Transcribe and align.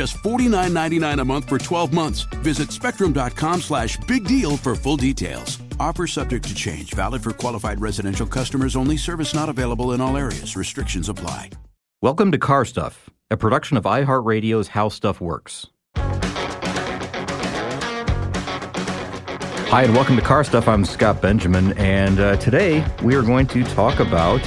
Just 0.00 0.16
$49.99 0.22 1.20
a 1.20 1.24
month 1.26 1.46
for 1.46 1.58
12 1.58 1.92
months. 1.92 2.22
Visit 2.40 2.72
spectrum.com 2.72 3.60
slash 3.60 3.98
big 4.08 4.24
deal 4.24 4.56
for 4.56 4.74
full 4.74 4.96
details. 4.96 5.58
Offer 5.78 6.06
subject 6.06 6.48
to 6.48 6.54
change, 6.54 6.94
valid 6.94 7.22
for 7.22 7.32
qualified 7.32 7.82
residential 7.82 8.26
customers 8.26 8.76
only, 8.76 8.96
service 8.96 9.34
not 9.34 9.50
available 9.50 9.92
in 9.92 10.00
all 10.00 10.16
areas. 10.16 10.56
Restrictions 10.56 11.10
apply. 11.10 11.50
Welcome 12.00 12.32
to 12.32 12.38
Car 12.38 12.64
Stuff, 12.64 13.10
a 13.30 13.36
production 13.36 13.76
of 13.76 13.84
iHeartRadio's 13.84 14.68
How 14.68 14.88
Stuff 14.88 15.20
Works. 15.20 15.66
Hi, 19.68 19.82
and 19.82 19.94
welcome 19.94 20.16
to 20.16 20.22
Car 20.22 20.44
Stuff. 20.44 20.66
I'm 20.66 20.86
Scott 20.86 21.20
Benjamin, 21.20 21.74
and 21.76 22.18
uh, 22.20 22.36
today 22.36 22.82
we 23.02 23.14
are 23.16 23.22
going 23.22 23.46
to 23.48 23.64
talk 23.64 24.00
about 24.00 24.40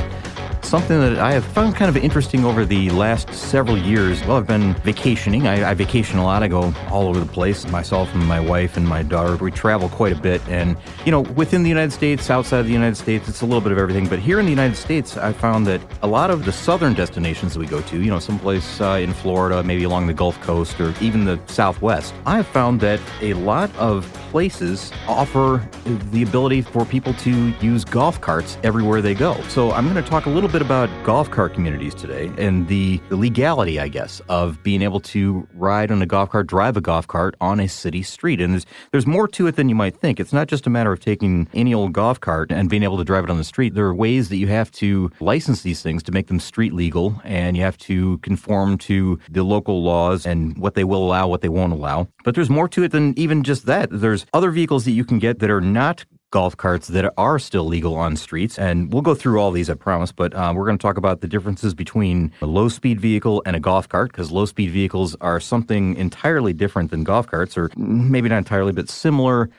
something 0.74 1.00
that 1.02 1.20
I 1.20 1.34
have 1.34 1.46
found 1.46 1.76
kind 1.76 1.88
of 1.88 2.04
interesting 2.04 2.44
over 2.44 2.66
the 2.66 2.90
last 2.90 3.32
several 3.32 3.78
years. 3.78 4.20
Well, 4.26 4.38
I've 4.38 4.48
been 4.48 4.74
vacationing. 4.82 5.46
I, 5.46 5.70
I, 5.70 5.76
vacation 5.76 6.18
a 6.18 6.24
lot. 6.24 6.42
I 6.42 6.48
go 6.48 6.74
all 6.90 7.08
over 7.08 7.20
the 7.20 7.32
place. 7.32 7.68
Myself 7.68 8.12
and 8.16 8.26
my 8.26 8.40
wife 8.40 8.76
and 8.76 8.88
my 8.88 9.04
daughter, 9.04 9.36
we 9.36 9.52
travel 9.52 9.88
quite 9.88 10.14
a 10.14 10.20
bit. 10.20 10.42
And, 10.48 10.76
you 11.06 11.12
know, 11.12 11.20
within 11.20 11.62
the 11.62 11.70
United 11.70 11.92
States, 11.92 12.32
outside 12.32 12.62
of 12.62 12.66
the 12.66 12.74
United 12.74 12.96
States, 12.96 13.30
it's 13.30 13.42
a 13.42 13.46
little 13.46 13.62
bit 13.62 13.72
of 13.72 13.78
everything. 13.78 14.08
But 14.08 14.18
here 14.18 14.40
in 14.40 14.46
the 14.46 14.52
United 14.52 14.76
States, 14.76 15.16
I 15.16 15.32
found 15.32 15.68
that 15.68 15.80
a 16.02 16.08
lot 16.08 16.32
of 16.32 16.44
the 16.44 16.52
southern 16.52 16.96
destinations 16.96 17.54
that 17.54 17.60
we 17.60 17.68
go 17.68 17.84
to, 17.84 18.02
you 18.02 18.10
know, 18.10 18.18
someplace 18.18 18.82
uh, 18.82 18.98
in 19.00 19.14
Florida, 19.14 19.62
maybe 19.62 19.84
along 19.84 20.08
the 20.08 20.14
Gulf 20.16 20.42
Coast 20.42 20.82
or 20.82 20.96
even 21.00 21.24
the 21.24 21.40
Southwest, 21.46 22.16
I 22.26 22.38
have 22.38 22.48
found 22.48 22.82
that 22.82 23.00
a 23.22 23.36
lot 23.36 23.70
of 23.76 24.12
places 24.32 24.92
offer 25.08 25.64
the 26.12 26.24
ability 26.24 26.64
for 26.64 26.84
people 26.84 27.14
to 27.14 27.50
use 27.62 27.86
golf 27.86 28.20
carts 28.20 28.58
everywhere 28.64 29.00
they 29.00 29.14
go. 29.14 29.40
So 29.50 29.72
I'm 29.72 29.88
going 29.88 30.04
to 30.04 30.10
talk 30.10 30.26
a 30.26 30.32
little 30.32 30.50
bit 30.50 30.63
about 30.64 30.90
golf 31.04 31.30
cart 31.30 31.54
communities 31.54 31.94
today 31.94 32.32
and 32.38 32.70
the, 32.70 32.98
the 33.10 33.18
legality, 33.18 33.82
I 33.82 33.90
guess, 33.90 34.22
of 34.30 34.64
being 34.64 34.82
able 34.82 35.02
to 35.02 35.46
ride 35.54 35.92
on 35.92 36.02
a 36.02 36.06
golf 36.06 36.30
cart, 36.30 36.48
drive 36.48 36.78
a 36.78 36.82
golf 36.82 37.06
cart 37.06 37.36
on 37.42 37.60
a 37.60 37.68
city 37.68 38.02
street. 38.02 38.40
And 38.40 38.54
there's, 38.54 38.66
there's 38.92 39.06
more 39.06 39.28
to 39.28 39.48
it 39.48 39.58
than 39.58 39.68
you 39.68 39.76
might 39.76 39.98
think. 39.98 40.22
It's 40.22 40.32
not 40.32 40.48
just 40.48 40.66
a 40.66 40.70
matter 40.70 40.94
of 40.94 41.02
taking 41.02 41.50
any 41.54 41.74
old 41.74 41.92
golf 41.92 42.22
cart 42.22 42.50
and 42.50 42.70
being 42.70 42.84
able 42.84 42.98
to 42.98 43.04
drive 43.04 43.26
it 43.26 43.30
on 43.30 43.38
the 43.38 43.44
street. 43.44 43.74
There 43.74 43.86
are 43.86 43.94
ways 43.94 44.30
that 44.30 44.38
you 44.38 44.48
have 44.48 44.72
to 44.74 45.12
license 45.20 45.64
these 45.64 45.82
things 45.82 46.02
to 46.04 46.14
make 46.14 46.28
them 46.28 46.40
street 46.40 46.72
legal, 46.72 47.20
and 47.26 47.58
you 47.58 47.64
have 47.64 47.78
to 47.80 48.20
conform 48.20 48.78
to 48.80 49.20
the 49.30 49.44
local 49.44 49.84
laws 49.84 50.26
and 50.26 50.58
what 50.58 50.76
they 50.76 50.86
will 50.86 51.04
allow, 51.04 51.28
what 51.28 51.42
they 51.42 51.50
won't 51.50 51.74
allow. 51.74 52.08
But 52.24 52.36
there's 52.36 52.50
more 52.50 52.70
to 52.70 52.84
it 52.84 52.94
than 52.94 53.14
even 53.20 53.44
just 53.44 53.66
that. 53.66 53.90
There's 53.92 54.26
other 54.34 54.50
vehicles 54.50 54.86
that 54.86 54.92
you 54.92 55.04
can 55.04 55.20
get 55.20 55.40
that 55.40 55.52
are 55.52 55.60
not 55.60 56.06
golf 56.34 56.58
carts 56.58 56.88
that 56.88 57.14
are 57.16 57.38
still 57.38 57.66
legal 57.66 57.96
on 57.96 58.16
streets. 58.16 58.58
And 58.58 58.92
we'll 58.92 59.04
go 59.04 59.14
through 59.14 59.40
all 59.40 59.52
these, 59.52 59.70
I 59.70 59.76
promise. 59.76 60.12
But 60.12 60.34
uh, 60.34 60.52
we're 60.56 60.66
going 60.66 60.80
to 60.80 60.82
talk 60.82 60.98
about 60.98 61.22
the 61.22 61.28
differences 61.28 61.76
between 61.76 62.34
a 62.42 62.48
low 62.48 62.70
speed 62.70 63.00
vehicle 63.00 63.44
and 63.46 63.56
a 63.56 63.60
golf 63.60 63.88
cart, 63.88 64.12
because 64.12 64.32
low 64.32 64.46
speed 64.46 64.72
vehicles 64.72 65.16
are 65.22 65.40
something 65.40 65.96
entirely 65.96 66.52
different 66.52 66.90
than 66.90 67.04
golf 67.04 67.28
carts, 67.28 67.56
or 67.56 67.70
maybe 67.78 68.30
not 68.30 68.40
entirely, 68.40 68.72
but 68.74 68.90
similar. 68.90 69.52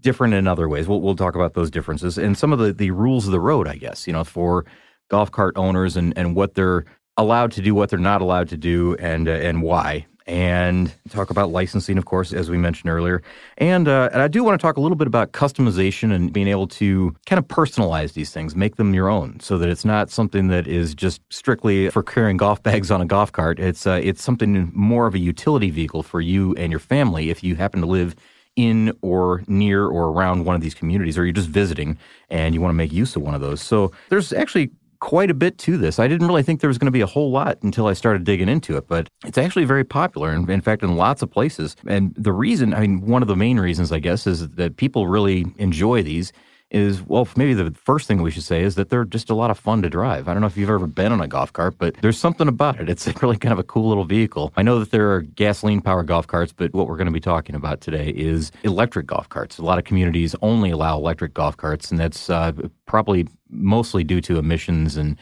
Different 0.00 0.34
in 0.34 0.46
other 0.46 0.68
ways. 0.68 0.86
We'll, 0.86 1.00
we'll 1.00 1.16
talk 1.16 1.34
about 1.34 1.54
those 1.54 1.68
differences 1.68 2.16
and 2.16 2.38
some 2.38 2.52
of 2.52 2.60
the, 2.60 2.72
the 2.72 2.92
rules 2.92 3.26
of 3.26 3.32
the 3.32 3.40
road, 3.40 3.66
I 3.66 3.74
guess, 3.74 4.06
you 4.06 4.12
know, 4.12 4.22
for 4.22 4.64
golf 5.08 5.32
cart 5.32 5.54
owners 5.56 5.96
and, 5.96 6.16
and 6.16 6.36
what 6.36 6.54
they're 6.54 6.84
allowed 7.16 7.50
to 7.52 7.60
do, 7.60 7.74
what 7.74 7.90
they're 7.90 7.98
not 7.98 8.22
allowed 8.22 8.48
to 8.50 8.56
do, 8.56 8.94
and, 9.00 9.28
uh, 9.28 9.32
and 9.32 9.62
why 9.62 10.06
and 10.26 10.92
talk 11.10 11.30
about 11.30 11.50
licensing, 11.50 11.98
of 11.98 12.06
course, 12.06 12.32
as 12.32 12.48
we 12.48 12.56
mentioned 12.56 12.90
earlier. 12.90 13.22
And, 13.58 13.88
uh, 13.88 14.08
and 14.12 14.22
I 14.22 14.28
do 14.28 14.42
want 14.42 14.58
to 14.58 14.62
talk 14.62 14.76
a 14.76 14.80
little 14.80 14.96
bit 14.96 15.06
about 15.06 15.32
customization 15.32 16.12
and 16.12 16.32
being 16.32 16.48
able 16.48 16.66
to 16.68 17.14
kind 17.26 17.38
of 17.38 17.46
personalize 17.46 18.14
these 18.14 18.30
things, 18.30 18.56
make 18.56 18.76
them 18.76 18.94
your 18.94 19.08
own, 19.08 19.38
so 19.40 19.58
that 19.58 19.68
it's 19.68 19.84
not 19.84 20.10
something 20.10 20.48
that 20.48 20.66
is 20.66 20.94
just 20.94 21.20
strictly 21.30 21.90
for 21.90 22.02
carrying 22.02 22.38
golf 22.38 22.62
bags 22.62 22.90
on 22.90 23.02
a 23.02 23.06
golf 23.06 23.32
cart. 23.32 23.58
It's 23.58 23.86
uh, 23.86 24.00
it's 24.02 24.22
something 24.22 24.72
more 24.74 25.06
of 25.06 25.14
a 25.14 25.18
utility 25.18 25.70
vehicle 25.70 26.02
for 26.02 26.20
you 26.20 26.54
and 26.54 26.72
your 26.72 26.80
family 26.80 27.30
if 27.30 27.44
you 27.44 27.56
happen 27.56 27.80
to 27.80 27.86
live 27.86 28.14
in 28.56 28.96
or 29.02 29.42
near 29.46 29.86
or 29.86 30.10
around 30.10 30.44
one 30.44 30.54
of 30.54 30.62
these 30.62 30.74
communities, 30.74 31.18
or 31.18 31.24
you're 31.24 31.32
just 31.32 31.48
visiting 31.48 31.98
and 32.30 32.54
you 32.54 32.60
want 32.60 32.70
to 32.70 32.76
make 32.76 32.92
use 32.92 33.16
of 33.16 33.22
one 33.22 33.34
of 33.34 33.40
those. 33.40 33.60
So 33.60 33.92
there's 34.08 34.32
actually 34.32 34.70
quite 35.00 35.30
a 35.30 35.34
bit 35.34 35.58
to 35.58 35.76
this. 35.76 35.98
I 35.98 36.08
didn't 36.08 36.26
really 36.26 36.42
think 36.42 36.60
there 36.60 36.68
was 36.68 36.78
going 36.78 36.86
to 36.86 36.92
be 36.92 37.00
a 37.00 37.06
whole 37.06 37.30
lot 37.30 37.58
until 37.62 37.86
I 37.86 37.92
started 37.92 38.24
digging 38.24 38.48
into 38.48 38.76
it, 38.76 38.88
but 38.88 39.08
it's 39.24 39.38
actually 39.38 39.64
very 39.64 39.84
popular. 39.84 40.30
And 40.30 40.48
in 40.48 40.60
fact, 40.60 40.82
in 40.82 40.96
lots 40.96 41.22
of 41.22 41.30
places. 41.30 41.76
And 41.86 42.14
the 42.16 42.32
reason, 42.32 42.74
I 42.74 42.80
mean, 42.80 43.00
one 43.02 43.22
of 43.22 43.28
the 43.28 43.36
main 43.36 43.58
reasons, 43.58 43.92
I 43.92 43.98
guess, 43.98 44.26
is 44.26 44.48
that 44.50 44.76
people 44.76 45.06
really 45.06 45.46
enjoy 45.58 46.02
these 46.02 46.32
is 46.74 47.02
well, 47.02 47.28
maybe 47.36 47.54
the 47.54 47.70
first 47.72 48.08
thing 48.08 48.20
we 48.20 48.30
should 48.30 48.42
say 48.42 48.62
is 48.62 48.74
that 48.74 48.90
they're 48.90 49.04
just 49.04 49.30
a 49.30 49.34
lot 49.34 49.50
of 49.50 49.58
fun 49.58 49.80
to 49.82 49.88
drive. 49.88 50.28
I 50.28 50.32
don't 50.32 50.40
know 50.40 50.48
if 50.48 50.56
you've 50.56 50.68
ever 50.68 50.86
been 50.86 51.12
on 51.12 51.20
a 51.20 51.28
golf 51.28 51.52
cart, 51.52 51.76
but 51.78 51.94
there's 52.02 52.18
something 52.18 52.48
about 52.48 52.80
it. 52.80 52.88
It's 52.88 53.06
really 53.22 53.36
kind 53.36 53.52
of 53.52 53.58
a 53.58 53.62
cool 53.62 53.88
little 53.88 54.04
vehicle. 54.04 54.52
I 54.56 54.62
know 54.62 54.80
that 54.80 54.90
there 54.90 55.12
are 55.12 55.22
gasoline 55.22 55.80
powered 55.80 56.08
golf 56.08 56.26
carts, 56.26 56.52
but 56.52 56.74
what 56.74 56.88
we're 56.88 56.96
going 56.96 57.06
to 57.06 57.12
be 57.12 57.20
talking 57.20 57.54
about 57.54 57.80
today 57.80 58.08
is 58.08 58.50
electric 58.64 59.06
golf 59.06 59.28
carts. 59.28 59.58
A 59.58 59.62
lot 59.62 59.78
of 59.78 59.84
communities 59.84 60.34
only 60.42 60.70
allow 60.70 60.96
electric 60.96 61.32
golf 61.32 61.56
carts, 61.56 61.90
and 61.90 62.00
that's 62.00 62.28
uh, 62.28 62.52
probably 62.86 63.28
mostly 63.54 64.04
due 64.04 64.20
to 64.20 64.38
emissions 64.38 64.96
and 64.96 65.16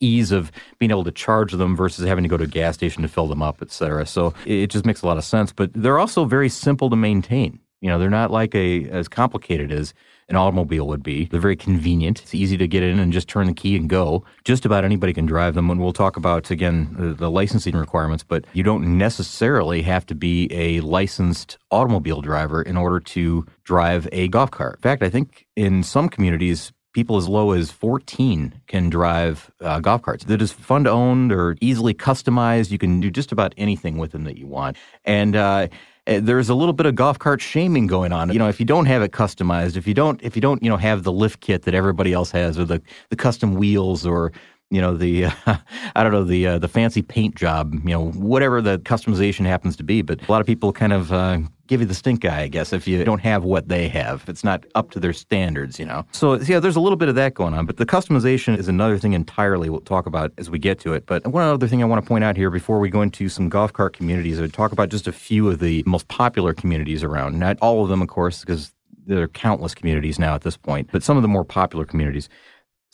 ease 0.00 0.32
of 0.32 0.50
being 0.78 0.90
able 0.90 1.04
to 1.04 1.12
charge 1.12 1.52
them 1.52 1.76
versus 1.76 2.06
having 2.06 2.24
to 2.24 2.28
go 2.28 2.36
to 2.36 2.44
a 2.44 2.48
gas 2.48 2.74
station 2.74 3.02
to 3.02 3.08
fill 3.08 3.28
them 3.28 3.42
up, 3.42 3.62
et 3.62 3.70
cetera. 3.70 4.06
So 4.06 4.34
it 4.46 4.68
just 4.68 4.86
makes 4.86 5.02
a 5.02 5.06
lot 5.06 5.18
of 5.18 5.24
sense. 5.24 5.52
But 5.52 5.70
they're 5.74 5.98
also 5.98 6.24
very 6.24 6.48
simple 6.48 6.90
to 6.90 6.96
maintain. 6.96 7.60
You 7.80 7.90
know, 7.90 7.98
they're 7.98 8.08
not 8.08 8.30
like 8.30 8.54
a 8.54 8.88
as 8.88 9.08
complicated 9.08 9.70
as 9.70 9.92
an 10.30 10.36
automobile 10.36 10.86
would 10.86 11.02
be. 11.02 11.26
They're 11.26 11.38
very 11.38 11.56
convenient. 11.56 12.22
It's 12.22 12.34
easy 12.34 12.56
to 12.56 12.66
get 12.66 12.82
in 12.82 12.98
and 12.98 13.12
just 13.12 13.28
turn 13.28 13.46
the 13.46 13.52
key 13.52 13.76
and 13.76 13.90
go. 13.90 14.24
Just 14.44 14.64
about 14.64 14.82
anybody 14.82 15.12
can 15.12 15.26
drive 15.26 15.52
them. 15.52 15.68
And 15.68 15.78
we'll 15.78 15.92
talk 15.92 16.16
about, 16.16 16.50
again, 16.50 16.96
the, 16.98 17.12
the 17.12 17.30
licensing 17.30 17.76
requirements, 17.76 18.24
but 18.24 18.46
you 18.54 18.62
don't 18.62 18.96
necessarily 18.96 19.82
have 19.82 20.06
to 20.06 20.14
be 20.14 20.48
a 20.50 20.80
licensed 20.80 21.58
automobile 21.70 22.22
driver 22.22 22.62
in 22.62 22.78
order 22.78 23.00
to 23.00 23.44
drive 23.64 24.08
a 24.12 24.28
golf 24.28 24.50
cart. 24.50 24.76
In 24.76 24.80
fact, 24.80 25.02
I 25.02 25.10
think 25.10 25.46
in 25.54 25.82
some 25.82 26.08
communities, 26.08 26.72
people 26.94 27.16
as 27.16 27.28
low 27.28 27.50
as 27.50 27.70
14 27.70 28.62
can 28.66 28.88
drive 28.88 29.50
uh, 29.60 29.80
golf 29.80 30.00
carts. 30.00 30.24
That 30.24 30.40
is 30.40 30.52
fun 30.52 30.84
to 30.84 30.90
own 30.90 31.30
or 31.30 31.56
easily 31.60 31.92
customized. 31.92 32.70
You 32.70 32.78
can 32.78 33.00
do 33.00 33.10
just 33.10 33.32
about 33.32 33.52
anything 33.58 33.98
with 33.98 34.12
them 34.12 34.24
that 34.24 34.38
you 34.38 34.46
want. 34.46 34.78
And 35.04 35.36
uh, 35.36 35.68
uh, 36.06 36.20
there's 36.22 36.48
a 36.48 36.54
little 36.54 36.72
bit 36.72 36.86
of 36.86 36.94
golf 36.94 37.18
cart 37.18 37.40
shaming 37.40 37.86
going 37.86 38.12
on. 38.12 38.32
You 38.32 38.38
know, 38.38 38.48
if 38.48 38.60
you 38.60 38.66
don't 38.66 38.86
have 38.86 39.02
it 39.02 39.10
customized, 39.12 39.76
if 39.76 39.86
you 39.86 39.94
don't, 39.94 40.22
if 40.22 40.36
you 40.36 40.42
don't, 40.42 40.62
you 40.62 40.70
know, 40.70 40.76
have 40.76 41.02
the 41.02 41.12
lift 41.12 41.40
kit 41.40 41.62
that 41.62 41.74
everybody 41.74 42.12
else 42.12 42.30
has, 42.30 42.58
or 42.58 42.64
the 42.64 42.80
the 43.10 43.16
custom 43.16 43.54
wheels, 43.54 44.06
or 44.06 44.32
you 44.70 44.80
know 44.80 44.96
the 44.96 45.26
uh, 45.26 45.30
I 45.94 46.02
don't 46.02 46.12
know 46.12 46.24
the 46.24 46.46
uh, 46.46 46.58
the 46.58 46.68
fancy 46.68 47.02
paint 47.02 47.34
job, 47.34 47.74
you 47.74 47.90
know 47.90 48.10
whatever 48.10 48.60
the 48.60 48.78
customization 48.78 49.46
happens 49.46 49.76
to 49.76 49.84
be. 49.84 50.02
But 50.02 50.26
a 50.26 50.32
lot 50.32 50.40
of 50.40 50.46
people 50.46 50.72
kind 50.72 50.92
of 50.92 51.12
uh, 51.12 51.40
give 51.66 51.80
you 51.80 51.86
the 51.86 51.94
stink 51.94 52.24
eye, 52.24 52.42
I 52.42 52.48
guess, 52.48 52.72
if 52.72 52.86
you 52.86 53.02
don't 53.04 53.20
have 53.20 53.44
what 53.44 53.68
they 53.68 53.88
have. 53.88 54.24
It's 54.28 54.44
not 54.44 54.64
up 54.74 54.90
to 54.92 55.00
their 55.00 55.12
standards, 55.12 55.78
you 55.78 55.86
know. 55.86 56.04
So 56.12 56.34
yeah, 56.34 56.60
there's 56.60 56.76
a 56.76 56.80
little 56.80 56.96
bit 56.96 57.08
of 57.08 57.14
that 57.14 57.34
going 57.34 57.54
on. 57.54 57.66
But 57.66 57.76
the 57.76 57.86
customization 57.86 58.58
is 58.58 58.68
another 58.68 58.98
thing 58.98 59.12
entirely. 59.12 59.70
We'll 59.70 59.80
talk 59.80 60.06
about 60.06 60.32
as 60.38 60.50
we 60.50 60.58
get 60.58 60.78
to 60.80 60.92
it. 60.92 61.06
But 61.06 61.26
one 61.26 61.44
other 61.44 61.68
thing 61.68 61.82
I 61.82 61.86
want 61.86 62.04
to 62.04 62.08
point 62.08 62.24
out 62.24 62.36
here 62.36 62.50
before 62.50 62.78
we 62.78 62.90
go 62.90 63.02
into 63.02 63.28
some 63.28 63.48
golf 63.48 63.72
cart 63.72 63.96
communities, 63.96 64.38
I 64.38 64.42
would 64.42 64.54
talk 64.54 64.72
about 64.72 64.88
just 64.88 65.06
a 65.06 65.12
few 65.12 65.48
of 65.48 65.60
the 65.60 65.82
most 65.86 66.08
popular 66.08 66.54
communities 66.54 67.02
around. 67.02 67.38
Not 67.38 67.58
all 67.60 67.82
of 67.82 67.88
them, 67.88 68.02
of 68.02 68.08
course, 68.08 68.40
because 68.40 68.72
there 69.06 69.22
are 69.22 69.28
countless 69.28 69.74
communities 69.74 70.18
now 70.18 70.34
at 70.34 70.42
this 70.42 70.56
point, 70.56 70.88
but 70.90 71.02
some 71.02 71.16
of 71.16 71.22
the 71.22 71.28
more 71.28 71.44
popular 71.44 71.84
communities. 71.84 72.28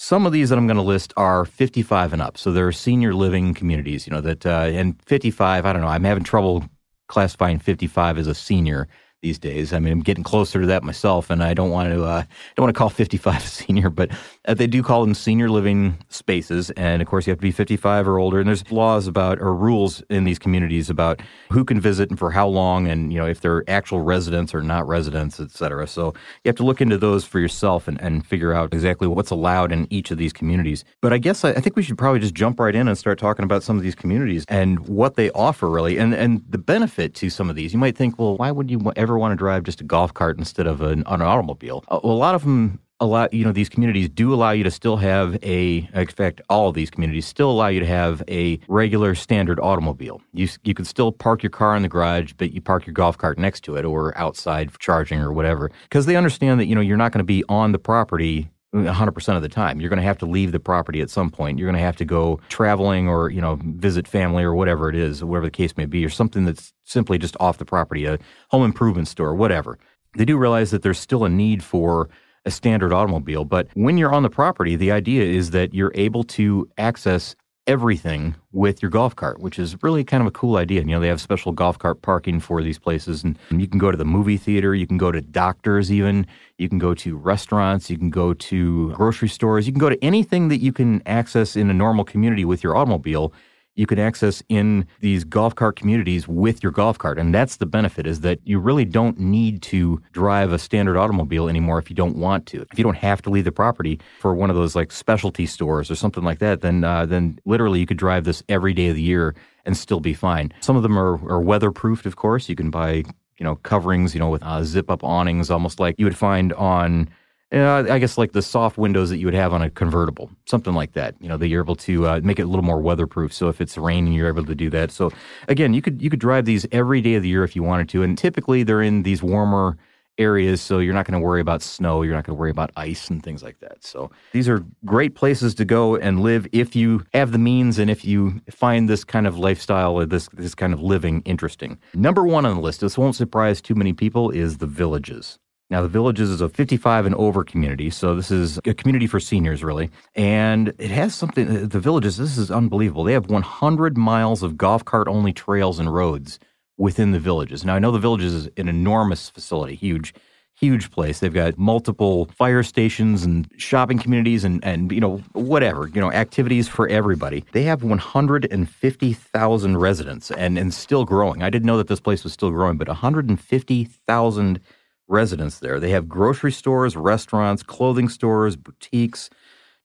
Some 0.02 0.24
of 0.24 0.32
these 0.32 0.48
that 0.48 0.56
I'm 0.56 0.66
going 0.66 0.78
to 0.78 0.82
list 0.82 1.12
are 1.18 1.44
55 1.44 2.14
and 2.14 2.22
up. 2.22 2.38
So 2.38 2.52
they're 2.52 2.72
senior 2.72 3.12
living 3.12 3.52
communities, 3.52 4.06
you 4.06 4.10
know, 4.14 4.22
that, 4.22 4.46
uh, 4.46 4.70
and 4.72 4.98
55, 5.04 5.66
I 5.66 5.72
don't 5.74 5.82
know, 5.82 5.88
I'm 5.88 6.04
having 6.04 6.24
trouble 6.24 6.64
classifying 7.08 7.58
55 7.58 8.16
as 8.16 8.26
a 8.26 8.34
senior 8.34 8.88
these 9.20 9.38
days. 9.38 9.74
I 9.74 9.78
mean, 9.78 9.92
I'm 9.92 10.00
getting 10.00 10.24
closer 10.24 10.58
to 10.62 10.66
that 10.68 10.82
myself, 10.84 11.28
and 11.28 11.42
I 11.42 11.52
don't 11.52 11.68
want 11.68 11.92
to 11.92 12.02
uh, 12.02 12.22
don't 12.56 12.64
want 12.64 12.74
to 12.74 12.78
call 12.78 12.88
55 12.88 13.44
a 13.44 13.46
senior, 13.46 13.90
but 13.90 14.10
uh, 14.46 14.54
they 14.54 14.66
do 14.66 14.82
call 14.82 15.02
them 15.02 15.14
senior 15.14 15.50
living 15.50 15.98
spaces. 16.08 16.70
And 16.70 17.02
of 17.02 17.08
course, 17.08 17.26
you 17.26 17.30
have 17.30 17.38
to 17.38 17.42
be 17.42 17.50
55 17.50 18.08
or 18.08 18.18
older. 18.18 18.40
And 18.40 18.48
there's 18.48 18.70
laws 18.70 19.06
about 19.06 19.40
or 19.40 19.54
rules 19.54 20.02
in 20.10 20.24
these 20.24 20.38
communities 20.38 20.88
about 20.88 21.20
who 21.50 21.64
can 21.64 21.80
visit 21.80 22.10
and 22.10 22.18
for 22.18 22.30
how 22.30 22.46
long, 22.46 22.86
and 22.88 23.12
you 23.12 23.18
know 23.18 23.26
if 23.26 23.40
they're 23.40 23.68
actual 23.68 24.00
residents 24.00 24.54
or 24.54 24.62
not 24.62 24.86
residents, 24.86 25.40
et 25.40 25.50
cetera. 25.50 25.86
So 25.86 26.14
you 26.44 26.48
have 26.48 26.56
to 26.56 26.64
look 26.64 26.80
into 26.80 26.98
those 26.98 27.24
for 27.24 27.38
yourself 27.38 27.88
and, 27.88 28.00
and 28.00 28.26
figure 28.26 28.52
out 28.52 28.72
exactly 28.72 29.06
what's 29.08 29.30
allowed 29.30 29.72
in 29.72 29.86
each 29.90 30.10
of 30.10 30.18
these 30.18 30.32
communities. 30.32 30.84
But 31.00 31.12
I 31.12 31.18
guess 31.18 31.44
I, 31.44 31.50
I 31.50 31.60
think 31.60 31.76
we 31.76 31.82
should 31.82 31.98
probably 31.98 32.20
just 32.20 32.34
jump 32.34 32.60
right 32.60 32.74
in 32.74 32.88
and 32.88 32.96
start 32.96 33.18
talking 33.18 33.44
about 33.44 33.62
some 33.62 33.76
of 33.76 33.82
these 33.82 33.94
communities 33.94 34.44
and 34.48 34.78
what 34.88 35.16
they 35.16 35.30
offer, 35.30 35.68
really, 35.68 35.98
and 35.98 36.14
and 36.14 36.42
the 36.48 36.58
benefit 36.58 37.14
to 37.16 37.30
some 37.30 37.50
of 37.50 37.56
these. 37.56 37.72
You 37.72 37.78
might 37.78 37.96
think, 37.96 38.18
well, 38.18 38.36
why 38.36 38.50
would 38.50 38.70
you 38.70 38.92
ever 38.96 39.18
want 39.18 39.32
to 39.32 39.36
drive 39.36 39.64
just 39.64 39.80
a 39.80 39.84
golf 39.84 40.14
cart 40.14 40.38
instead 40.38 40.66
of 40.66 40.80
an, 40.82 41.02
an 41.06 41.22
automobile. 41.22 41.84
Uh, 41.88 42.00
well, 42.02 42.12
a 42.12 42.14
lot 42.14 42.34
of 42.34 42.42
them 42.42 42.80
a 43.00 43.06
lot, 43.06 43.32
you 43.32 43.44
know, 43.44 43.52
these 43.52 43.70
communities 43.70 44.08
do 44.08 44.32
allow 44.34 44.50
you 44.50 44.62
to 44.62 44.70
still 44.70 44.98
have 44.98 45.38
a, 45.42 45.88
in 45.94 46.06
fact, 46.08 46.42
all 46.50 46.68
of 46.68 46.74
these 46.74 46.90
communities 46.90 47.26
still 47.26 47.50
allow 47.50 47.68
you 47.68 47.80
to 47.80 47.86
have 47.86 48.22
a 48.28 48.60
regular 48.68 49.14
standard 49.14 49.58
automobile. 49.58 50.20
You, 50.34 50.48
you 50.64 50.74
can 50.74 50.84
still 50.84 51.10
park 51.10 51.42
your 51.42 51.50
car 51.50 51.74
in 51.76 51.82
the 51.82 51.88
garage, 51.88 52.34
but 52.36 52.52
you 52.52 52.60
park 52.60 52.86
your 52.86 52.92
golf 52.92 53.16
cart 53.16 53.38
next 53.38 53.62
to 53.64 53.76
it 53.76 53.86
or 53.86 54.16
outside 54.18 54.70
for 54.70 54.78
charging 54.78 55.18
or 55.18 55.32
whatever. 55.32 55.70
Because 55.84 56.04
they 56.04 56.16
understand 56.16 56.60
that, 56.60 56.66
you 56.66 56.74
know, 56.74 56.82
you're 56.82 56.98
not 56.98 57.12
going 57.12 57.20
to 57.20 57.24
be 57.24 57.42
on 57.48 57.72
the 57.72 57.78
property 57.78 58.50
uh, 58.74 58.78
100% 58.78 59.36
of 59.36 59.42
the 59.42 59.48
time. 59.48 59.80
You're 59.80 59.88
going 59.88 59.98
to 59.98 60.06
have 60.06 60.18
to 60.18 60.26
leave 60.26 60.52
the 60.52 60.60
property 60.60 61.00
at 61.00 61.08
some 61.08 61.30
point. 61.30 61.58
You're 61.58 61.66
going 61.66 61.80
to 61.80 61.84
have 61.84 61.96
to 61.96 62.04
go 62.04 62.38
traveling 62.50 63.08
or, 63.08 63.30
you 63.30 63.40
know, 63.40 63.58
visit 63.62 64.06
family 64.06 64.44
or 64.44 64.54
whatever 64.54 64.90
it 64.90 64.94
is, 64.94 65.24
whatever 65.24 65.46
the 65.46 65.50
case 65.50 65.76
may 65.76 65.86
be, 65.86 66.04
or 66.04 66.10
something 66.10 66.44
that's 66.44 66.74
simply 66.84 67.16
just 67.16 67.36
off 67.40 67.56
the 67.56 67.64
property, 67.64 68.04
a 68.04 68.18
home 68.50 68.62
improvement 68.62 69.08
store, 69.08 69.34
whatever. 69.34 69.78
They 70.16 70.24
do 70.24 70.36
realize 70.36 70.70
that 70.70 70.82
there's 70.82 70.98
still 70.98 71.24
a 71.24 71.28
need 71.28 71.64
for 71.64 72.10
a 72.44 72.50
standard 72.50 72.92
automobile, 72.92 73.44
but 73.44 73.68
when 73.74 73.98
you're 73.98 74.14
on 74.14 74.22
the 74.22 74.30
property, 74.30 74.76
the 74.76 74.90
idea 74.90 75.24
is 75.24 75.50
that 75.50 75.74
you're 75.74 75.92
able 75.94 76.24
to 76.24 76.68
access 76.78 77.36
everything 77.66 78.34
with 78.52 78.82
your 78.82 78.90
golf 78.90 79.14
cart, 79.14 79.38
which 79.40 79.58
is 79.58 79.80
really 79.82 80.02
kind 80.02 80.20
of 80.22 80.26
a 80.26 80.30
cool 80.30 80.56
idea. 80.56 80.80
You 80.80 80.88
know, 80.88 81.00
they 81.00 81.08
have 81.08 81.20
special 81.20 81.52
golf 81.52 81.78
cart 81.78 82.02
parking 82.02 82.40
for 82.40 82.62
these 82.62 82.78
places, 82.78 83.22
and 83.22 83.38
you 83.50 83.68
can 83.68 83.78
go 83.78 83.90
to 83.90 83.96
the 83.96 84.04
movie 84.04 84.38
theater, 84.38 84.74
you 84.74 84.86
can 84.86 84.98
go 84.98 85.12
to 85.12 85.20
doctors, 85.20 85.92
even 85.92 86.26
you 86.58 86.68
can 86.68 86.78
go 86.78 86.94
to 86.94 87.16
restaurants, 87.16 87.90
you 87.90 87.98
can 87.98 88.10
go 88.10 88.34
to 88.34 88.90
grocery 88.92 89.28
stores, 89.28 89.66
you 89.66 89.72
can 89.72 89.78
go 89.78 89.90
to 89.90 90.02
anything 90.02 90.48
that 90.48 90.58
you 90.58 90.72
can 90.72 91.02
access 91.06 91.54
in 91.54 91.70
a 91.70 91.74
normal 91.74 92.04
community 92.04 92.44
with 92.44 92.64
your 92.64 92.76
automobile 92.76 93.32
you 93.80 93.86
can 93.86 93.98
access 93.98 94.42
in 94.50 94.86
these 95.00 95.24
golf 95.24 95.54
cart 95.54 95.74
communities 95.74 96.28
with 96.28 96.62
your 96.62 96.70
golf 96.70 96.98
cart. 96.98 97.18
And 97.18 97.34
that's 97.34 97.56
the 97.56 97.64
benefit 97.64 98.06
is 98.06 98.20
that 98.20 98.38
you 98.44 98.58
really 98.58 98.84
don't 98.84 99.18
need 99.18 99.62
to 99.62 100.02
drive 100.12 100.52
a 100.52 100.58
standard 100.58 100.98
automobile 100.98 101.48
anymore 101.48 101.78
if 101.78 101.88
you 101.88 101.96
don't 101.96 102.16
want 102.16 102.44
to. 102.48 102.66
If 102.70 102.78
you 102.78 102.84
don't 102.84 102.98
have 102.98 103.22
to 103.22 103.30
leave 103.30 103.44
the 103.44 103.52
property 103.52 103.98
for 104.20 104.34
one 104.34 104.50
of 104.50 104.56
those 104.56 104.76
like 104.76 104.92
specialty 104.92 105.46
stores 105.46 105.90
or 105.90 105.94
something 105.94 106.22
like 106.22 106.40
that, 106.40 106.60
then 106.60 106.84
uh, 106.84 107.06
then 107.06 107.38
literally 107.46 107.80
you 107.80 107.86
could 107.86 107.96
drive 107.96 108.24
this 108.24 108.42
every 108.50 108.74
day 108.74 108.88
of 108.88 108.96
the 108.96 109.02
year 109.02 109.34
and 109.64 109.74
still 109.74 110.00
be 110.00 110.12
fine. 110.12 110.52
Some 110.60 110.76
of 110.76 110.82
them 110.82 110.98
are, 110.98 111.14
are 111.14 111.42
weatherproofed, 111.42 112.04
of 112.04 112.16
course. 112.16 112.50
You 112.50 112.56
can 112.56 112.70
buy 112.70 113.04
you 113.38 113.44
know 113.44 113.56
coverings, 113.56 114.14
you 114.14 114.20
know, 114.20 114.28
with 114.28 114.42
uh, 114.42 114.62
zip 114.62 114.90
up 114.90 115.02
awnings, 115.02 115.50
almost 115.50 115.80
like 115.80 115.94
you 115.96 116.04
would 116.04 116.18
find 116.18 116.52
on 116.52 117.08
uh, 117.52 117.84
I 117.90 117.98
guess 117.98 118.16
like 118.16 118.32
the 118.32 118.42
soft 118.42 118.78
windows 118.78 119.10
that 119.10 119.18
you 119.18 119.26
would 119.26 119.34
have 119.34 119.52
on 119.52 119.62
a 119.62 119.70
convertible, 119.70 120.30
something 120.46 120.74
like 120.74 120.92
that. 120.92 121.14
You 121.20 121.28
know, 121.28 121.36
that 121.36 121.48
you're 121.48 121.62
able 121.62 121.76
to 121.76 122.06
uh, 122.06 122.20
make 122.22 122.38
it 122.38 122.42
a 122.42 122.46
little 122.46 122.64
more 122.64 122.80
weatherproof. 122.80 123.32
So 123.32 123.48
if 123.48 123.60
it's 123.60 123.76
raining, 123.76 124.12
you're 124.12 124.28
able 124.28 124.44
to 124.44 124.54
do 124.54 124.70
that. 124.70 124.92
So 124.92 125.10
again, 125.48 125.74
you 125.74 125.82
could 125.82 126.00
you 126.00 126.10
could 126.10 126.20
drive 126.20 126.44
these 126.44 126.66
every 126.70 127.00
day 127.00 127.14
of 127.14 127.22
the 127.22 127.28
year 127.28 127.44
if 127.44 127.56
you 127.56 127.62
wanted 127.62 127.88
to, 127.90 128.02
and 128.02 128.16
typically 128.16 128.62
they're 128.62 128.82
in 128.82 129.02
these 129.02 129.22
warmer 129.22 129.76
areas, 130.18 130.60
so 130.60 130.78
you're 130.78 130.94
not 130.94 131.06
going 131.06 131.18
to 131.18 131.24
worry 131.24 131.40
about 131.40 131.62
snow, 131.62 132.02
you're 132.02 132.14
not 132.14 132.24
going 132.24 132.36
to 132.36 132.38
worry 132.38 132.50
about 132.50 132.70
ice 132.76 133.08
and 133.08 133.22
things 133.22 133.42
like 133.42 133.58
that. 133.60 133.82
So 133.82 134.10
these 134.32 134.48
are 134.48 134.64
great 134.84 135.14
places 135.14 135.54
to 135.54 135.64
go 135.64 135.96
and 135.96 136.20
live 136.20 136.46
if 136.52 136.76
you 136.76 137.04
have 137.14 137.32
the 137.32 137.38
means 137.38 137.78
and 137.78 137.90
if 137.90 138.04
you 138.04 138.40
find 138.50 138.88
this 138.88 139.02
kind 139.02 139.26
of 139.26 139.38
lifestyle 139.38 139.94
or 139.94 140.06
this 140.06 140.28
this 140.34 140.54
kind 140.54 140.72
of 140.72 140.82
living 140.82 141.22
interesting. 141.24 141.78
Number 141.94 142.22
one 142.22 142.46
on 142.46 142.56
the 142.56 142.60
list, 142.60 142.82
this 142.82 142.98
won't 142.98 143.16
surprise 143.16 143.60
too 143.60 143.74
many 143.74 143.92
people, 143.92 144.30
is 144.30 144.58
the 144.58 144.66
villages. 144.66 145.38
Now, 145.70 145.82
the 145.82 145.88
Villages 145.88 146.30
is 146.30 146.40
a 146.40 146.48
55 146.48 147.06
and 147.06 147.14
over 147.14 147.44
community, 147.44 147.90
so 147.90 148.16
this 148.16 148.32
is 148.32 148.58
a 148.64 148.74
community 148.74 149.06
for 149.06 149.20
seniors, 149.20 149.62
really. 149.62 149.88
And 150.16 150.74
it 150.78 150.90
has 150.90 151.14
something, 151.14 151.48
uh, 151.48 151.66
the 151.68 151.78
Villages, 151.78 152.16
this 152.16 152.36
is 152.36 152.50
unbelievable. 152.50 153.04
They 153.04 153.12
have 153.12 153.30
100 153.30 153.96
miles 153.96 154.42
of 154.42 154.56
golf 154.56 154.84
cart 154.84 155.06
only 155.06 155.32
trails 155.32 155.78
and 155.78 155.94
roads 155.94 156.40
within 156.76 157.12
the 157.12 157.20
Villages. 157.20 157.64
Now, 157.64 157.76
I 157.76 157.78
know 157.78 157.92
the 157.92 158.00
Villages 158.00 158.34
is 158.34 158.48
an 158.56 158.68
enormous 158.68 159.30
facility, 159.30 159.76
huge, 159.76 160.12
huge 160.60 160.90
place. 160.90 161.20
They've 161.20 161.32
got 161.32 161.56
multiple 161.56 162.28
fire 162.36 162.64
stations 162.64 163.22
and 163.22 163.48
shopping 163.56 164.00
communities 164.00 164.42
and, 164.42 164.64
and 164.64 164.90
you 164.90 165.00
know, 165.00 165.18
whatever, 165.34 165.86
you 165.86 166.00
know, 166.00 166.10
activities 166.10 166.66
for 166.68 166.88
everybody. 166.88 167.44
They 167.52 167.62
have 167.62 167.84
150,000 167.84 169.76
residents 169.76 170.30
and, 170.32 170.58
and 170.58 170.74
still 170.74 171.04
growing. 171.04 171.44
I 171.44 171.50
didn't 171.50 171.66
know 171.66 171.78
that 171.78 171.86
this 171.86 172.00
place 172.00 172.24
was 172.24 172.32
still 172.32 172.50
growing, 172.50 172.76
but 172.76 172.88
150,000 172.88 174.60
residents 175.10 175.58
there. 175.58 175.80
They 175.80 175.90
have 175.90 176.08
grocery 176.08 176.52
stores, 176.52 176.96
restaurants, 176.96 177.62
clothing 177.62 178.08
stores, 178.08 178.56
boutiques, 178.56 179.28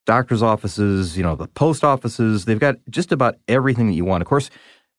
doctor's 0.05 0.43
offices, 0.43 1.17
you 1.17 1.23
know, 1.23 1.35
the 1.35 1.47
post 1.47 1.83
offices. 1.83 2.45
They've 2.45 2.59
got 2.59 2.77
just 2.89 3.11
about 3.11 3.35
everything 3.47 3.87
that 3.87 3.93
you 3.93 4.05
want. 4.05 4.21
Of 4.21 4.27
course, 4.27 4.49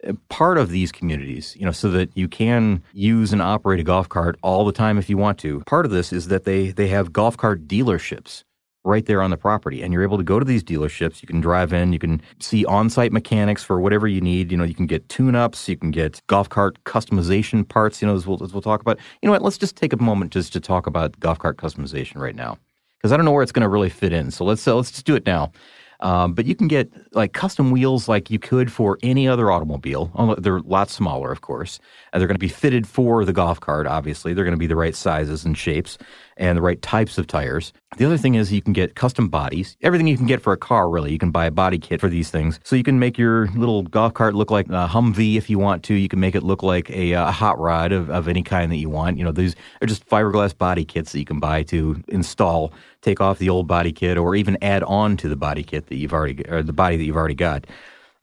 uh, 0.06 0.12
part 0.28 0.58
of 0.58 0.70
these 0.70 0.92
communities, 0.92 1.56
you 1.58 1.64
know, 1.64 1.72
so 1.72 1.90
that 1.90 2.16
you 2.16 2.28
can 2.28 2.82
use 2.92 3.32
and 3.32 3.40
operate 3.40 3.80
a 3.80 3.84
golf 3.84 4.08
cart 4.08 4.38
all 4.42 4.64
the 4.64 4.72
time 4.72 4.98
if 4.98 5.08
you 5.08 5.16
want 5.16 5.38
to. 5.38 5.60
Part 5.60 5.86
of 5.86 5.92
this 5.92 6.12
is 6.12 6.28
that 6.28 6.44
they 6.44 6.70
they 6.70 6.88
have 6.88 7.12
golf 7.12 7.36
cart 7.36 7.66
dealerships 7.66 8.44
right 8.86 9.04
there 9.06 9.20
on 9.20 9.30
the 9.30 9.36
property. 9.36 9.82
And 9.82 9.92
you're 9.92 10.02
able 10.02 10.16
to 10.16 10.24
go 10.24 10.38
to 10.38 10.44
these 10.44 10.62
dealerships. 10.62 11.20
You 11.20 11.26
can 11.26 11.40
drive 11.40 11.72
in, 11.72 11.92
you 11.92 11.98
can 11.98 12.22
see 12.38 12.64
on 12.64 12.88
site 12.88 13.12
mechanics 13.12 13.62
for 13.64 13.80
whatever 13.80 14.06
you 14.06 14.20
need. 14.20 14.50
You 14.50 14.56
know, 14.56 14.64
you 14.64 14.74
can 14.74 14.86
get 14.86 15.08
tune 15.08 15.34
ups, 15.34 15.68
you 15.68 15.76
can 15.76 15.90
get 15.90 16.22
golf 16.28 16.48
cart 16.48 16.82
customization 16.84 17.68
parts, 17.68 18.00
you 18.00 18.08
know, 18.08 18.14
as 18.14 18.26
we'll, 18.26 18.42
as 18.42 18.52
we'll 18.52 18.62
talk 18.62 18.80
about. 18.80 18.98
You 19.20 19.26
know 19.26 19.32
what? 19.32 19.42
Let's 19.42 19.58
just 19.58 19.76
take 19.76 19.92
a 19.92 20.02
moment 20.02 20.32
just 20.32 20.52
to 20.52 20.60
talk 20.60 20.86
about 20.86 21.18
golf 21.20 21.38
cart 21.38 21.58
customization 21.58 22.16
right 22.16 22.36
now. 22.36 22.58
Because 22.98 23.12
I 23.12 23.16
don't 23.16 23.26
know 23.26 23.32
where 23.32 23.42
it's 23.42 23.52
going 23.52 23.62
to 23.62 23.68
really 23.68 23.90
fit 23.90 24.12
in. 24.12 24.30
So 24.30 24.44
let's, 24.44 24.66
uh, 24.66 24.74
let's 24.74 24.90
just 24.90 25.04
do 25.04 25.14
it 25.14 25.26
now. 25.26 25.52
Um, 26.00 26.34
but 26.34 26.44
you 26.44 26.54
can 26.54 26.68
get 26.68 26.90
like 27.14 27.32
custom 27.32 27.70
wheels 27.70 28.08
like 28.08 28.30
you 28.30 28.38
could 28.38 28.70
for 28.70 28.98
any 29.02 29.26
other 29.26 29.50
automobile. 29.50 30.36
They're 30.38 30.58
a 30.58 30.62
lot 30.62 30.90
smaller, 30.90 31.32
of 31.32 31.40
course. 31.40 31.78
And 32.12 32.20
they're 32.20 32.28
going 32.28 32.34
to 32.34 32.38
be 32.38 32.48
fitted 32.48 32.86
for 32.86 33.24
the 33.24 33.32
golf 33.32 33.60
cart, 33.60 33.86
obviously. 33.86 34.34
They're 34.34 34.44
going 34.44 34.52
to 34.52 34.58
be 34.58 34.66
the 34.66 34.76
right 34.76 34.94
sizes 34.94 35.44
and 35.44 35.56
shapes 35.56 35.96
and 36.36 36.56
the 36.56 36.62
right 36.62 36.80
types 36.82 37.18
of 37.18 37.26
tires. 37.26 37.72
The 37.96 38.04
other 38.04 38.18
thing 38.18 38.34
is 38.34 38.52
you 38.52 38.60
can 38.60 38.72
get 38.72 38.94
custom 38.94 39.28
bodies. 39.28 39.76
Everything 39.82 40.06
you 40.06 40.16
can 40.16 40.26
get 40.26 40.42
for 40.42 40.52
a 40.52 40.56
car, 40.56 40.88
really. 40.88 41.12
You 41.12 41.18
can 41.18 41.30
buy 41.30 41.46
a 41.46 41.50
body 41.50 41.78
kit 41.78 42.00
for 42.00 42.08
these 42.08 42.30
things. 42.30 42.60
So 42.62 42.76
you 42.76 42.82
can 42.82 42.98
make 42.98 43.16
your 43.16 43.48
little 43.48 43.82
golf 43.82 44.14
cart 44.14 44.34
look 44.34 44.50
like 44.50 44.68
a 44.68 44.86
Humvee 44.86 45.36
if 45.36 45.48
you 45.48 45.58
want 45.58 45.82
to. 45.84 45.94
You 45.94 46.08
can 46.08 46.20
make 46.20 46.34
it 46.34 46.42
look 46.42 46.62
like 46.62 46.90
a, 46.90 47.12
a 47.12 47.30
hot 47.30 47.58
rod 47.58 47.92
of, 47.92 48.10
of 48.10 48.28
any 48.28 48.42
kind 48.42 48.70
that 48.70 48.76
you 48.76 48.90
want. 48.90 49.16
You 49.16 49.24
know, 49.24 49.32
these 49.32 49.56
are 49.80 49.86
just 49.86 50.06
fiberglass 50.06 50.56
body 50.56 50.84
kits 50.84 51.12
that 51.12 51.18
you 51.18 51.24
can 51.24 51.40
buy 51.40 51.62
to 51.64 52.02
install, 52.08 52.72
take 53.00 53.20
off 53.20 53.38
the 53.38 53.48
old 53.48 53.66
body 53.66 53.92
kit, 53.92 54.18
or 54.18 54.34
even 54.34 54.58
add 54.60 54.82
on 54.82 55.16
to 55.18 55.28
the 55.28 55.36
body 55.36 55.62
kit 55.62 55.86
that 55.86 55.96
you've 55.96 56.12
already, 56.12 56.46
or 56.48 56.62
the 56.62 56.72
body 56.72 56.96
that 56.96 57.04
you've 57.04 57.16
already 57.16 57.34
got. 57.34 57.66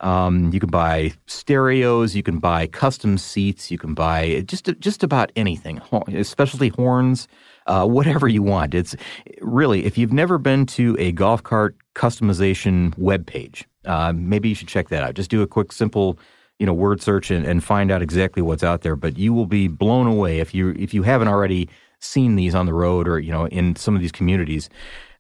Um, 0.02 0.52
you 0.52 0.60
can 0.60 0.70
buy 0.70 1.14
stereos, 1.28 2.14
you 2.14 2.24
can 2.24 2.40
buy 2.40 2.68
custom 2.68 3.18
seats, 3.18 3.72
you 3.72 3.78
can 3.78 3.94
buy 3.94 4.44
just 4.46 4.70
just 4.80 5.02
about 5.02 5.32
anything, 5.38 5.82
especially 6.10 6.70
horns 6.70 7.28
uh, 7.68 7.86
whatever 7.86 8.28
you 8.28 8.44
want. 8.44 8.74
It's 8.74 8.96
really, 9.42 9.86
if 9.86 9.98
you've 9.98 10.14
never 10.14 10.38
been 10.38 10.66
to 10.68 10.96
a 11.00 11.12
golf 11.12 11.44
cart 11.44 11.76
customization 11.96 12.98
web 12.98 13.26
page, 13.26 13.66
uh, 13.86 14.14
maybe 14.16 14.50
you 14.50 14.56
should 14.56 14.68
check 14.68 14.90
that 14.90 15.04
out. 15.04 15.14
Just 15.16 15.30
do 15.30 15.42
a 15.42 15.48
quick, 15.48 15.72
simple, 15.72 16.18
you 16.60 16.66
know, 16.66 16.74
word 16.74 17.02
search 17.02 17.32
and, 17.32 17.46
and 17.46 17.64
find 17.64 17.92
out 17.92 18.02
exactly 18.02 18.42
what's 18.42 18.64
out 18.64 18.82
there. 18.82 18.96
But 18.96 19.18
you 19.18 19.34
will 19.34 19.46
be 19.46 19.68
blown 19.68 20.08
away 20.08 20.40
if 20.40 20.54
you 20.54 20.76
if 20.78 20.94
you 20.94 21.04
haven't 21.04 21.28
already 21.28 21.70
seen 22.00 22.36
these 22.36 22.54
on 22.54 22.66
the 22.66 22.74
road 22.74 23.08
or 23.08 23.20
you 23.20 23.32
know 23.32 23.48
in 23.48 23.76
some 23.76 23.96
of 23.96 24.02
these 24.02 24.12
communities. 24.12 24.70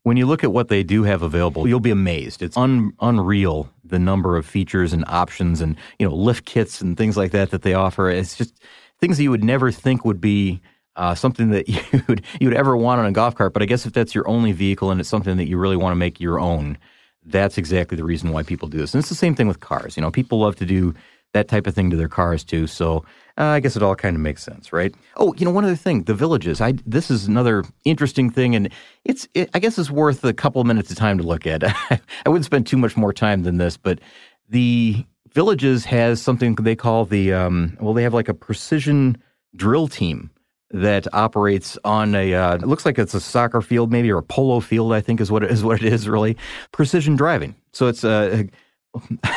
when 0.03 0.17
you 0.17 0.25
look 0.25 0.43
at 0.43 0.51
what 0.51 0.67
they 0.67 0.83
do 0.83 1.03
have 1.03 1.21
available, 1.21 1.67
you'll 1.67 1.79
be 1.79 1.91
amazed. 1.91 2.41
It's 2.41 2.57
un, 2.57 2.91
unreal 2.99 3.69
the 3.85 3.99
number 3.99 4.35
of 4.37 4.45
features 4.45 4.91
and 4.91 5.05
options 5.07 5.61
and 5.61 5.77
you 5.97 6.07
know 6.07 6.13
lift 6.15 6.45
kits 6.45 6.81
and 6.81 6.97
things 6.97 7.17
like 7.17 7.31
that 7.31 7.51
that 7.51 7.61
they 7.61 7.73
offer. 7.73 8.09
It's 8.09 8.35
just 8.35 8.59
things 8.99 9.17
that 9.17 9.23
you 9.23 9.31
would 9.31 9.43
never 9.43 9.71
think 9.71 10.05
would 10.05 10.21
be 10.21 10.61
uh, 10.95 11.15
something 11.15 11.49
that 11.49 11.67
you 11.93 12.03
would 12.07 12.23
you 12.39 12.47
would 12.47 12.57
ever 12.57 12.75
want 12.75 12.99
on 12.99 13.05
a 13.05 13.11
golf 13.11 13.35
cart. 13.35 13.53
But 13.53 13.61
I 13.61 13.65
guess 13.65 13.85
if 13.85 13.93
that's 13.93 14.15
your 14.15 14.27
only 14.27 14.51
vehicle 14.51 14.91
and 14.91 14.99
it's 14.99 15.09
something 15.09 15.37
that 15.37 15.47
you 15.47 15.57
really 15.57 15.77
want 15.77 15.91
to 15.91 15.97
make 15.97 16.19
your 16.19 16.39
own, 16.39 16.77
that's 17.25 17.57
exactly 17.57 17.95
the 17.97 18.03
reason 18.03 18.31
why 18.31 18.43
people 18.43 18.67
do 18.67 18.77
this. 18.77 18.93
And 18.93 18.99
it's 18.99 19.09
the 19.09 19.15
same 19.15 19.35
thing 19.35 19.47
with 19.47 19.59
cars. 19.59 19.97
You 19.97 20.01
know, 20.01 20.11
people 20.11 20.39
love 20.39 20.55
to 20.57 20.65
do 20.65 20.93
that 21.33 21.47
type 21.47 21.67
of 21.67 21.73
thing 21.73 21.89
to 21.89 21.95
their 21.95 22.07
cars 22.07 22.43
too. 22.43 22.67
So 22.67 23.03
uh, 23.37 23.45
I 23.45 23.59
guess 23.59 23.75
it 23.75 23.81
all 23.81 23.95
kind 23.95 24.15
of 24.15 24.21
makes 24.21 24.43
sense, 24.43 24.71
right? 24.71 24.93
Oh, 25.17 25.33
you 25.35 25.45
know, 25.45 25.51
one 25.51 25.65
other 25.65 25.75
thing, 25.75 26.03
the 26.03 26.13
villages. 26.13 26.61
I 26.61 26.73
this 26.85 27.09
is 27.09 27.25
another 27.25 27.63
interesting 27.83 28.29
thing, 28.29 28.55
and 28.55 28.69
it's 29.03 29.27
it, 29.33 29.49
I 29.53 29.59
guess 29.59 29.77
it's 29.77 29.89
worth 29.89 30.23
a 30.23 30.33
couple 30.33 30.61
of 30.61 30.67
minutes 30.67 30.91
of 30.91 30.97
time 30.97 31.17
to 31.17 31.23
look 31.23 31.47
at. 31.47 31.63
I 31.89 31.99
wouldn't 32.27 32.45
spend 32.45 32.67
too 32.67 32.77
much 32.77 32.95
more 32.95 33.11
time 33.11 33.43
than 33.43 33.57
this, 33.57 33.77
but 33.77 33.99
the 34.49 35.03
villages 35.31 35.85
has 35.85 36.21
something 36.21 36.53
they 36.55 36.75
call 36.75 37.05
the 37.05 37.33
um, 37.33 37.75
well, 37.81 37.95
they 37.95 38.03
have 38.03 38.13
like 38.13 38.29
a 38.29 38.35
precision 38.35 39.17
drill 39.55 39.87
team 39.87 40.29
that 40.73 41.07
operates 41.13 41.77
on 41.85 42.15
a 42.15 42.33
uh, 42.33 42.55
it 42.55 42.67
looks 42.67 42.85
like 42.85 42.99
it's 42.99 43.13
a 43.13 43.21
soccer 43.21 43.61
field 43.61 43.91
maybe 43.91 44.11
or 44.11 44.17
a 44.17 44.23
polo 44.23 44.59
field 44.59 44.91
I 44.91 45.01
think 45.01 45.21
is 45.21 45.31
what 45.31 45.43
it 45.43 45.51
is 45.51 45.63
what 45.63 45.81
it 45.81 45.93
is 45.93 46.09
really 46.09 46.35
precision 46.71 47.15
driving 47.15 47.55
so 47.71 47.87
it's 47.87 48.03
uh, 48.03 48.43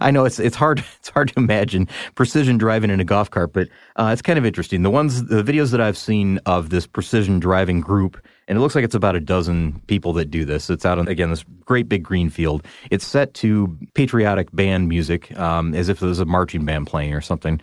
I 0.00 0.10
know 0.10 0.24
it's 0.24 0.38
it's 0.38 0.56
hard 0.56 0.78
it's 0.98 1.10
hard 1.10 1.28
to 1.28 1.34
imagine 1.36 1.88
precision 2.14 2.58
driving 2.58 2.90
in 2.90 3.00
a 3.00 3.04
golf 3.04 3.30
cart, 3.30 3.52
but 3.52 3.68
uh, 3.96 4.10
it's 4.12 4.22
kind 4.22 4.38
of 4.38 4.46
interesting. 4.46 4.82
The 4.82 4.90
ones 4.90 5.24
the 5.24 5.42
videos 5.42 5.70
that 5.70 5.80
I've 5.80 5.98
seen 5.98 6.38
of 6.46 6.70
this 6.70 6.86
precision 6.86 7.40
driving 7.40 7.80
group, 7.80 8.22
and 8.48 8.56
it 8.56 8.60
looks 8.60 8.74
like 8.74 8.84
it's 8.84 8.94
about 8.94 9.16
a 9.16 9.20
dozen 9.20 9.80
people 9.86 10.12
that 10.14 10.30
do 10.30 10.44
this. 10.44 10.70
It's 10.70 10.86
out 10.86 10.98
on 10.98 11.08
again 11.08 11.30
this 11.30 11.44
great 11.64 11.88
big 11.88 12.02
green 12.02 12.30
field. 12.30 12.64
It's 12.90 13.06
set 13.06 13.34
to 13.34 13.76
patriotic 13.94 14.52
band 14.52 14.88
music, 14.88 15.36
um, 15.38 15.74
as 15.74 15.88
if 15.88 16.00
there's 16.00 16.20
a 16.20 16.24
marching 16.24 16.64
band 16.64 16.86
playing 16.86 17.14
or 17.14 17.20
something 17.20 17.60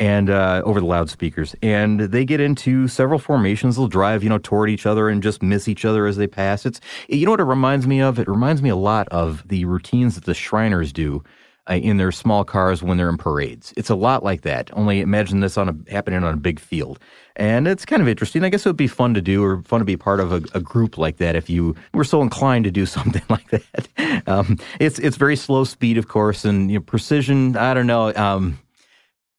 and 0.00 0.30
uh, 0.30 0.62
over 0.64 0.80
the 0.80 0.86
loudspeakers. 0.86 1.54
And 1.62 2.00
they 2.00 2.24
get 2.24 2.40
into 2.40 2.88
several 2.88 3.18
formations. 3.18 3.76
They'll 3.76 3.88
drive, 3.88 4.22
you 4.22 4.28
know, 4.28 4.38
toward 4.38 4.70
each 4.70 4.86
other 4.86 5.08
and 5.08 5.22
just 5.22 5.42
miss 5.42 5.68
each 5.68 5.84
other 5.84 6.06
as 6.06 6.16
they 6.16 6.26
pass. 6.26 6.64
It's, 6.64 6.80
you 7.08 7.24
know 7.24 7.32
what 7.32 7.40
it 7.40 7.44
reminds 7.44 7.86
me 7.86 8.00
of? 8.00 8.18
It 8.18 8.28
reminds 8.28 8.62
me 8.62 8.68
a 8.68 8.76
lot 8.76 9.08
of 9.08 9.46
the 9.48 9.64
routines 9.64 10.14
that 10.14 10.24
the 10.24 10.34
Shriners 10.34 10.92
do. 10.92 11.22
Uh, 11.70 11.74
in 11.74 11.98
their 11.98 12.10
small 12.10 12.46
cars 12.46 12.82
when 12.82 12.96
they're 12.96 13.10
in 13.10 13.18
parades. 13.18 13.74
It's 13.76 13.90
a 13.90 13.94
lot 13.94 14.24
like 14.24 14.40
that. 14.40 14.70
Only 14.72 15.02
imagine 15.02 15.40
this 15.40 15.58
on 15.58 15.68
a 15.68 15.92
happening 15.92 16.24
on 16.24 16.32
a 16.32 16.38
big 16.38 16.58
field, 16.58 16.98
and 17.36 17.68
it's 17.68 17.84
kind 17.84 18.00
of 18.00 18.08
interesting. 18.08 18.42
I 18.42 18.48
guess 18.48 18.64
it 18.64 18.70
would 18.70 18.76
be 18.78 18.86
fun 18.86 19.12
to 19.12 19.20
do, 19.20 19.44
or 19.44 19.60
fun 19.64 19.80
to 19.80 19.84
be 19.84 19.94
part 19.94 20.20
of 20.20 20.32
a, 20.32 20.40
a 20.54 20.62
group 20.62 20.96
like 20.96 21.18
that 21.18 21.36
if 21.36 21.50
you 21.50 21.76
were 21.92 22.04
so 22.04 22.22
inclined 22.22 22.64
to 22.64 22.70
do 22.70 22.86
something 22.86 23.20
like 23.28 23.50
that. 23.50 24.22
Um, 24.26 24.56
it's 24.80 24.98
it's 24.98 25.18
very 25.18 25.36
slow 25.36 25.64
speed, 25.64 25.98
of 25.98 26.08
course, 26.08 26.46
and 26.46 26.70
you 26.70 26.78
know, 26.78 26.82
precision. 26.82 27.54
I 27.54 27.74
don't 27.74 27.86
know. 27.86 28.14
Um, 28.14 28.58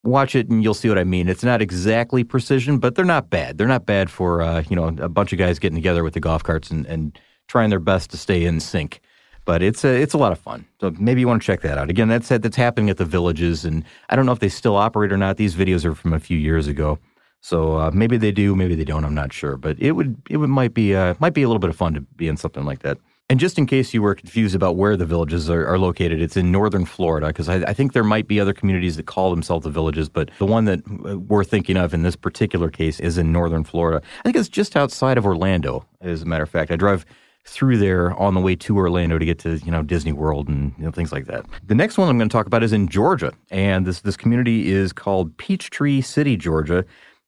watch 0.02 0.34
it 0.34 0.48
and 0.48 0.62
you'll 0.62 0.74
see 0.74 0.88
what 0.88 0.98
I 0.98 1.04
mean. 1.04 1.28
It's 1.28 1.44
not 1.44 1.60
exactly 1.60 2.24
precision, 2.24 2.78
but 2.78 2.94
they're 2.94 3.04
not 3.04 3.30
bad. 3.30 3.58
They're 3.58 3.66
not 3.68 3.86
bad 3.86 4.10
for 4.10 4.42
uh, 4.42 4.62
you 4.68 4.76
know 4.76 4.88
a 4.88 5.08
bunch 5.08 5.32
of 5.32 5.38
guys 5.38 5.58
getting 5.58 5.76
together 5.76 6.02
with 6.02 6.14
the 6.14 6.20
golf 6.20 6.42
carts 6.42 6.70
and, 6.70 6.86
and 6.86 7.18
trying 7.48 7.70
their 7.70 7.80
best 7.80 8.10
to 8.10 8.16
stay 8.16 8.44
in 8.44 8.60
sync. 8.60 9.00
But 9.44 9.62
it's 9.62 9.84
a 9.84 10.00
it's 10.00 10.14
a 10.14 10.18
lot 10.18 10.32
of 10.32 10.38
fun. 10.38 10.66
So 10.80 10.92
maybe 10.98 11.20
you 11.20 11.28
want 11.28 11.42
to 11.42 11.46
check 11.46 11.62
that 11.62 11.78
out. 11.78 11.90
Again, 11.90 12.08
that's 12.08 12.28
that's 12.28 12.56
happening 12.56 12.90
at 12.90 12.98
the 12.98 13.04
villages, 13.04 13.64
and 13.64 13.84
I 14.08 14.16
don't 14.16 14.26
know 14.26 14.32
if 14.32 14.38
they 14.38 14.48
still 14.48 14.76
operate 14.76 15.12
or 15.12 15.16
not. 15.16 15.36
These 15.36 15.54
videos 15.54 15.84
are 15.84 15.94
from 15.94 16.12
a 16.12 16.20
few 16.20 16.38
years 16.38 16.66
ago. 16.66 16.98
So 17.42 17.78
uh, 17.78 17.90
maybe 17.92 18.18
they 18.18 18.32
do, 18.32 18.54
maybe 18.54 18.74
they 18.74 18.84
don't. 18.84 19.04
I'm 19.04 19.14
not 19.14 19.32
sure, 19.32 19.56
but 19.56 19.80
it 19.80 19.92
would 19.92 20.20
it 20.28 20.36
would 20.36 20.50
might 20.50 20.74
be 20.74 20.94
uh, 20.94 21.14
might 21.20 21.32
be 21.32 21.42
a 21.42 21.48
little 21.48 21.58
bit 21.58 21.70
of 21.70 21.76
fun 21.76 21.94
to 21.94 22.00
be 22.00 22.28
in 22.28 22.36
something 22.36 22.64
like 22.64 22.80
that. 22.80 22.98
And 23.30 23.38
just 23.38 23.58
in 23.58 23.66
case 23.66 23.94
you 23.94 24.02
were 24.02 24.16
confused 24.16 24.56
about 24.56 24.74
where 24.74 24.96
the 24.96 25.06
villages 25.06 25.48
are, 25.48 25.64
are 25.64 25.78
located, 25.78 26.20
it's 26.20 26.36
in 26.36 26.50
northern 26.50 26.84
Florida 26.84 27.28
because 27.28 27.48
I, 27.48 27.58
I, 27.62 27.72
think 27.72 27.92
there 27.92 28.02
might 28.02 28.26
be 28.26 28.40
other 28.40 28.52
communities 28.52 28.96
that 28.96 29.06
call 29.06 29.30
themselves 29.30 29.62
the 29.62 29.70
villages, 29.70 30.08
but 30.08 30.32
the 30.38 30.46
one 30.46 30.64
that 30.64 30.80
uh, 31.08 31.16
we're 31.16 31.44
thinking 31.44 31.76
of 31.76 31.94
in 31.94 32.02
this 32.02 32.16
particular 32.16 32.70
case 32.70 32.98
is 32.98 33.18
in 33.18 33.30
northern 33.30 33.62
Florida. 33.62 34.04
I 34.18 34.22
think 34.24 34.34
it's 34.34 34.48
just 34.48 34.74
outside 34.74 35.16
of 35.16 35.24
Orlando, 35.24 35.86
as 36.00 36.22
a 36.22 36.24
matter 36.24 36.42
of 36.42 36.50
fact. 36.50 36.72
I 36.72 36.76
drive 36.76 37.06
through 37.44 37.78
there 37.78 38.12
on 38.14 38.34
the 38.34 38.40
way 38.40 38.56
to 38.56 38.76
Orlando 38.76 39.16
to 39.16 39.24
get 39.24 39.38
to 39.40 39.58
you 39.58 39.70
know 39.70 39.84
Disney 39.84 40.12
World 40.12 40.48
and 40.48 40.74
you 40.76 40.84
know, 40.84 40.90
things 40.90 41.12
like 41.12 41.26
that. 41.26 41.46
The 41.64 41.76
next 41.76 41.98
one 41.98 42.08
I'm 42.08 42.18
going 42.18 42.28
to 42.28 42.32
talk 42.32 42.46
about 42.46 42.64
is 42.64 42.72
in 42.72 42.88
Georgia, 42.88 43.32
and 43.50 43.86
this 43.86 44.00
this 44.00 44.16
community 44.16 44.72
is 44.72 44.92
called 44.92 45.36
Peachtree 45.36 46.00
City, 46.00 46.36
Georgia. 46.36 46.84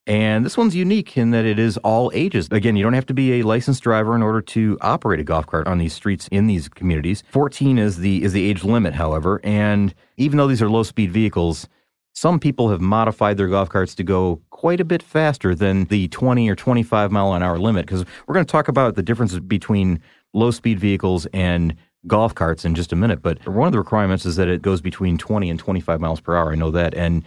And 0.06 0.44
this 0.44 0.56
one's 0.56 0.74
unique 0.74 1.16
in 1.16 1.30
that 1.30 1.44
it 1.44 1.60
is 1.60 1.76
all 1.78 2.10
ages. 2.12 2.48
Again, 2.50 2.74
you 2.74 2.82
don't 2.82 2.92
have 2.94 3.06
to 3.06 3.14
be 3.14 3.34
a 3.34 3.42
licensed 3.42 3.84
driver 3.84 4.16
in 4.16 4.22
order 4.22 4.40
to 4.42 4.76
operate 4.80 5.20
a 5.20 5.24
golf 5.24 5.46
cart 5.46 5.68
on 5.68 5.78
these 5.78 5.92
streets 5.92 6.28
in 6.32 6.48
these 6.48 6.68
communities. 6.68 7.22
14 7.30 7.78
is 7.78 7.98
the 7.98 8.24
is 8.24 8.32
the 8.32 8.48
age 8.48 8.64
limit, 8.64 8.94
however, 8.94 9.40
and 9.44 9.94
even 10.16 10.38
though 10.38 10.48
these 10.48 10.60
are 10.60 10.68
low-speed 10.68 11.12
vehicles, 11.12 11.68
some 12.14 12.40
people 12.40 12.68
have 12.70 12.80
modified 12.80 13.36
their 13.36 13.46
golf 13.46 13.68
carts 13.68 13.94
to 13.94 14.02
go 14.02 14.40
quite 14.50 14.80
a 14.80 14.84
bit 14.84 15.02
faster 15.02 15.54
than 15.54 15.84
the 15.84 16.08
20 16.08 16.48
or 16.50 16.56
25 16.56 17.12
mile 17.12 17.32
an 17.34 17.42
hour 17.42 17.58
limit 17.58 17.86
because 17.86 18.04
we're 18.26 18.34
going 18.34 18.44
to 18.44 18.52
talk 18.52 18.68
about 18.68 18.96
the 18.96 19.02
differences 19.02 19.38
between 19.40 20.00
low-speed 20.34 20.80
vehicles 20.80 21.26
and 21.32 21.76
golf 22.08 22.34
carts 22.34 22.64
in 22.64 22.74
just 22.74 22.92
a 22.92 22.96
minute. 22.96 23.22
But 23.22 23.46
one 23.46 23.68
of 23.68 23.72
the 23.72 23.78
requirements 23.78 24.26
is 24.26 24.34
that 24.36 24.48
it 24.48 24.62
goes 24.62 24.80
between 24.80 25.16
20 25.16 25.48
and 25.48 25.58
25 25.60 26.00
miles 26.00 26.20
per 26.20 26.36
hour. 26.36 26.50
I 26.50 26.56
know 26.56 26.72
that, 26.72 26.94
and 26.94 27.22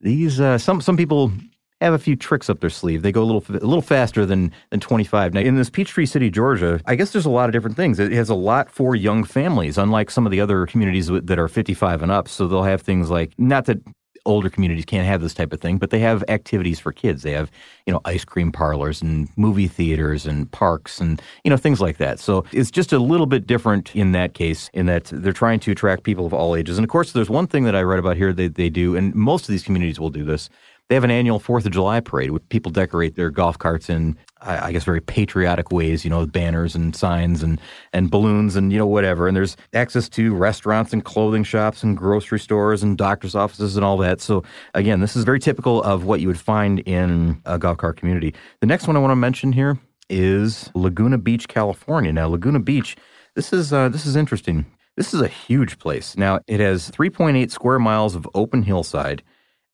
these 0.00 0.40
uh, 0.40 0.56
some 0.56 0.80
some 0.80 0.96
people 0.96 1.30
have 1.80 1.94
a 1.94 1.98
few 1.98 2.16
tricks 2.16 2.48
up 2.48 2.60
their 2.60 2.70
sleeve. 2.70 3.02
They 3.02 3.12
go 3.12 3.22
a 3.22 3.24
little 3.24 3.44
a 3.48 3.66
little 3.66 3.82
faster 3.82 4.24
than 4.24 4.52
than 4.70 4.80
25. 4.80 5.34
Now 5.34 5.40
in 5.40 5.56
this 5.56 5.70
Peachtree 5.70 6.06
City, 6.06 6.30
Georgia, 6.30 6.80
I 6.86 6.94
guess 6.94 7.12
there's 7.12 7.26
a 7.26 7.30
lot 7.30 7.48
of 7.48 7.52
different 7.52 7.76
things. 7.76 7.98
It 7.98 8.12
has 8.12 8.30
a 8.30 8.34
lot 8.34 8.70
for 8.70 8.94
young 8.94 9.24
families, 9.24 9.78
unlike 9.78 10.10
some 10.10 10.26
of 10.26 10.32
the 10.32 10.40
other 10.40 10.66
communities 10.66 11.08
that 11.08 11.38
are 11.38 11.48
55 11.48 12.02
and 12.02 12.12
up. 12.12 12.28
So 12.28 12.46
they'll 12.46 12.62
have 12.62 12.82
things 12.82 13.10
like 13.10 13.32
not 13.38 13.66
that 13.66 13.80
older 14.26 14.48
communities 14.48 14.84
can't 14.84 15.06
have 15.06 15.20
this 15.20 15.34
type 15.34 15.52
of 15.52 15.60
thing, 15.60 15.78
but 15.78 15.90
they 15.90 15.98
have 15.98 16.24
activities 16.28 16.80
for 16.80 16.92
kids. 16.92 17.22
They 17.22 17.32
have, 17.32 17.50
you 17.86 17.92
know, 17.92 18.00
ice 18.04 18.24
cream 18.24 18.52
parlors 18.52 19.02
and 19.02 19.28
movie 19.36 19.68
theaters 19.68 20.26
and 20.26 20.50
parks 20.50 21.00
and, 21.00 21.20
you 21.44 21.50
know, 21.50 21.56
things 21.56 21.80
like 21.80 21.98
that. 21.98 22.18
So 22.18 22.44
it's 22.52 22.70
just 22.70 22.92
a 22.92 22.98
little 22.98 23.26
bit 23.26 23.46
different 23.46 23.94
in 23.94 24.12
that 24.12 24.34
case, 24.34 24.70
in 24.72 24.86
that 24.86 25.04
they're 25.12 25.32
trying 25.32 25.60
to 25.60 25.72
attract 25.72 26.04
people 26.04 26.26
of 26.26 26.32
all 26.32 26.56
ages. 26.56 26.78
And 26.78 26.84
of 26.84 26.90
course, 26.90 27.12
there's 27.12 27.30
one 27.30 27.46
thing 27.46 27.64
that 27.64 27.76
I 27.76 27.82
read 27.82 27.98
about 27.98 28.16
here 28.16 28.32
that 28.32 28.54
they 28.54 28.70
do, 28.70 28.96
and 28.96 29.14
most 29.14 29.42
of 29.42 29.52
these 29.52 29.62
communities 29.62 30.00
will 30.00 30.10
do 30.10 30.24
this. 30.24 30.48
They 30.88 30.94
have 30.96 31.04
an 31.04 31.10
annual 31.10 31.38
Fourth 31.38 31.64
of 31.64 31.72
July 31.72 32.00
parade 32.00 32.30
where 32.30 32.40
people 32.40 32.70
decorate 32.70 33.16
their 33.16 33.30
golf 33.30 33.58
carts 33.58 33.88
in, 33.88 34.18
I 34.42 34.70
guess, 34.70 34.84
very 34.84 35.00
patriotic 35.00 35.72
ways. 35.72 36.04
You 36.04 36.10
know, 36.10 36.26
banners 36.26 36.74
and 36.74 36.94
signs 36.94 37.42
and 37.42 37.58
and 37.94 38.10
balloons 38.10 38.54
and 38.54 38.70
you 38.70 38.78
know 38.78 38.86
whatever. 38.86 39.26
And 39.26 39.36
there's 39.36 39.56
access 39.72 40.10
to 40.10 40.34
restaurants 40.34 40.92
and 40.92 41.02
clothing 41.02 41.42
shops 41.42 41.82
and 41.82 41.96
grocery 41.96 42.38
stores 42.38 42.82
and 42.82 42.98
doctors' 42.98 43.34
offices 43.34 43.76
and 43.76 43.84
all 43.84 43.96
that. 43.98 44.20
So 44.20 44.44
again, 44.74 45.00
this 45.00 45.16
is 45.16 45.24
very 45.24 45.40
typical 45.40 45.82
of 45.82 46.04
what 46.04 46.20
you 46.20 46.28
would 46.28 46.40
find 46.40 46.80
in 46.80 47.40
a 47.46 47.58
golf 47.58 47.78
cart 47.78 47.96
community. 47.96 48.34
The 48.60 48.66
next 48.66 48.86
one 48.86 48.96
I 48.96 49.00
want 49.00 49.12
to 49.12 49.16
mention 49.16 49.52
here 49.52 49.78
is 50.10 50.70
Laguna 50.74 51.16
Beach, 51.16 51.48
California. 51.48 52.12
Now, 52.12 52.28
Laguna 52.28 52.60
Beach, 52.60 52.96
this 53.34 53.52
is 53.52 53.72
uh, 53.72 53.88
this 53.88 54.04
is 54.04 54.16
interesting. 54.16 54.66
This 54.96 55.12
is 55.12 55.20
a 55.20 55.28
huge 55.28 55.78
place. 55.78 56.16
Now, 56.16 56.40
it 56.46 56.60
has 56.60 56.90
3.8 56.90 57.50
square 57.50 57.80
miles 57.80 58.14
of 58.14 58.28
open 58.34 58.62
hillside. 58.62 59.22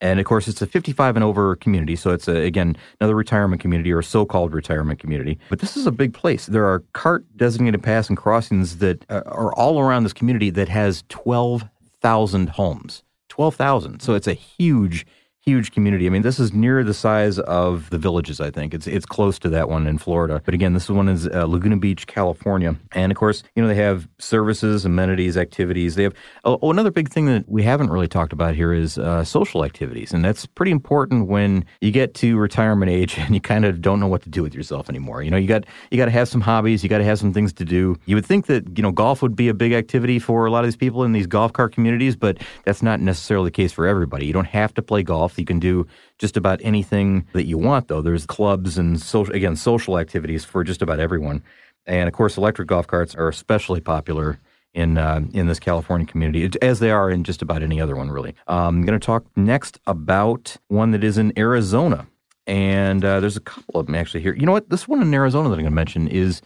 And 0.00 0.18
of 0.18 0.26
course, 0.26 0.48
it's 0.48 0.62
a 0.62 0.66
55 0.66 1.16
and 1.16 1.24
over 1.24 1.56
community. 1.56 1.94
So 1.96 2.10
it's, 2.10 2.26
a, 2.26 2.36
again, 2.36 2.76
another 3.00 3.14
retirement 3.14 3.60
community 3.60 3.92
or 3.92 4.02
so 4.02 4.24
called 4.24 4.54
retirement 4.54 4.98
community. 4.98 5.38
But 5.48 5.58
this 5.58 5.76
is 5.76 5.86
a 5.86 5.92
big 5.92 6.14
place. 6.14 6.46
There 6.46 6.64
are 6.66 6.80
cart 6.92 7.24
designated 7.36 7.82
paths 7.82 8.08
and 8.08 8.16
crossings 8.16 8.78
that 8.78 9.04
uh, 9.10 9.22
are 9.26 9.52
all 9.54 9.78
around 9.78 10.04
this 10.04 10.12
community 10.12 10.50
that 10.50 10.68
has 10.68 11.04
12,000 11.08 12.48
homes. 12.50 13.02
12,000. 13.28 14.00
So 14.00 14.14
it's 14.14 14.26
a 14.26 14.34
huge, 14.34 15.06
huge 15.42 15.72
community. 15.72 16.06
I 16.06 16.10
mean, 16.10 16.22
this 16.22 16.38
is 16.38 16.52
near 16.52 16.84
the 16.84 16.92
size 16.92 17.38
of 17.38 17.88
the 17.90 17.98
villages. 17.98 18.40
I 18.40 18.50
think 18.50 18.74
it's 18.74 18.86
it's 18.86 19.06
close 19.06 19.38
to 19.40 19.48
that 19.50 19.68
one 19.68 19.86
in 19.86 19.98
Florida. 19.98 20.42
But 20.44 20.54
again, 20.54 20.74
this 20.74 20.88
one 20.88 21.08
is 21.08 21.26
uh, 21.26 21.46
Laguna 21.46 21.78
Beach, 21.78 22.06
California, 22.06 22.76
and 22.92 23.10
of 23.10 23.16
course, 23.16 23.42
you 23.54 23.62
know 23.62 23.68
they 23.68 23.74
have 23.74 24.08
services, 24.18 24.84
amenities, 24.84 25.36
activities. 25.36 25.94
They 25.94 26.02
have 26.02 26.14
oh, 26.44 26.58
oh 26.60 26.70
another 26.70 26.90
big 26.90 27.08
thing 27.08 27.26
that 27.26 27.48
we 27.48 27.62
haven't 27.62 27.90
really 27.90 28.08
talked 28.08 28.32
about 28.32 28.54
here 28.54 28.72
is 28.72 28.98
uh, 28.98 29.24
social 29.24 29.64
activities, 29.64 30.12
and 30.12 30.24
that's 30.24 30.44
pretty 30.44 30.72
important 30.72 31.28
when 31.28 31.64
you 31.80 31.90
get 31.90 32.14
to 32.14 32.36
retirement 32.36 32.90
age 32.90 33.18
and 33.18 33.34
you 33.34 33.40
kind 33.40 33.64
of 33.64 33.80
don't 33.80 34.00
know 34.00 34.08
what 34.08 34.22
to 34.22 34.28
do 34.28 34.42
with 34.42 34.54
yourself 34.54 34.88
anymore. 34.88 35.22
You 35.22 35.30
know, 35.30 35.38
you 35.38 35.48
got 35.48 35.64
you 35.90 35.96
got 35.96 36.06
to 36.06 36.10
have 36.10 36.28
some 36.28 36.40
hobbies, 36.40 36.82
you 36.82 36.88
got 36.88 36.98
to 36.98 37.04
have 37.04 37.18
some 37.18 37.32
things 37.32 37.52
to 37.54 37.64
do. 37.64 37.96
You 38.04 38.14
would 38.16 38.26
think 38.26 38.46
that 38.46 38.76
you 38.76 38.82
know 38.82 38.92
golf 38.92 39.22
would 39.22 39.36
be 39.36 39.48
a 39.48 39.54
big 39.54 39.72
activity 39.72 40.18
for 40.18 40.44
a 40.44 40.50
lot 40.50 40.60
of 40.60 40.66
these 40.66 40.76
people 40.76 41.02
in 41.04 41.12
these 41.12 41.26
golf 41.26 41.52
cart 41.52 41.72
communities, 41.72 42.14
but 42.14 42.38
that's 42.64 42.82
not 42.82 43.00
necessarily 43.00 43.46
the 43.46 43.52
case 43.52 43.72
for 43.72 43.86
everybody. 43.86 44.26
You 44.26 44.34
don't 44.34 44.46
have 44.46 44.74
to 44.74 44.82
play 44.82 45.02
golf. 45.02 45.29
You 45.38 45.44
can 45.44 45.58
do 45.58 45.86
just 46.18 46.36
about 46.36 46.60
anything 46.62 47.26
that 47.32 47.44
you 47.44 47.58
want, 47.58 47.88
though. 47.88 48.02
There's 48.02 48.26
clubs 48.26 48.78
and 48.78 49.00
social, 49.00 49.34
again, 49.34 49.56
social 49.56 49.98
activities 49.98 50.44
for 50.44 50.64
just 50.64 50.82
about 50.82 51.00
everyone. 51.00 51.42
And 51.86 52.08
of 52.08 52.14
course, 52.14 52.36
electric 52.36 52.68
golf 52.68 52.86
carts 52.86 53.14
are 53.14 53.28
especially 53.28 53.80
popular 53.80 54.38
in 54.74 54.98
uh, 54.98 55.22
in 55.32 55.46
this 55.46 55.58
California 55.58 56.06
community, 56.06 56.48
as 56.62 56.78
they 56.78 56.90
are 56.90 57.10
in 57.10 57.24
just 57.24 57.42
about 57.42 57.62
any 57.62 57.80
other 57.80 57.96
one, 57.96 58.10
really. 58.10 58.34
Um, 58.46 58.78
I'm 58.78 58.86
going 58.86 58.98
to 58.98 59.04
talk 59.04 59.24
next 59.36 59.80
about 59.86 60.56
one 60.68 60.92
that 60.92 61.02
is 61.02 61.18
in 61.18 61.32
Arizona, 61.36 62.06
and 62.46 63.04
uh, 63.04 63.20
there's 63.20 63.36
a 63.36 63.40
couple 63.40 63.80
of 63.80 63.86
them 63.86 63.94
actually 63.94 64.22
here. 64.22 64.34
You 64.34 64.46
know 64.46 64.52
what? 64.52 64.70
This 64.70 64.86
one 64.86 65.02
in 65.02 65.12
Arizona 65.12 65.48
that 65.48 65.54
I'm 65.54 65.62
going 65.62 65.70
to 65.70 65.74
mention 65.74 66.06
is 66.06 66.40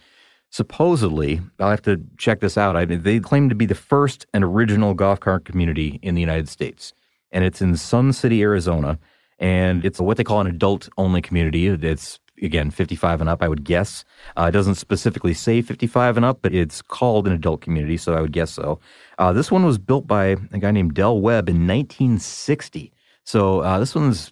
supposedly, 0.49 1.41
I'll 1.59 1.69
have 1.69 1.81
to 1.83 2.01
check 2.17 2.39
this 2.39 2.57
out. 2.57 2.75
I 2.75 2.85
they 2.85 3.19
claim 3.19 3.49
to 3.49 3.55
be 3.55 3.65
the 3.65 3.75
first 3.75 4.25
and 4.33 4.43
original 4.43 4.93
golf 4.93 5.19
cart 5.19 5.45
community 5.45 5.99
in 6.01 6.15
the 6.15 6.21
United 6.21 6.49
States. 6.49 6.93
And 7.35 7.43
it's 7.43 7.61
in 7.61 7.75
Sun 7.77 8.13
City, 8.13 8.41
Arizona. 8.41 8.97
And 9.37 9.85
it's 9.85 9.99
what 9.99 10.17
they 10.17 10.23
call 10.23 10.39
an 10.39 10.47
adult 10.47 10.89
only 10.97 11.21
community. 11.21 11.67
It's, 11.67 12.19
again, 12.41 12.71
55 12.71 13.21
and 13.21 13.29
up, 13.29 13.43
I 13.43 13.49
would 13.49 13.65
guess. 13.65 14.05
Uh, 14.37 14.45
it 14.45 14.51
doesn't 14.51 14.75
specifically 14.75 15.33
say 15.33 15.61
55 15.61 16.15
and 16.15 16.25
up, 16.25 16.39
but 16.41 16.55
it's 16.55 16.81
called 16.81 17.27
an 17.27 17.33
adult 17.33 17.61
community, 17.61 17.97
so 17.97 18.15
I 18.15 18.21
would 18.21 18.31
guess 18.31 18.51
so. 18.51 18.79
Uh, 19.19 19.33
this 19.33 19.51
one 19.51 19.65
was 19.65 19.77
built 19.77 20.07
by 20.07 20.37
a 20.53 20.57
guy 20.57 20.71
named 20.71 20.93
Del 20.93 21.19
Webb 21.19 21.49
in 21.49 21.67
1960. 21.67 22.93
So 23.25 23.59
uh, 23.59 23.79
this 23.79 23.93
one's 23.93 24.31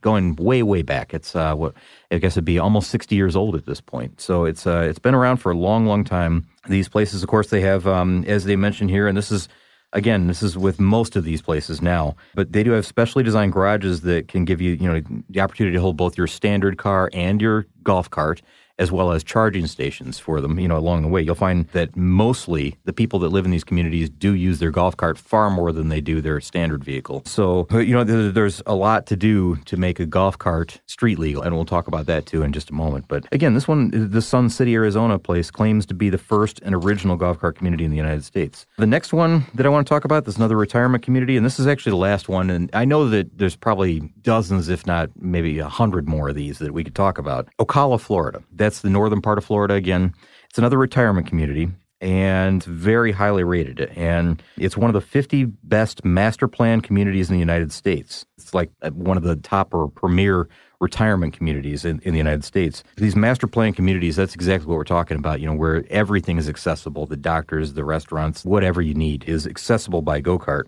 going 0.00 0.36
way 0.36 0.62
way 0.62 0.82
back. 0.82 1.12
It's 1.12 1.34
uh, 1.34 1.54
what 1.54 1.74
I 2.10 2.18
guess 2.18 2.34
it'd 2.34 2.44
be 2.44 2.58
almost 2.58 2.90
sixty 2.90 3.16
years 3.16 3.34
old 3.34 3.56
at 3.56 3.66
this 3.66 3.80
point. 3.80 4.20
So 4.20 4.44
it's 4.44 4.66
uh, 4.66 4.86
it's 4.88 4.98
been 4.98 5.14
around 5.14 5.38
for 5.38 5.50
a 5.50 5.56
long 5.56 5.86
long 5.86 6.04
time. 6.04 6.46
These 6.68 6.88
places, 6.88 7.22
of 7.22 7.28
course, 7.28 7.48
they 7.48 7.60
have 7.62 7.86
um, 7.86 8.24
as 8.28 8.44
they 8.44 8.56
mentioned 8.56 8.90
here, 8.90 9.08
and 9.08 9.16
this 9.16 9.32
is 9.32 9.48
again 9.92 10.26
this 10.26 10.42
is 10.42 10.56
with 10.56 10.80
most 10.80 11.16
of 11.16 11.24
these 11.24 11.42
places 11.42 11.82
now, 11.82 12.16
but 12.34 12.52
they 12.52 12.62
do 12.62 12.72
have 12.72 12.86
specially 12.86 13.24
designed 13.24 13.52
garages 13.52 14.02
that 14.02 14.28
can 14.28 14.44
give 14.44 14.60
you 14.60 14.72
you 14.72 14.92
know 14.92 15.02
the 15.28 15.40
opportunity 15.40 15.74
to 15.74 15.80
hold 15.80 15.96
both 15.96 16.16
your 16.16 16.26
standard 16.26 16.78
car 16.78 17.10
and 17.12 17.40
your 17.40 17.66
golf 17.82 18.10
cart 18.10 18.42
as 18.80 18.90
well 18.90 19.12
as 19.12 19.22
charging 19.22 19.66
stations 19.66 20.18
for 20.18 20.40
them, 20.40 20.58
you 20.58 20.66
know, 20.66 20.78
along 20.78 21.02
the 21.02 21.08
way. 21.08 21.20
You'll 21.20 21.34
find 21.34 21.68
that 21.68 21.94
mostly 21.94 22.76
the 22.84 22.92
people 22.92 23.18
that 23.20 23.28
live 23.28 23.44
in 23.44 23.50
these 23.50 23.62
communities 23.62 24.08
do 24.08 24.34
use 24.34 24.58
their 24.58 24.70
golf 24.70 24.96
cart 24.96 25.18
far 25.18 25.50
more 25.50 25.70
than 25.70 25.90
they 25.90 26.00
do 26.00 26.20
their 26.20 26.40
standard 26.40 26.82
vehicle. 26.82 27.22
So, 27.26 27.66
you 27.70 27.92
know, 27.92 28.02
there's 28.04 28.62
a 28.66 28.74
lot 28.74 29.06
to 29.06 29.16
do 29.16 29.56
to 29.66 29.76
make 29.76 30.00
a 30.00 30.06
golf 30.06 30.38
cart 30.38 30.80
street 30.86 31.18
legal, 31.18 31.42
and 31.42 31.54
we'll 31.54 31.66
talk 31.66 31.86
about 31.86 32.06
that 32.06 32.24
too 32.24 32.42
in 32.42 32.52
just 32.52 32.70
a 32.70 32.74
moment. 32.74 33.04
But 33.06 33.26
again, 33.32 33.52
this 33.52 33.68
one, 33.68 33.90
the 34.10 34.22
Sun 34.22 34.48
City, 34.48 34.74
Arizona 34.74 35.18
place 35.18 35.50
claims 35.50 35.84
to 35.86 35.94
be 35.94 36.08
the 36.08 36.18
first 36.18 36.58
and 36.62 36.74
original 36.74 37.16
golf 37.16 37.38
cart 37.38 37.56
community 37.56 37.84
in 37.84 37.90
the 37.90 37.98
United 37.98 38.24
States. 38.24 38.66
The 38.78 38.86
next 38.86 39.12
one 39.12 39.44
that 39.54 39.66
I 39.66 39.68
want 39.68 39.86
to 39.86 39.88
talk 39.88 40.06
about 40.06 40.26
is 40.26 40.38
another 40.38 40.56
retirement 40.56 41.04
community, 41.04 41.36
and 41.36 41.44
this 41.44 41.60
is 41.60 41.66
actually 41.66 41.90
the 41.90 41.96
last 41.96 42.30
one. 42.30 42.48
And 42.48 42.70
I 42.72 42.86
know 42.86 43.10
that 43.10 43.36
there's 43.36 43.56
probably 43.56 44.00
dozens, 44.22 44.70
if 44.70 44.86
not 44.86 45.10
maybe 45.20 45.58
a 45.58 45.68
hundred 45.68 46.08
more 46.08 46.30
of 46.30 46.34
these 46.34 46.58
that 46.60 46.72
we 46.72 46.82
could 46.82 46.94
talk 46.94 47.18
about. 47.18 47.48
Ocala, 47.58 48.00
Florida. 48.00 48.42
That's 48.52 48.69
that's 48.70 48.82
the 48.82 48.88
northern 48.88 49.20
part 49.20 49.36
of 49.36 49.44
Florida 49.44 49.74
again. 49.74 50.14
It's 50.48 50.56
another 50.56 50.78
retirement 50.78 51.26
community 51.26 51.70
and 52.00 52.62
very 52.62 53.10
highly 53.10 53.42
rated. 53.42 53.80
And 53.96 54.40
it's 54.56 54.76
one 54.76 54.88
of 54.88 54.94
the 54.94 55.00
50 55.00 55.46
best 55.64 56.04
master 56.04 56.46
plan 56.46 56.80
communities 56.80 57.28
in 57.28 57.34
the 57.34 57.40
United 57.40 57.72
States. 57.72 58.24
It's 58.38 58.54
like 58.54 58.70
uh, 58.82 58.90
one 58.90 59.16
of 59.16 59.24
the 59.24 59.34
top 59.34 59.74
or 59.74 59.88
premier 59.88 60.48
retirement 60.78 61.34
communities 61.34 61.84
in, 61.84 61.98
in 62.04 62.12
the 62.12 62.18
United 62.18 62.44
States. 62.44 62.84
These 62.96 63.16
master 63.16 63.48
plan 63.48 63.72
communities, 63.72 64.14
that's 64.14 64.36
exactly 64.36 64.68
what 64.68 64.76
we're 64.76 64.84
talking 64.84 65.16
about, 65.16 65.40
you 65.40 65.46
know, 65.46 65.54
where 65.54 65.84
everything 65.90 66.38
is 66.38 66.48
accessible. 66.48 67.06
The 67.06 67.16
doctors, 67.16 67.72
the 67.72 67.84
restaurants, 67.84 68.44
whatever 68.44 68.80
you 68.80 68.94
need 68.94 69.24
is 69.24 69.48
accessible 69.48 70.00
by 70.00 70.20
go 70.20 70.38
kart 70.38 70.66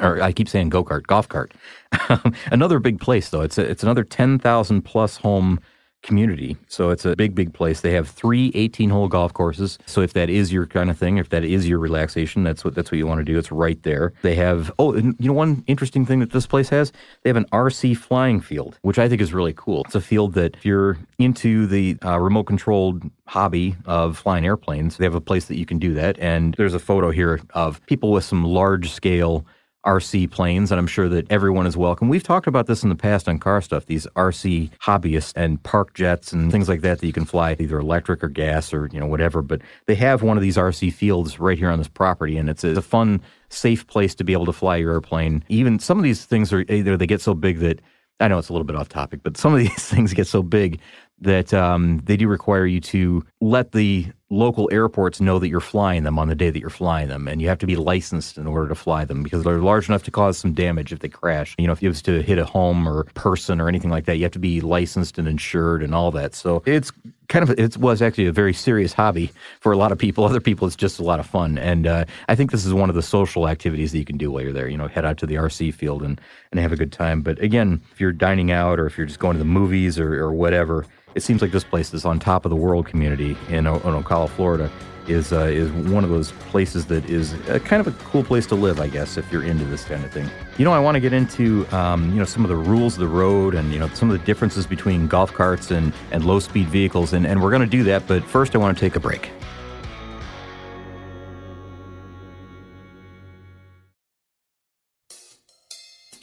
or 0.00 0.20
I 0.20 0.32
keep 0.32 0.48
saying 0.48 0.70
go 0.70 0.84
kart, 0.84 1.06
golf 1.06 1.28
cart. 1.28 1.52
another 2.52 2.78
big 2.78 3.00
place 3.00 3.28
though. 3.28 3.42
It's 3.42 3.58
a, 3.58 3.68
it's 3.68 3.82
another 3.82 4.04
10,000 4.04 4.82
plus 4.82 5.16
home 5.16 5.60
community. 6.04 6.56
So 6.68 6.90
it's 6.90 7.04
a 7.04 7.16
big, 7.16 7.34
big 7.34 7.52
place. 7.52 7.80
They 7.80 7.92
have 7.92 8.08
three 8.08 8.52
18 8.54 8.90
hole 8.90 9.08
golf 9.08 9.32
courses. 9.32 9.78
So 9.86 10.02
if 10.02 10.12
that 10.12 10.30
is 10.30 10.52
your 10.52 10.66
kind 10.66 10.90
of 10.90 10.96
thing, 10.96 11.16
if 11.16 11.30
that 11.30 11.42
is 11.44 11.68
your 11.68 11.80
relaxation, 11.80 12.44
that's 12.44 12.64
what 12.64 12.74
that's 12.74 12.92
what 12.92 12.98
you 12.98 13.06
want 13.06 13.18
to 13.18 13.24
do. 13.24 13.38
It's 13.38 13.50
right 13.50 13.82
there. 13.82 14.12
They 14.22 14.36
have 14.36 14.70
oh, 14.78 14.94
you 14.94 15.14
know 15.18 15.32
one 15.32 15.64
interesting 15.66 16.06
thing 16.06 16.20
that 16.20 16.30
this 16.30 16.46
place 16.46 16.68
has, 16.68 16.92
they 17.22 17.30
have 17.30 17.36
an 17.36 17.46
RC 17.46 17.96
flying 17.96 18.40
field, 18.40 18.78
which 18.82 18.98
I 18.98 19.08
think 19.08 19.20
is 19.20 19.34
really 19.34 19.54
cool. 19.56 19.82
It's 19.86 19.94
a 19.94 20.00
field 20.00 20.34
that 20.34 20.54
if 20.54 20.64
you're 20.64 20.98
into 21.18 21.66
the 21.66 21.96
uh, 22.04 22.20
remote 22.20 22.44
controlled 22.44 23.02
hobby 23.26 23.74
of 23.86 24.18
flying 24.18 24.44
airplanes, 24.44 24.98
they 24.98 25.04
have 25.04 25.14
a 25.14 25.20
place 25.20 25.46
that 25.46 25.56
you 25.56 25.66
can 25.66 25.78
do 25.78 25.94
that. 25.94 26.18
And 26.18 26.54
there's 26.54 26.74
a 26.74 26.78
photo 26.78 27.10
here 27.10 27.40
of 27.54 27.84
people 27.86 28.12
with 28.12 28.24
some 28.24 28.44
large 28.44 28.90
scale 28.90 29.46
RC 29.84 30.30
planes, 30.30 30.70
and 30.70 30.78
I'm 30.78 30.86
sure 30.86 31.08
that 31.08 31.30
everyone 31.30 31.66
is 31.66 31.76
welcome. 31.76 32.08
We've 32.08 32.22
talked 32.22 32.46
about 32.46 32.66
this 32.66 32.82
in 32.82 32.88
the 32.88 32.94
past 32.94 33.28
on 33.28 33.38
car 33.38 33.60
stuff, 33.60 33.86
these 33.86 34.06
RC 34.16 34.70
hobbyists 34.78 35.32
and 35.36 35.62
park 35.62 35.94
jets 35.94 36.32
and 36.32 36.50
things 36.50 36.68
like 36.68 36.80
that 36.80 37.00
that 37.00 37.06
you 37.06 37.12
can 37.12 37.24
fly 37.24 37.56
either 37.58 37.78
electric 37.78 38.24
or 38.24 38.28
gas 38.28 38.72
or, 38.72 38.88
you 38.92 39.00
know, 39.00 39.06
whatever. 39.06 39.42
But 39.42 39.60
they 39.86 39.94
have 39.96 40.22
one 40.22 40.36
of 40.36 40.42
these 40.42 40.56
RC 40.56 40.92
fields 40.92 41.38
right 41.38 41.58
here 41.58 41.70
on 41.70 41.78
this 41.78 41.88
property, 41.88 42.36
and 42.36 42.48
it's 42.48 42.64
a, 42.64 42.70
it's 42.70 42.78
a 42.78 42.82
fun, 42.82 43.20
safe 43.48 43.86
place 43.86 44.14
to 44.16 44.24
be 44.24 44.32
able 44.32 44.46
to 44.46 44.52
fly 44.52 44.76
your 44.76 44.92
airplane. 44.92 45.44
Even 45.48 45.78
some 45.78 45.98
of 45.98 46.04
these 46.04 46.24
things 46.24 46.52
are 46.52 46.64
either 46.68 46.96
they 46.96 47.06
get 47.06 47.20
so 47.20 47.34
big 47.34 47.58
that 47.60 47.80
I 48.20 48.28
know 48.28 48.38
it's 48.38 48.48
a 48.48 48.52
little 48.52 48.66
bit 48.66 48.76
off 48.76 48.88
topic, 48.88 49.20
but 49.22 49.36
some 49.36 49.52
of 49.52 49.58
these 49.60 49.88
things 49.88 50.14
get 50.14 50.26
so 50.26 50.42
big 50.42 50.80
that 51.20 51.54
um, 51.54 52.00
they 52.04 52.16
do 52.16 52.28
require 52.28 52.66
you 52.66 52.80
to 52.80 53.24
let 53.40 53.72
the 53.72 54.06
local 54.30 54.68
airports 54.72 55.20
know 55.20 55.38
that 55.38 55.48
you're 55.48 55.60
flying 55.60 56.02
them 56.02 56.18
on 56.18 56.28
the 56.28 56.34
day 56.34 56.50
that 56.50 56.58
you're 56.58 56.70
flying 56.70 57.08
them, 57.08 57.28
and 57.28 57.42
you 57.42 57.48
have 57.48 57.58
to 57.58 57.66
be 57.66 57.76
licensed 57.76 58.38
in 58.38 58.46
order 58.46 58.68
to 58.68 58.74
fly 58.74 59.04
them 59.04 59.22
because 59.22 59.44
they're 59.44 59.58
large 59.58 59.88
enough 59.88 60.02
to 60.04 60.10
cause 60.10 60.38
some 60.38 60.52
damage 60.52 60.92
if 60.92 61.00
they 61.00 61.08
crash. 61.08 61.54
You 61.58 61.66
know, 61.66 61.72
if 61.72 61.82
you 61.82 61.88
was 61.88 62.02
to 62.02 62.22
hit 62.22 62.38
a 62.38 62.44
home 62.44 62.88
or 62.88 63.04
person 63.14 63.60
or 63.60 63.68
anything 63.68 63.90
like 63.90 64.06
that, 64.06 64.16
you 64.16 64.22
have 64.22 64.32
to 64.32 64.38
be 64.38 64.60
licensed 64.60 65.18
and 65.18 65.28
insured 65.28 65.82
and 65.82 65.94
all 65.94 66.10
that. 66.12 66.34
So 66.34 66.62
it's 66.64 66.90
kind 67.28 67.48
of 67.48 67.58
it 67.58 67.76
was 67.76 68.00
actually 68.00 68.26
a 68.26 68.32
very 68.32 68.54
serious 68.54 68.92
hobby 68.92 69.30
for 69.60 69.72
a 69.72 69.76
lot 69.76 69.92
of 69.92 69.98
people. 69.98 70.24
Other 70.24 70.40
people, 70.40 70.66
it's 70.66 70.76
just 70.76 70.98
a 70.98 71.04
lot 71.04 71.20
of 71.20 71.26
fun, 71.26 71.58
and 71.58 71.86
uh, 71.86 72.04
I 72.28 72.34
think 72.34 72.50
this 72.50 72.64
is 72.64 72.72
one 72.72 72.88
of 72.88 72.96
the 72.96 73.02
social 73.02 73.48
activities 73.48 73.92
that 73.92 73.98
you 73.98 74.04
can 74.04 74.16
do 74.16 74.30
while 74.30 74.42
you're 74.42 74.52
there. 74.52 74.68
You 74.68 74.78
know, 74.78 74.88
head 74.88 75.04
out 75.04 75.18
to 75.18 75.26
the 75.26 75.34
RC 75.34 75.74
field 75.74 76.02
and 76.02 76.20
and 76.50 76.60
have 76.60 76.72
a 76.72 76.76
good 76.76 76.92
time. 76.92 77.20
But 77.20 77.40
again, 77.40 77.82
if 77.92 78.00
you're 78.00 78.12
dining 78.12 78.50
out 78.50 78.80
or 78.80 78.86
if 78.86 78.96
you're 78.96 79.06
just 79.06 79.18
going 79.18 79.34
to 79.34 79.38
the 79.38 79.44
movies 79.44 79.98
or, 79.98 80.14
or 80.14 80.32
whatever 80.32 80.86
it 81.14 81.22
seems 81.22 81.40
like 81.40 81.52
this 81.52 81.64
place 81.64 81.94
is 81.94 82.04
on 82.04 82.18
top 82.18 82.44
of 82.44 82.50
the 82.50 82.56
world 82.56 82.86
community 82.86 83.36
in, 83.48 83.66
in 83.66 83.94
Florida. 84.26 84.70
Is 85.06 85.34
uh, 85.34 85.40
is 85.40 85.70
one 85.70 86.02
of 86.02 86.08
those 86.08 86.32
places 86.48 86.86
that 86.86 87.10
is 87.10 87.34
a, 87.50 87.60
kind 87.60 87.86
of 87.86 87.86
a 87.86 88.04
cool 88.04 88.24
place 88.24 88.46
to 88.46 88.54
live, 88.54 88.80
I 88.80 88.88
guess, 88.88 89.18
if 89.18 89.30
you're 89.30 89.44
into 89.44 89.66
this 89.66 89.84
kind 89.84 90.02
of 90.02 90.10
thing. 90.10 90.30
You 90.56 90.64
know, 90.64 90.72
I 90.72 90.78
want 90.78 90.94
to 90.94 91.00
get 91.00 91.12
into 91.12 91.66
um, 91.76 92.10
you 92.12 92.18
know 92.18 92.24
some 92.24 92.42
of 92.42 92.48
the 92.48 92.56
rules 92.56 92.94
of 92.94 93.00
the 93.00 93.08
road 93.08 93.54
and 93.54 93.70
you 93.70 93.78
know 93.78 93.88
some 93.88 94.10
of 94.10 94.18
the 94.18 94.24
differences 94.24 94.66
between 94.66 95.06
golf 95.06 95.30
carts 95.30 95.70
and 95.70 95.92
and 96.10 96.24
low 96.24 96.40
speed 96.40 96.68
vehicles, 96.68 97.12
and, 97.12 97.26
and 97.26 97.42
we're 97.42 97.50
going 97.50 97.60
to 97.60 97.66
do 97.66 97.82
that. 97.84 98.06
But 98.06 98.24
first, 98.24 98.54
I 98.54 98.58
want 98.58 98.78
to 98.78 98.80
take 98.80 98.96
a 98.96 99.00
break. 99.00 99.30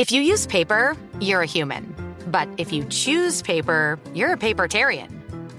If 0.01 0.11
you 0.11 0.23
use 0.23 0.47
paper, 0.47 0.97
you're 1.19 1.43
a 1.43 1.45
human. 1.45 1.93
But 2.25 2.49
if 2.57 2.73
you 2.73 2.83
choose 2.85 3.43
paper, 3.43 3.99
you're 4.15 4.33
a 4.33 4.37
papertarian. 4.37 5.20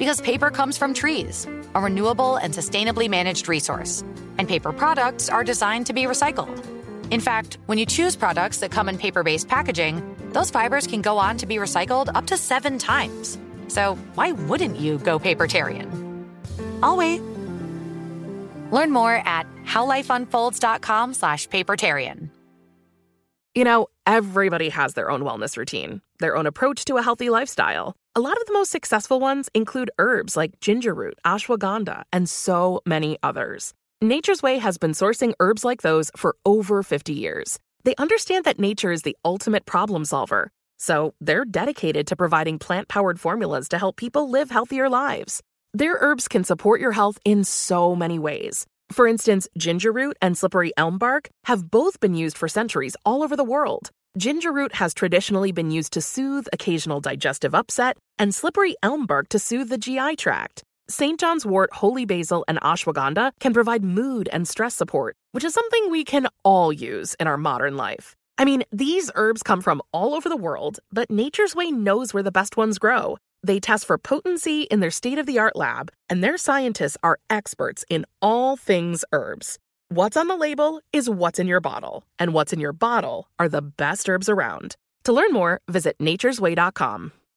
because 0.00 0.18
paper 0.22 0.50
comes 0.50 0.78
from 0.78 0.94
trees, 0.94 1.46
a 1.74 1.80
renewable 1.80 2.36
and 2.36 2.54
sustainably 2.54 3.06
managed 3.06 3.48
resource, 3.48 4.02
and 4.38 4.48
paper 4.48 4.72
products 4.72 5.28
are 5.28 5.44
designed 5.44 5.86
to 5.86 5.92
be 5.92 6.04
recycled. 6.04 6.66
In 7.10 7.20
fact, 7.20 7.58
when 7.66 7.76
you 7.76 7.84
choose 7.84 8.16
products 8.16 8.58
that 8.60 8.70
come 8.70 8.88
in 8.88 8.96
paper 8.96 9.22
based 9.22 9.46
packaging, 9.46 10.02
those 10.32 10.50
fibers 10.50 10.86
can 10.86 11.02
go 11.02 11.18
on 11.18 11.36
to 11.36 11.44
be 11.44 11.56
recycled 11.56 12.10
up 12.14 12.26
to 12.28 12.38
seven 12.38 12.78
times. 12.78 13.38
So, 13.68 13.96
why 14.14 14.32
wouldn't 14.32 14.80
you 14.80 14.96
go 14.98 15.18
papertarian? 15.18 16.24
I'll 16.82 16.96
wait. 16.96 17.20
Learn 18.70 18.92
more 18.92 19.16
at 19.26 19.46
howlifeunfolds.com 19.66 21.12
slash 21.12 21.46
papertarian. 21.48 22.30
You 23.54 23.64
know, 23.64 23.88
everybody 24.06 24.70
has 24.70 24.94
their 24.94 25.10
own 25.10 25.20
wellness 25.20 25.58
routine, 25.58 26.00
their 26.20 26.38
own 26.38 26.46
approach 26.46 26.86
to 26.86 26.96
a 26.96 27.02
healthy 27.02 27.28
lifestyle. 27.28 27.96
A 28.16 28.20
lot 28.20 28.36
of 28.40 28.46
the 28.46 28.52
most 28.52 28.72
successful 28.72 29.20
ones 29.20 29.48
include 29.54 29.90
herbs 29.98 30.36
like 30.36 30.58
ginger 30.60 30.92
root, 30.94 31.18
ashwagandha, 31.24 32.02
and 32.12 32.28
so 32.28 32.80
many 32.84 33.16
others. 33.22 33.72
Nature's 34.00 34.42
Way 34.42 34.58
has 34.58 34.78
been 34.78 34.92
sourcing 34.92 35.32
herbs 35.38 35.64
like 35.64 35.82
those 35.82 36.10
for 36.16 36.34
over 36.44 36.82
50 36.82 37.12
years. 37.12 37.58
They 37.84 37.94
understand 37.96 38.46
that 38.46 38.58
nature 38.58 38.90
is 38.90 39.02
the 39.02 39.16
ultimate 39.24 39.64
problem 39.64 40.04
solver, 40.04 40.50
so 40.76 41.14
they're 41.20 41.44
dedicated 41.44 42.08
to 42.08 42.16
providing 42.16 42.58
plant 42.58 42.88
powered 42.88 43.20
formulas 43.20 43.68
to 43.68 43.78
help 43.78 43.96
people 43.96 44.28
live 44.28 44.50
healthier 44.50 44.88
lives. 44.88 45.40
Their 45.72 45.96
herbs 46.00 46.26
can 46.26 46.42
support 46.42 46.80
your 46.80 46.92
health 46.92 47.18
in 47.24 47.44
so 47.44 47.94
many 47.94 48.18
ways 48.18 48.66
for 48.90 49.06
instance, 49.06 49.48
ginger 49.56 49.92
root 49.92 50.16
and 50.20 50.36
slippery 50.36 50.72
elm 50.76 50.98
bark 50.98 51.30
have 51.44 51.70
both 51.70 52.00
been 52.00 52.14
used 52.14 52.36
for 52.36 52.48
centuries 52.48 52.96
all 53.04 53.22
over 53.22 53.36
the 53.36 53.44
world. 53.44 53.90
Ginger 54.18 54.50
root 54.50 54.74
has 54.74 54.92
traditionally 54.92 55.52
been 55.52 55.70
used 55.70 55.92
to 55.92 56.00
soothe 56.00 56.48
occasional 56.52 57.00
digestive 57.00 57.54
upset, 57.54 57.96
and 58.18 58.34
slippery 58.34 58.74
elm 58.82 59.06
bark 59.06 59.28
to 59.28 59.38
soothe 59.38 59.68
the 59.68 59.78
GI 59.78 60.16
tract. 60.16 60.64
St. 60.88 61.20
John's 61.20 61.46
wort, 61.46 61.72
holy 61.72 62.04
basil, 62.04 62.44
and 62.48 62.60
ashwagandha 62.60 63.30
can 63.38 63.54
provide 63.54 63.84
mood 63.84 64.28
and 64.32 64.48
stress 64.48 64.74
support, 64.74 65.14
which 65.30 65.44
is 65.44 65.54
something 65.54 65.92
we 65.92 66.02
can 66.02 66.26
all 66.44 66.72
use 66.72 67.14
in 67.20 67.28
our 67.28 67.36
modern 67.36 67.76
life. 67.76 68.16
I 68.36 68.44
mean, 68.44 68.64
these 68.72 69.12
herbs 69.14 69.44
come 69.44 69.60
from 69.60 69.80
all 69.92 70.14
over 70.14 70.28
the 70.28 70.36
world, 70.36 70.80
but 70.90 71.08
Nature's 71.08 71.54
Way 71.54 71.70
knows 71.70 72.12
where 72.12 72.24
the 72.24 72.32
best 72.32 72.56
ones 72.56 72.80
grow. 72.80 73.16
They 73.44 73.60
test 73.60 73.84
for 73.84 73.96
potency 73.96 74.62
in 74.62 74.80
their 74.80 74.90
state 74.90 75.20
of 75.20 75.26
the 75.26 75.38
art 75.38 75.54
lab, 75.54 75.92
and 76.08 76.24
their 76.24 76.36
scientists 76.36 76.96
are 77.04 77.20
experts 77.30 77.84
in 77.88 78.06
all 78.20 78.56
things 78.56 79.04
herbs. 79.12 79.60
What's 79.92 80.16
on 80.16 80.28
the 80.28 80.36
label 80.36 80.80
is 80.92 81.10
what's 81.10 81.40
in 81.40 81.48
your 81.48 81.58
bottle, 81.58 82.04
and 82.16 82.32
what's 82.32 82.52
in 82.52 82.60
your 82.60 82.72
bottle 82.72 83.26
are 83.40 83.48
the 83.48 83.60
best 83.60 84.08
herbs 84.08 84.28
around. 84.28 84.76
To 85.02 85.12
learn 85.12 85.32
more, 85.32 85.62
visit 85.66 85.98
nature'sway.com. 85.98 87.10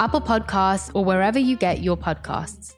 Apple 0.00 0.20
Podcasts, 0.20 0.90
or 0.94 1.04
wherever 1.04 1.38
you 1.38 1.56
get 1.56 1.82
your 1.82 1.96
podcasts. 1.96 2.74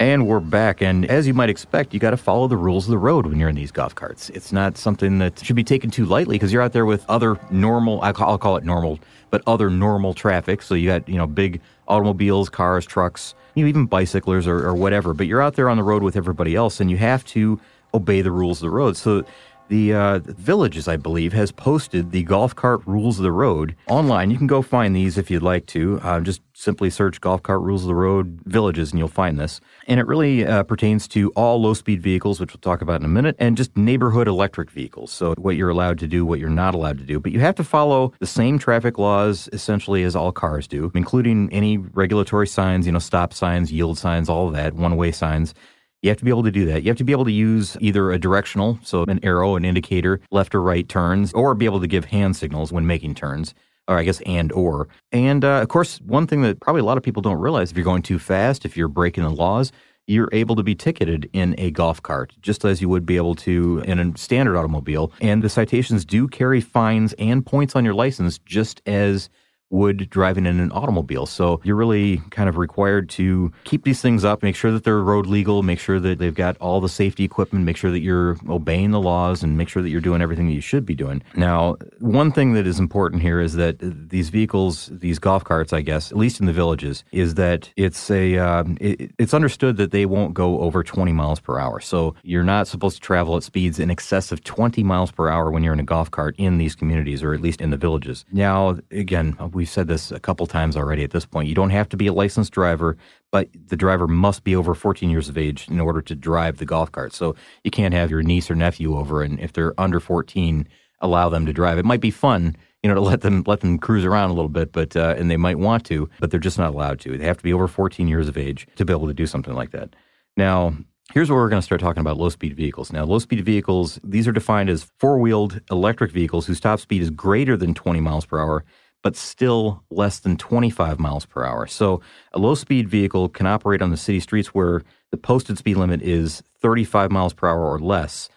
And 0.00 0.28
we're 0.28 0.38
back. 0.38 0.80
And 0.80 1.06
as 1.06 1.26
you 1.26 1.34
might 1.34 1.50
expect, 1.50 1.92
you 1.92 1.98
got 1.98 2.10
to 2.10 2.16
follow 2.16 2.46
the 2.46 2.56
rules 2.56 2.86
of 2.86 2.92
the 2.92 2.98
road 2.98 3.26
when 3.26 3.40
you're 3.40 3.48
in 3.48 3.56
these 3.56 3.72
golf 3.72 3.96
carts. 3.96 4.30
It's 4.30 4.52
not 4.52 4.78
something 4.78 5.18
that 5.18 5.44
should 5.44 5.56
be 5.56 5.64
taken 5.64 5.90
too 5.90 6.04
lightly 6.04 6.36
because 6.36 6.52
you're 6.52 6.62
out 6.62 6.72
there 6.72 6.86
with 6.86 7.04
other 7.08 7.36
normal, 7.50 8.00
I'll 8.02 8.38
call 8.38 8.56
it 8.56 8.64
normal, 8.64 9.00
but 9.30 9.42
other 9.48 9.70
normal 9.70 10.14
traffic. 10.14 10.62
So 10.62 10.76
you 10.76 10.86
got, 10.86 11.08
you 11.08 11.16
know, 11.16 11.26
big 11.26 11.60
automobiles, 11.88 12.48
cars, 12.48 12.86
trucks, 12.86 13.34
you 13.56 13.64
know, 13.64 13.68
even 13.68 13.86
bicyclers 13.86 14.46
or, 14.46 14.64
or 14.64 14.74
whatever. 14.74 15.14
But 15.14 15.26
you're 15.26 15.42
out 15.42 15.56
there 15.56 15.68
on 15.68 15.76
the 15.76 15.82
road 15.82 16.04
with 16.04 16.14
everybody 16.16 16.54
else 16.54 16.78
and 16.78 16.92
you 16.92 16.96
have 16.98 17.24
to 17.26 17.60
obey 17.92 18.20
the 18.20 18.30
rules 18.30 18.58
of 18.58 18.66
the 18.66 18.70
road. 18.70 18.96
So 18.96 19.24
the 19.68 19.94
uh, 19.94 20.18
Villages, 20.24 20.88
I 20.88 20.96
believe, 20.96 21.32
has 21.32 21.52
posted 21.52 22.10
the 22.10 22.22
golf 22.24 22.54
cart 22.54 22.80
rules 22.86 23.18
of 23.18 23.22
the 23.22 23.32
road 23.32 23.76
online. 23.88 24.30
You 24.30 24.38
can 24.38 24.46
go 24.46 24.62
find 24.62 24.94
these 24.94 25.18
if 25.18 25.30
you'd 25.30 25.42
like 25.42 25.66
to. 25.66 26.00
Uh, 26.02 26.20
just 26.20 26.40
simply 26.54 26.90
search 26.90 27.20
golf 27.20 27.42
cart 27.42 27.60
rules 27.60 27.84
of 27.84 27.88
the 27.88 27.94
road 27.94 28.40
Villages 28.44 28.90
and 28.90 28.98
you'll 28.98 29.08
find 29.08 29.38
this. 29.38 29.60
And 29.86 30.00
it 30.00 30.06
really 30.06 30.44
uh, 30.44 30.64
pertains 30.64 31.06
to 31.08 31.30
all 31.30 31.60
low 31.60 31.74
speed 31.74 32.02
vehicles, 32.02 32.40
which 32.40 32.52
we'll 32.52 32.60
talk 32.60 32.82
about 32.82 33.00
in 33.00 33.04
a 33.04 33.08
minute, 33.08 33.36
and 33.38 33.56
just 33.56 33.76
neighborhood 33.76 34.26
electric 34.26 34.70
vehicles. 34.70 35.12
So, 35.12 35.34
what 35.38 35.56
you're 35.56 35.70
allowed 35.70 35.98
to 36.00 36.08
do, 36.08 36.26
what 36.26 36.40
you're 36.40 36.48
not 36.48 36.74
allowed 36.74 36.98
to 36.98 37.04
do. 37.04 37.20
But 37.20 37.32
you 37.32 37.40
have 37.40 37.54
to 37.56 37.64
follow 37.64 38.12
the 38.18 38.26
same 38.26 38.58
traffic 38.58 38.98
laws 38.98 39.48
essentially 39.52 40.02
as 40.02 40.16
all 40.16 40.32
cars 40.32 40.66
do, 40.66 40.90
including 40.94 41.52
any 41.52 41.78
regulatory 41.78 42.46
signs, 42.46 42.86
you 42.86 42.92
know, 42.92 42.98
stop 42.98 43.32
signs, 43.32 43.72
yield 43.72 43.98
signs, 43.98 44.28
all 44.28 44.50
that, 44.50 44.74
one 44.74 44.96
way 44.96 45.12
signs. 45.12 45.54
You 46.02 46.10
have 46.10 46.18
to 46.18 46.24
be 46.24 46.30
able 46.30 46.44
to 46.44 46.50
do 46.52 46.64
that. 46.66 46.82
You 46.82 46.90
have 46.90 46.96
to 46.98 47.04
be 47.04 47.12
able 47.12 47.24
to 47.24 47.32
use 47.32 47.76
either 47.80 48.12
a 48.12 48.18
directional, 48.18 48.78
so 48.82 49.04
an 49.04 49.18
arrow, 49.24 49.56
an 49.56 49.64
indicator, 49.64 50.20
left 50.30 50.54
or 50.54 50.62
right 50.62 50.88
turns, 50.88 51.32
or 51.32 51.54
be 51.54 51.64
able 51.64 51.80
to 51.80 51.88
give 51.88 52.04
hand 52.04 52.36
signals 52.36 52.72
when 52.72 52.86
making 52.86 53.14
turns 53.14 53.54
or 53.88 53.98
I 53.98 54.04
guess 54.04 54.20
and 54.20 54.52
or. 54.52 54.86
And 55.10 55.44
uh, 55.44 55.62
of 55.62 55.68
course, 55.68 56.00
one 56.02 56.26
thing 56.26 56.42
that 56.42 56.60
probably 56.60 56.80
a 56.80 56.84
lot 56.84 56.98
of 56.98 57.02
people 57.02 57.22
don't 57.22 57.38
realize 57.38 57.70
if 57.70 57.76
you're 57.76 57.84
going 57.84 58.02
too 58.02 58.18
fast, 58.18 58.64
if 58.64 58.76
you're 58.76 58.86
breaking 58.86 59.24
the 59.24 59.30
laws, 59.30 59.72
you're 60.06 60.28
able 60.32 60.56
to 60.56 60.62
be 60.62 60.74
ticketed 60.74 61.28
in 61.32 61.54
a 61.58 61.70
golf 61.70 62.02
cart, 62.02 62.32
just 62.40 62.64
as 62.64 62.80
you 62.80 62.88
would 62.88 63.04
be 63.04 63.16
able 63.16 63.34
to 63.34 63.82
in 63.86 63.98
a 63.98 64.16
standard 64.16 64.56
automobile. 64.56 65.12
And 65.20 65.42
the 65.42 65.48
citations 65.48 66.04
do 66.04 66.28
carry 66.28 66.60
fines 66.60 67.14
and 67.14 67.44
points 67.44 67.74
on 67.74 67.84
your 67.84 67.94
license, 67.94 68.38
just 68.38 68.80
as 68.86 69.28
would 69.70 70.08
driving 70.10 70.46
in 70.46 70.60
an 70.60 70.72
automobile. 70.72 71.26
So 71.26 71.60
you're 71.64 71.76
really 71.76 72.18
kind 72.30 72.48
of 72.48 72.56
required 72.56 73.08
to 73.10 73.52
keep 73.64 73.84
these 73.84 74.00
things 74.00 74.24
up, 74.24 74.42
make 74.42 74.56
sure 74.56 74.72
that 74.72 74.84
they're 74.84 75.00
road 75.00 75.26
legal, 75.26 75.62
make 75.62 75.78
sure 75.78 76.00
that 76.00 76.18
they've 76.18 76.34
got 76.34 76.56
all 76.58 76.80
the 76.80 76.88
safety 76.88 77.24
equipment, 77.24 77.64
make 77.64 77.76
sure 77.76 77.90
that 77.90 78.00
you're 78.00 78.36
obeying 78.48 78.90
the 78.92 79.00
laws, 79.00 79.42
and 79.42 79.56
make 79.56 79.68
sure 79.68 79.82
that 79.82 79.90
you're 79.90 80.00
doing 80.00 80.22
everything 80.22 80.46
that 80.46 80.54
you 80.54 80.60
should 80.60 80.86
be 80.86 80.94
doing. 80.94 81.22
Now, 81.34 81.76
one 81.98 82.32
thing 82.32 82.54
that 82.54 82.66
is 82.66 82.78
important 82.78 83.22
here 83.22 83.40
is 83.40 83.54
that 83.54 83.76
these 83.80 84.30
vehicles, 84.30 84.90
these 84.92 85.18
golf 85.18 85.44
carts, 85.44 85.72
I 85.72 85.82
guess, 85.82 86.10
at 86.10 86.18
least 86.18 86.40
in 86.40 86.46
the 86.46 86.52
villages, 86.52 87.04
is 87.12 87.34
that 87.34 87.70
it's 87.76 88.10
a 88.10 88.38
uh, 88.38 88.64
it, 88.80 89.12
it's 89.18 89.34
understood 89.34 89.76
that 89.76 89.90
they 89.90 90.06
won't 90.06 90.34
go 90.34 90.60
over 90.60 90.82
20 90.82 91.12
miles 91.12 91.40
per 91.40 91.58
hour. 91.58 91.80
So 91.80 92.14
you're 92.22 92.44
not 92.44 92.68
supposed 92.68 92.96
to 92.96 93.02
travel 93.02 93.36
at 93.36 93.42
speeds 93.42 93.78
in 93.78 93.90
excess 93.90 94.32
of 94.32 94.42
20 94.44 94.82
miles 94.82 95.10
per 95.10 95.28
hour 95.28 95.50
when 95.50 95.62
you're 95.62 95.72
in 95.72 95.80
a 95.80 95.84
golf 95.84 96.10
cart 96.10 96.34
in 96.38 96.58
these 96.58 96.74
communities, 96.74 97.22
or 97.22 97.34
at 97.34 97.40
least 97.40 97.60
in 97.60 97.70
the 97.70 97.76
villages. 97.76 98.24
Now, 98.32 98.78
again, 98.90 99.36
we've 99.58 99.68
said 99.68 99.88
this 99.88 100.12
a 100.12 100.20
couple 100.20 100.46
times 100.46 100.76
already 100.76 101.02
at 101.02 101.10
this 101.10 101.26
point. 101.26 101.48
You 101.48 101.54
don't 101.56 101.70
have 101.70 101.88
to 101.88 101.96
be 101.96 102.06
a 102.06 102.12
licensed 102.12 102.52
driver, 102.52 102.96
but 103.32 103.48
the 103.52 103.76
driver 103.76 104.06
must 104.06 104.44
be 104.44 104.54
over 104.54 104.72
14 104.72 105.10
years 105.10 105.28
of 105.28 105.36
age 105.36 105.68
in 105.68 105.80
order 105.80 106.00
to 106.00 106.14
drive 106.14 106.58
the 106.58 106.64
golf 106.64 106.92
cart. 106.92 107.12
So 107.12 107.34
you 107.64 107.72
can't 107.72 107.92
have 107.92 108.08
your 108.08 108.22
niece 108.22 108.50
or 108.50 108.54
nephew 108.54 108.96
over, 108.96 109.20
and 109.22 109.40
if 109.40 109.52
they're 109.52 109.74
under 109.76 109.98
14, 109.98 110.68
allow 111.00 111.28
them 111.28 111.44
to 111.44 111.52
drive. 111.52 111.76
It 111.76 111.84
might 111.84 112.00
be 112.00 112.12
fun, 112.12 112.56
you 112.84 112.88
know, 112.88 112.94
to 112.94 113.00
let 113.10 113.22
them 113.22 113.42
let 113.48 113.60
them 113.60 113.78
cruise 113.78 114.04
around 114.04 114.30
a 114.30 114.34
little 114.34 114.48
bit, 114.48 114.70
but 114.70 114.96
uh, 114.96 115.16
and 115.18 115.28
they 115.28 115.36
might 115.36 115.58
want 115.58 115.84
to, 115.86 116.08
but 116.20 116.30
they're 116.30 116.38
just 116.38 116.58
not 116.58 116.72
allowed 116.72 117.00
to. 117.00 117.18
They 117.18 117.26
have 117.26 117.38
to 117.38 117.42
be 117.42 117.52
over 117.52 117.66
14 117.66 118.06
years 118.06 118.28
of 118.28 118.38
age 118.38 118.68
to 118.76 118.84
be 118.84 118.92
able 118.92 119.08
to 119.08 119.14
do 119.14 119.26
something 119.26 119.54
like 119.54 119.72
that. 119.72 119.96
Now, 120.36 120.74
Here's 121.14 121.30
where 121.30 121.38
we're 121.38 121.48
going 121.48 121.62
to 121.62 121.64
start 121.64 121.80
talking 121.80 122.02
about 122.02 122.18
low 122.18 122.28
speed 122.28 122.54
vehicles. 122.54 122.92
Now, 122.92 123.04
low 123.04 123.18
speed 123.18 123.42
vehicles, 123.42 123.98
these 124.04 124.28
are 124.28 124.32
defined 124.32 124.68
as 124.68 124.90
four 124.98 125.18
wheeled 125.18 125.58
electric 125.70 126.12
vehicles 126.12 126.46
whose 126.46 126.60
top 126.60 126.80
speed 126.80 127.00
is 127.00 127.08
greater 127.08 127.56
than 127.56 127.72
20 127.72 128.00
miles 128.00 128.26
per 128.26 128.38
hour 128.38 128.62
but 129.08 129.16
still 129.16 129.82
less 129.88 130.18
than 130.18 130.36
25 130.36 130.98
miles 130.98 131.24
per 131.24 131.42
hour. 131.42 131.66
So 131.66 132.02
a 132.34 132.38
low 132.38 132.54
speed 132.54 132.90
vehicle 132.90 133.30
can 133.30 133.46
operate 133.46 133.80
on 133.80 133.90
the 133.90 133.96
city 133.96 134.20
streets 134.20 134.48
where 134.48 134.82
the 135.10 135.16
posted 135.16 135.56
speed 135.56 135.78
limit 135.78 136.02
is 136.02 136.42
35 136.60 137.10
miles 137.10 137.32
per 137.32 137.48
hour 137.48 137.72
or 137.72 137.78
less. 137.78 138.28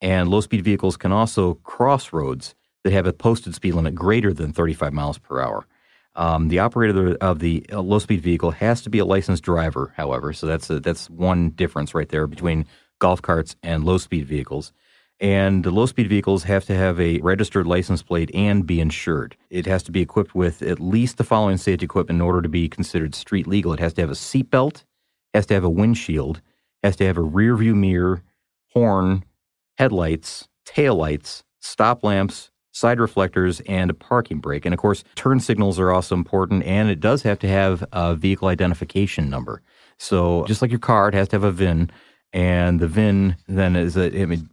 And 0.00 0.28
low 0.28 0.40
speed 0.40 0.62
vehicles 0.62 0.96
can 0.96 1.10
also 1.10 1.54
cross 1.64 2.12
roads 2.12 2.54
that 2.84 2.92
have 2.92 3.04
a 3.04 3.12
posted 3.12 3.56
speed 3.56 3.74
limit 3.74 3.96
greater 3.96 4.32
than 4.32 4.52
35 4.52 4.92
miles 4.92 5.18
per 5.18 5.40
hour. 5.40 5.66
Um, 6.14 6.46
the 6.46 6.60
operator 6.60 7.16
of 7.20 7.40
the 7.40 7.66
low 7.72 7.98
speed 7.98 8.20
vehicle 8.20 8.52
has 8.52 8.80
to 8.82 8.90
be 8.90 9.00
a 9.00 9.04
licensed 9.04 9.42
driver, 9.42 9.92
however. 9.96 10.32
So 10.32 10.46
that's 10.46 10.70
a, 10.70 10.78
that's 10.78 11.10
one 11.10 11.50
difference 11.50 11.96
right 11.96 12.08
there 12.08 12.28
between 12.28 12.64
golf 13.00 13.20
carts 13.22 13.56
and 13.64 13.82
low 13.82 13.98
speed 13.98 14.28
vehicles. 14.28 14.72
And 15.22 15.62
the 15.62 15.70
low 15.70 15.86
speed 15.86 16.08
vehicles 16.08 16.42
have 16.42 16.64
to 16.64 16.74
have 16.74 17.00
a 17.00 17.20
registered 17.20 17.64
license 17.64 18.02
plate 18.02 18.28
and 18.34 18.66
be 18.66 18.80
insured. 18.80 19.36
It 19.50 19.66
has 19.66 19.84
to 19.84 19.92
be 19.92 20.00
equipped 20.00 20.34
with 20.34 20.62
at 20.62 20.80
least 20.80 21.16
the 21.16 21.22
following 21.22 21.58
safety 21.58 21.84
equipment 21.84 22.16
in 22.16 22.20
order 22.20 22.42
to 22.42 22.48
be 22.48 22.68
considered 22.68 23.14
street 23.14 23.46
legal. 23.46 23.72
It 23.72 23.78
has 23.78 23.92
to 23.94 24.00
have 24.00 24.10
a 24.10 24.14
seatbelt, 24.14 24.82
has 25.32 25.46
to 25.46 25.54
have 25.54 25.62
a 25.62 25.70
windshield, 25.70 26.42
has 26.82 26.96
to 26.96 27.06
have 27.06 27.16
a 27.16 27.22
rear 27.22 27.54
view 27.54 27.76
mirror, 27.76 28.24
horn, 28.72 29.24
headlights, 29.78 30.48
tail 30.64 30.96
lights, 30.96 31.44
stop 31.60 32.02
lamps, 32.02 32.50
side 32.72 32.98
reflectors, 32.98 33.60
and 33.60 33.92
a 33.92 33.94
parking 33.94 34.40
brake. 34.40 34.64
And 34.64 34.74
of 34.74 34.80
course, 34.80 35.04
turn 35.14 35.38
signals 35.38 35.78
are 35.78 35.92
also 35.92 36.16
important, 36.16 36.64
and 36.64 36.90
it 36.90 36.98
does 36.98 37.22
have 37.22 37.38
to 37.40 37.48
have 37.48 37.84
a 37.92 38.16
vehicle 38.16 38.48
identification 38.48 39.30
number. 39.30 39.62
So 39.98 40.44
just 40.46 40.62
like 40.62 40.72
your 40.72 40.80
car, 40.80 41.08
it 41.08 41.14
has 41.14 41.28
to 41.28 41.36
have 41.36 41.44
a 41.44 41.52
VIN, 41.52 41.92
and 42.32 42.80
the 42.80 42.88
VIN 42.88 43.36
then 43.46 43.76
is 43.76 43.96
a, 43.96 44.20
I 44.20 44.26
mean, 44.26 44.48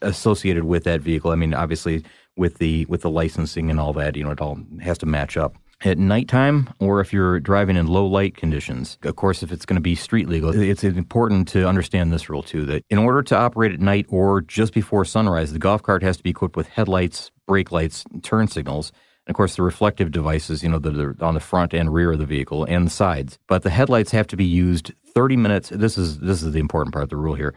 associated 0.00 0.64
with 0.64 0.84
that 0.84 1.00
vehicle. 1.00 1.30
I 1.30 1.36
mean, 1.36 1.54
obviously 1.54 2.04
with 2.36 2.58
the 2.58 2.86
with 2.86 3.02
the 3.02 3.10
licensing 3.10 3.70
and 3.70 3.78
all 3.78 3.92
that, 3.94 4.16
you 4.16 4.24
know, 4.24 4.30
it 4.30 4.40
all 4.40 4.58
has 4.80 4.98
to 4.98 5.06
match 5.06 5.36
up. 5.36 5.56
At 5.84 5.98
nighttime, 5.98 6.72
or 6.78 7.00
if 7.00 7.12
you're 7.12 7.40
driving 7.40 7.76
in 7.76 7.88
low 7.88 8.06
light 8.06 8.36
conditions, 8.36 8.98
of 9.02 9.16
course, 9.16 9.42
if 9.42 9.50
it's 9.50 9.66
going 9.66 9.74
to 9.74 9.80
be 9.80 9.96
street 9.96 10.28
legal, 10.28 10.50
it's 10.50 10.84
important 10.84 11.48
to 11.48 11.66
understand 11.66 12.12
this 12.12 12.30
rule 12.30 12.44
too 12.44 12.64
that 12.66 12.84
in 12.88 12.98
order 12.98 13.20
to 13.24 13.36
operate 13.36 13.72
at 13.72 13.80
night 13.80 14.06
or 14.08 14.42
just 14.42 14.74
before 14.74 15.04
sunrise, 15.04 15.52
the 15.52 15.58
golf 15.58 15.82
cart 15.82 16.04
has 16.04 16.16
to 16.18 16.22
be 16.22 16.30
equipped 16.30 16.54
with 16.56 16.68
headlights, 16.68 17.32
brake 17.48 17.72
lights, 17.72 18.04
turn 18.22 18.46
signals, 18.46 18.92
And 19.26 19.34
of 19.34 19.36
course, 19.36 19.56
the 19.56 19.62
reflective 19.62 20.12
devices, 20.12 20.62
you 20.62 20.68
know, 20.68 20.78
that 20.78 20.96
are 20.98 21.16
on 21.20 21.34
the 21.34 21.40
front 21.40 21.74
and 21.74 21.92
rear 21.92 22.12
of 22.12 22.18
the 22.18 22.26
vehicle 22.26 22.64
and 22.64 22.86
the 22.86 22.90
sides. 22.90 23.38
But 23.48 23.62
the 23.62 23.70
headlights 23.70 24.12
have 24.12 24.28
to 24.28 24.36
be 24.36 24.44
used 24.44 24.92
30 25.14 25.36
minutes. 25.36 25.68
This 25.68 25.98
is 25.98 26.20
this 26.20 26.42
is 26.42 26.52
the 26.52 26.60
important 26.60 26.92
part 26.92 27.04
of 27.04 27.10
the 27.10 27.16
rule 27.16 27.34
here. 27.34 27.54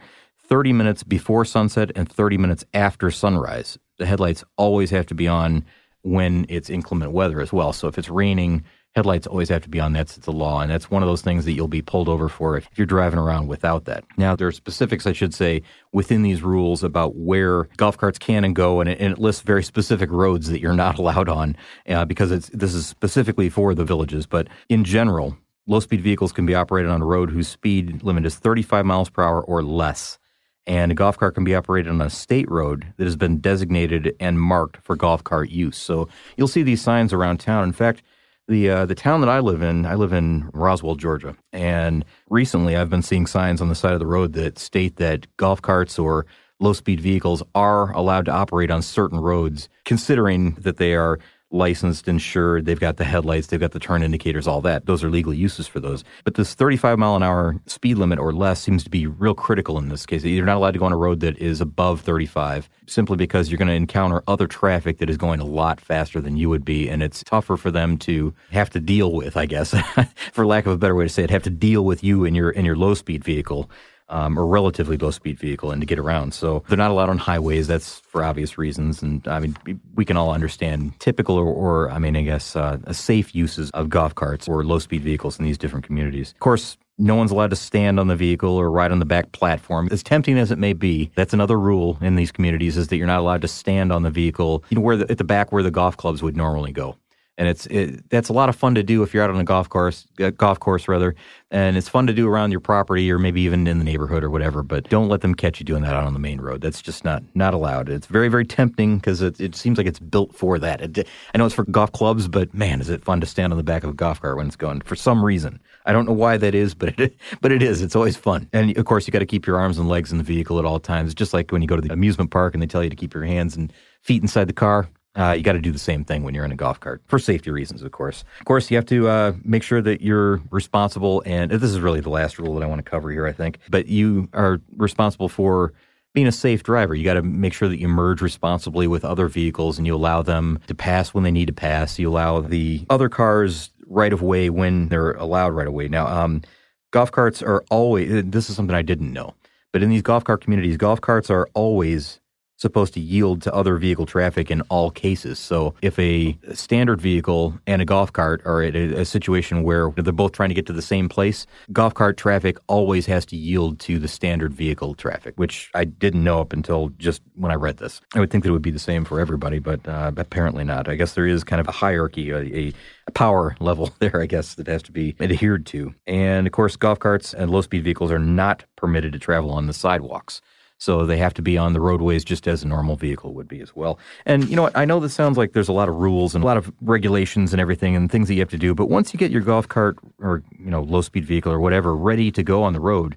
30 0.48 0.72
minutes 0.72 1.02
before 1.02 1.44
sunset 1.44 1.90
and 1.96 2.10
30 2.10 2.38
minutes 2.38 2.64
after 2.72 3.10
sunrise. 3.10 3.78
The 3.98 4.06
headlights 4.06 4.44
always 4.56 4.90
have 4.90 5.06
to 5.06 5.14
be 5.14 5.26
on 5.26 5.64
when 6.02 6.46
it's 6.48 6.70
inclement 6.70 7.12
weather 7.12 7.40
as 7.40 7.52
well. 7.52 7.72
So 7.72 7.88
if 7.88 7.98
it's 7.98 8.08
raining, 8.08 8.64
headlights 8.94 9.26
always 9.26 9.48
have 9.48 9.62
to 9.62 9.68
be 9.68 9.80
on. 9.80 9.92
That's 9.92 10.16
the 10.16 10.32
law, 10.32 10.60
and 10.60 10.70
that's 10.70 10.90
one 10.90 11.02
of 11.02 11.08
those 11.08 11.20
things 11.20 11.44
that 11.44 11.52
you'll 11.52 11.68
be 11.68 11.82
pulled 11.82 12.08
over 12.08 12.28
for 12.28 12.56
if 12.56 12.68
you're 12.76 12.86
driving 12.86 13.18
around 13.18 13.48
without 13.48 13.84
that. 13.84 14.04
Now, 14.16 14.36
there 14.36 14.46
are 14.46 14.52
specifics, 14.52 15.06
I 15.06 15.12
should 15.12 15.34
say, 15.34 15.62
within 15.92 16.22
these 16.22 16.42
rules 16.42 16.82
about 16.82 17.16
where 17.16 17.64
golf 17.76 17.98
carts 17.98 18.18
can 18.18 18.44
and 18.44 18.56
go, 18.56 18.80
and 18.80 18.88
it, 18.88 18.98
and 19.00 19.12
it 19.12 19.18
lists 19.18 19.42
very 19.42 19.62
specific 19.62 20.10
roads 20.10 20.48
that 20.48 20.60
you're 20.60 20.72
not 20.72 20.98
allowed 21.00 21.28
on 21.28 21.56
uh, 21.88 22.04
because 22.04 22.30
it's 22.30 22.48
this 22.50 22.72
is 22.72 22.86
specifically 22.86 23.48
for 23.48 23.74
the 23.74 23.84
villages. 23.84 24.26
But 24.26 24.48
in 24.68 24.84
general, 24.84 25.36
low 25.66 25.80
speed 25.80 26.00
vehicles 26.00 26.32
can 26.32 26.46
be 26.46 26.54
operated 26.54 26.90
on 26.90 27.02
a 27.02 27.06
road 27.06 27.30
whose 27.30 27.48
speed 27.48 28.02
limit 28.02 28.24
is 28.24 28.36
35 28.36 28.86
miles 28.86 29.10
per 29.10 29.22
hour 29.22 29.42
or 29.42 29.62
less. 29.62 30.18
And 30.66 30.90
a 30.90 30.94
golf 30.96 31.16
cart 31.16 31.34
can 31.34 31.44
be 31.44 31.54
operated 31.54 31.90
on 31.90 32.00
a 32.00 32.10
state 32.10 32.50
road 32.50 32.86
that 32.96 33.04
has 33.04 33.16
been 33.16 33.38
designated 33.38 34.16
and 34.18 34.40
marked 34.40 34.78
for 34.78 34.96
golf 34.96 35.22
cart 35.22 35.50
use. 35.50 35.76
So 35.76 36.08
you'll 36.36 36.48
see 36.48 36.64
these 36.64 36.82
signs 36.82 37.12
around 37.12 37.38
town. 37.38 37.64
In 37.64 37.72
fact, 37.72 38.02
the 38.48 38.70
uh, 38.70 38.86
the 38.86 38.94
town 38.94 39.20
that 39.20 39.30
I 39.30 39.40
live 39.40 39.62
in, 39.62 39.86
I 39.86 39.94
live 39.94 40.12
in 40.12 40.50
Roswell, 40.52 40.94
Georgia, 40.94 41.36
and 41.52 42.04
recently 42.30 42.76
I've 42.76 42.90
been 42.90 43.02
seeing 43.02 43.26
signs 43.26 43.60
on 43.60 43.68
the 43.68 43.74
side 43.74 43.92
of 43.92 43.98
the 43.98 44.06
road 44.06 44.34
that 44.34 44.58
state 44.58 44.96
that 44.96 45.26
golf 45.36 45.62
carts 45.62 45.98
or 45.98 46.26
low 46.60 46.72
speed 46.72 47.00
vehicles 47.00 47.42
are 47.54 47.90
allowed 47.92 48.24
to 48.26 48.32
operate 48.32 48.70
on 48.70 48.82
certain 48.82 49.18
roads, 49.18 49.68
considering 49.84 50.52
that 50.54 50.76
they 50.76 50.94
are 50.94 51.18
licensed, 51.50 52.08
insured, 52.08 52.64
they've 52.64 52.80
got 52.80 52.96
the 52.96 53.04
headlights, 53.04 53.46
they've 53.46 53.60
got 53.60 53.72
the 53.72 53.78
turn 53.78 54.02
indicators, 54.02 54.46
all 54.46 54.60
that. 54.62 54.86
Those 54.86 55.04
are 55.04 55.10
legal 55.10 55.32
uses 55.32 55.66
for 55.66 55.80
those. 55.80 56.04
But 56.24 56.34
this 56.34 56.54
35 56.54 56.98
mile 56.98 57.16
an 57.16 57.22
hour 57.22 57.56
speed 57.66 57.98
limit 57.98 58.18
or 58.18 58.32
less 58.32 58.60
seems 58.60 58.82
to 58.84 58.90
be 58.90 59.06
real 59.06 59.34
critical 59.34 59.78
in 59.78 59.88
this 59.88 60.06
case. 60.06 60.24
You're 60.24 60.44
not 60.44 60.56
allowed 60.56 60.72
to 60.72 60.78
go 60.78 60.86
on 60.86 60.92
a 60.92 60.96
road 60.96 61.20
that 61.20 61.38
is 61.38 61.60
above 61.60 62.00
35 62.00 62.68
simply 62.86 63.16
because 63.16 63.50
you're 63.50 63.58
going 63.58 63.68
to 63.68 63.74
encounter 63.74 64.22
other 64.26 64.46
traffic 64.46 64.98
that 64.98 65.10
is 65.10 65.16
going 65.16 65.40
a 65.40 65.44
lot 65.44 65.80
faster 65.80 66.20
than 66.20 66.36
you 66.36 66.48
would 66.48 66.64
be. 66.64 66.88
And 66.88 67.02
it's 67.02 67.22
tougher 67.22 67.56
for 67.56 67.70
them 67.70 67.96
to 67.98 68.34
have 68.50 68.70
to 68.70 68.80
deal 68.80 69.12
with, 69.12 69.36
I 69.36 69.46
guess, 69.46 69.74
for 70.32 70.46
lack 70.46 70.66
of 70.66 70.72
a 70.72 70.78
better 70.78 70.94
way 70.94 71.04
to 71.04 71.08
say 71.08 71.24
it, 71.24 71.30
have 71.30 71.42
to 71.44 71.50
deal 71.50 71.84
with 71.84 72.02
you 72.02 72.24
in 72.24 72.34
your, 72.34 72.50
in 72.50 72.64
your 72.64 72.76
low 72.76 72.94
speed 72.94 73.24
vehicle 73.24 73.70
um, 74.08 74.38
or 74.38 74.46
relatively 74.46 74.96
low 74.96 75.10
speed 75.10 75.38
vehicle 75.38 75.70
and 75.70 75.80
to 75.80 75.86
get 75.86 75.98
around. 75.98 76.34
So 76.34 76.62
they're 76.68 76.76
not 76.76 76.90
allowed 76.90 77.08
on 77.08 77.18
highways. 77.18 77.66
That's 77.66 78.00
for 78.00 78.24
obvious 78.24 78.58
reasons. 78.58 79.02
And 79.02 79.26
I 79.28 79.40
mean, 79.40 79.56
we 79.94 80.04
can 80.04 80.16
all 80.16 80.32
understand 80.32 80.98
typical 81.00 81.36
or, 81.36 81.46
or 81.46 81.90
I 81.90 81.98
mean, 81.98 82.16
I 82.16 82.22
guess 82.22 82.56
uh, 82.56 82.78
safe 82.92 83.34
uses 83.34 83.70
of 83.70 83.88
golf 83.88 84.14
carts 84.14 84.48
or 84.48 84.64
low 84.64 84.78
speed 84.78 85.02
vehicles 85.02 85.38
in 85.38 85.44
these 85.44 85.58
different 85.58 85.84
communities. 85.84 86.32
Of 86.32 86.40
course, 86.40 86.76
no 86.98 87.14
one's 87.14 87.30
allowed 87.30 87.50
to 87.50 87.56
stand 87.56 88.00
on 88.00 88.06
the 88.06 88.16
vehicle 88.16 88.50
or 88.50 88.70
ride 88.70 88.90
on 88.90 89.00
the 89.00 89.04
back 89.04 89.32
platform. 89.32 89.88
As 89.90 90.02
tempting 90.02 90.38
as 90.38 90.50
it 90.50 90.58
may 90.58 90.72
be, 90.72 91.10
that's 91.14 91.34
another 91.34 91.58
rule 91.58 91.98
in 92.00 92.16
these 92.16 92.32
communities 92.32 92.76
is 92.76 92.88
that 92.88 92.96
you're 92.96 93.06
not 93.06 93.20
allowed 93.20 93.42
to 93.42 93.48
stand 93.48 93.92
on 93.92 94.02
the 94.02 94.10
vehicle, 94.10 94.64
you 94.70 94.76
know, 94.76 94.80
where 94.80 94.96
the, 94.96 95.10
at 95.10 95.18
the 95.18 95.24
back 95.24 95.52
where 95.52 95.62
the 95.62 95.70
golf 95.70 95.96
clubs 95.96 96.22
would 96.22 96.36
normally 96.36 96.72
go 96.72 96.96
and 97.38 97.48
it's 97.48 97.66
it, 97.66 98.08
that's 98.10 98.28
a 98.28 98.32
lot 98.32 98.48
of 98.48 98.56
fun 98.56 98.74
to 98.74 98.82
do 98.82 99.02
if 99.02 99.12
you're 99.12 99.22
out 99.22 99.30
on 99.30 99.38
a 99.38 99.44
golf 99.44 99.68
course, 99.68 100.06
uh, 100.20 100.30
golf 100.30 100.58
course 100.58 100.88
rather, 100.88 101.14
and 101.50 101.76
it's 101.76 101.88
fun 101.88 102.06
to 102.06 102.12
do 102.12 102.28
around 102.28 102.50
your 102.50 102.60
property 102.60 103.10
or 103.10 103.18
maybe 103.18 103.42
even 103.42 103.66
in 103.66 103.78
the 103.78 103.84
neighborhood 103.84 104.24
or 104.24 104.30
whatever. 104.30 104.62
But 104.62 104.88
don't 104.88 105.08
let 105.08 105.20
them 105.20 105.34
catch 105.34 105.60
you 105.60 105.64
doing 105.64 105.82
that 105.82 105.94
out 105.94 106.04
on 106.04 106.12
the 106.12 106.18
main 106.18 106.40
road. 106.40 106.60
That's 106.60 106.80
just 106.80 107.04
not 107.04 107.22
not 107.34 107.54
allowed. 107.54 107.88
It's 107.88 108.06
very 108.06 108.28
very 108.28 108.46
tempting 108.46 108.96
because 108.96 109.22
it, 109.22 109.40
it 109.40 109.54
seems 109.54 109.78
like 109.78 109.86
it's 109.86 109.98
built 109.98 110.34
for 110.34 110.58
that. 110.58 110.80
It, 110.80 111.08
I 111.34 111.38
know 111.38 111.46
it's 111.46 111.54
for 111.54 111.64
golf 111.64 111.92
clubs, 111.92 112.28
but 112.28 112.52
man, 112.54 112.80
is 112.80 112.88
it 112.88 113.04
fun 113.04 113.20
to 113.20 113.26
stand 113.26 113.52
on 113.52 113.56
the 113.56 113.64
back 113.64 113.84
of 113.84 113.90
a 113.90 113.94
golf 113.94 114.20
cart 114.20 114.36
when 114.36 114.46
it's 114.46 114.56
going 114.56 114.80
for 114.80 114.96
some 114.96 115.24
reason. 115.24 115.60
I 115.86 115.92
don't 115.92 116.06
know 116.06 116.12
why 116.12 116.36
that 116.36 116.54
is, 116.54 116.74
but 116.74 116.98
it, 116.98 117.16
but 117.40 117.52
it 117.52 117.62
is. 117.62 117.82
It's 117.82 117.96
always 117.96 118.16
fun. 118.16 118.48
And 118.52 118.76
of 118.76 118.84
course, 118.84 119.06
you 119.06 119.12
got 119.12 119.20
to 119.20 119.26
keep 119.26 119.46
your 119.46 119.58
arms 119.58 119.78
and 119.78 119.88
legs 119.88 120.10
in 120.10 120.18
the 120.18 120.24
vehicle 120.24 120.58
at 120.58 120.64
all 120.64 120.80
times, 120.80 121.14
just 121.14 121.32
like 121.32 121.50
when 121.50 121.62
you 121.62 121.68
go 121.68 121.76
to 121.76 121.82
the 121.82 121.92
amusement 121.92 122.30
park 122.30 122.54
and 122.54 122.62
they 122.62 122.66
tell 122.66 122.82
you 122.82 122.90
to 122.90 122.96
keep 122.96 123.14
your 123.14 123.24
hands 123.24 123.56
and 123.56 123.72
feet 124.02 124.22
inside 124.22 124.48
the 124.48 124.52
car. 124.52 124.88
Uh, 125.16 125.32
you 125.32 125.42
got 125.42 125.54
to 125.54 125.60
do 125.60 125.72
the 125.72 125.78
same 125.78 126.04
thing 126.04 126.22
when 126.22 126.34
you're 126.34 126.44
in 126.44 126.52
a 126.52 126.56
golf 126.56 126.78
cart 126.78 127.00
for 127.06 127.18
safety 127.18 127.50
reasons, 127.50 127.82
of 127.82 127.90
course. 127.90 128.22
Of 128.38 128.44
course, 128.44 128.70
you 128.70 128.76
have 128.76 128.86
to 128.86 129.08
uh, 129.08 129.32
make 129.44 129.62
sure 129.62 129.80
that 129.80 130.02
you're 130.02 130.42
responsible, 130.50 131.22
and 131.24 131.50
this 131.50 131.70
is 131.70 131.80
really 131.80 132.00
the 132.00 132.10
last 132.10 132.38
rule 132.38 132.54
that 132.54 132.62
I 132.62 132.66
want 132.66 132.84
to 132.84 132.90
cover 132.90 133.10
here, 133.10 133.26
I 133.26 133.32
think. 133.32 133.58
But 133.70 133.86
you 133.86 134.28
are 134.34 134.60
responsible 134.76 135.28
for 135.30 135.72
being 136.12 136.26
a 136.26 136.32
safe 136.32 136.62
driver. 136.62 136.94
You 136.94 137.04
got 137.04 137.14
to 137.14 137.22
make 137.22 137.52
sure 137.52 137.68
that 137.68 137.80
you 137.80 137.88
merge 137.88 138.20
responsibly 138.20 138.86
with 138.86 139.04
other 139.04 139.28
vehicles, 139.28 139.78
and 139.78 139.86
you 139.86 139.94
allow 139.94 140.20
them 140.22 140.58
to 140.66 140.74
pass 140.74 141.14
when 141.14 141.24
they 141.24 141.30
need 141.30 141.46
to 141.46 141.52
pass. 141.52 141.98
You 141.98 142.10
allow 142.10 142.40
the 142.40 142.84
other 142.90 143.08
cars 143.08 143.70
right 143.86 144.12
of 144.12 144.20
way 144.20 144.50
when 144.50 144.88
they're 144.88 145.12
allowed 145.12 145.54
right 145.54 145.66
of 145.66 145.72
way. 145.72 145.88
Now, 145.88 146.06
um, 146.08 146.42
golf 146.90 147.10
carts 147.10 147.42
are 147.42 147.64
always. 147.70 148.24
This 148.24 148.50
is 148.50 148.56
something 148.56 148.76
I 148.76 148.82
didn't 148.82 149.12
know, 149.12 149.34
but 149.72 149.82
in 149.82 149.88
these 149.88 150.02
golf 150.02 150.24
cart 150.24 150.42
communities, 150.42 150.76
golf 150.76 151.00
carts 151.00 151.30
are 151.30 151.48
always 151.54 152.20
supposed 152.56 152.94
to 152.94 153.00
yield 153.00 153.42
to 153.42 153.54
other 153.54 153.76
vehicle 153.76 154.06
traffic 154.06 154.50
in 154.50 154.62
all 154.62 154.90
cases. 154.90 155.38
So 155.38 155.74
if 155.82 155.98
a 155.98 156.36
standard 156.54 157.00
vehicle 157.00 157.58
and 157.66 157.82
a 157.82 157.84
golf 157.84 158.12
cart 158.12 158.42
are 158.44 158.62
at 158.62 158.74
a, 158.74 159.00
a, 159.00 159.04
situation 159.04 159.62
where 159.62 159.90
they're 159.90 160.12
both 160.12 160.32
trying 160.32 160.48
to 160.48 160.54
get 160.54 160.66
to 160.66 160.72
the 160.72 160.82
same 160.82 161.08
place, 161.08 161.46
golf 161.72 161.94
cart 161.94 162.16
traffic 162.16 162.58
always 162.66 163.06
has 163.06 163.24
to 163.26 163.36
yield 163.36 163.78
to 163.80 163.98
the 163.98 164.08
standard 164.08 164.52
vehicle 164.52 164.94
traffic, 164.94 165.34
which 165.36 165.70
I 165.74 165.84
didn't 165.84 166.24
know 166.24 166.40
up 166.40 166.52
until 166.52 166.88
just 166.98 167.22
when 167.34 167.52
I 167.52 167.54
read 167.54 167.76
this. 167.76 168.00
I 168.14 168.20
would 168.20 168.30
think 168.30 168.44
that 168.44 168.50
it 168.50 168.52
would 168.52 168.62
be 168.62 168.70
the 168.70 168.78
same 168.78 169.04
for 169.04 169.20
everybody, 169.20 169.58
but 169.58 169.86
uh, 169.86 170.12
apparently 170.16 170.64
not. 170.64 170.88
I 170.88 170.94
guess 170.94 171.14
there 171.14 171.26
is 171.26 171.44
kind 171.44 171.60
of 171.60 171.68
a 171.68 171.72
hierarchy, 171.72 172.30
a, 172.30 172.72
a 173.06 173.10
power 173.12 173.54
level 173.60 173.90
there, 173.98 174.20
I 174.20 174.26
guess, 174.26 174.54
that 174.54 174.66
has 174.66 174.82
to 174.84 174.92
be 174.92 175.14
adhered 175.20 175.66
to. 175.66 175.94
And 176.06 176.46
of 176.46 176.52
course, 176.52 176.76
golf 176.76 176.98
carts 176.98 177.34
and 177.34 177.50
low 177.50 177.60
speed 177.60 177.84
vehicles 177.84 178.10
are 178.10 178.18
not 178.18 178.64
permitted 178.76 179.12
to 179.12 179.18
travel 179.18 179.50
on 179.50 179.66
the 179.66 179.74
sidewalks. 179.74 180.40
So 180.78 181.06
they 181.06 181.16
have 181.16 181.32
to 181.34 181.42
be 181.42 181.56
on 181.56 181.72
the 181.72 181.80
roadways 181.80 182.22
just 182.22 182.46
as 182.46 182.62
a 182.62 182.68
normal 182.68 182.96
vehicle 182.96 183.32
would 183.32 183.48
be 183.48 183.60
as 183.60 183.74
well. 183.74 183.98
And 184.26 184.48
you 184.48 184.56
know 184.56 184.62
what? 184.62 184.76
I 184.76 184.84
know 184.84 185.00
this 185.00 185.14
sounds 185.14 185.38
like 185.38 185.52
there's 185.52 185.68
a 185.68 185.72
lot 185.72 185.88
of 185.88 185.96
rules 185.96 186.34
and 186.34 186.44
a 186.44 186.46
lot 186.46 186.58
of 186.58 186.70
regulations 186.82 187.54
and 187.54 187.60
everything 187.60 187.96
and 187.96 188.10
things 188.10 188.28
that 188.28 188.34
you 188.34 188.40
have 188.40 188.50
to 188.50 188.58
do, 188.58 188.74
but 188.74 188.90
once 188.90 189.14
you 189.14 189.18
get 189.18 189.30
your 189.30 189.40
golf 189.40 189.68
cart 189.68 189.96
or, 190.20 190.42
you 190.58 190.70
know, 190.70 190.82
low 190.82 191.00
speed 191.00 191.24
vehicle 191.24 191.50
or 191.50 191.60
whatever 191.60 191.96
ready 191.96 192.30
to 192.30 192.42
go 192.42 192.62
on 192.62 192.74
the 192.74 192.80
road, 192.80 193.16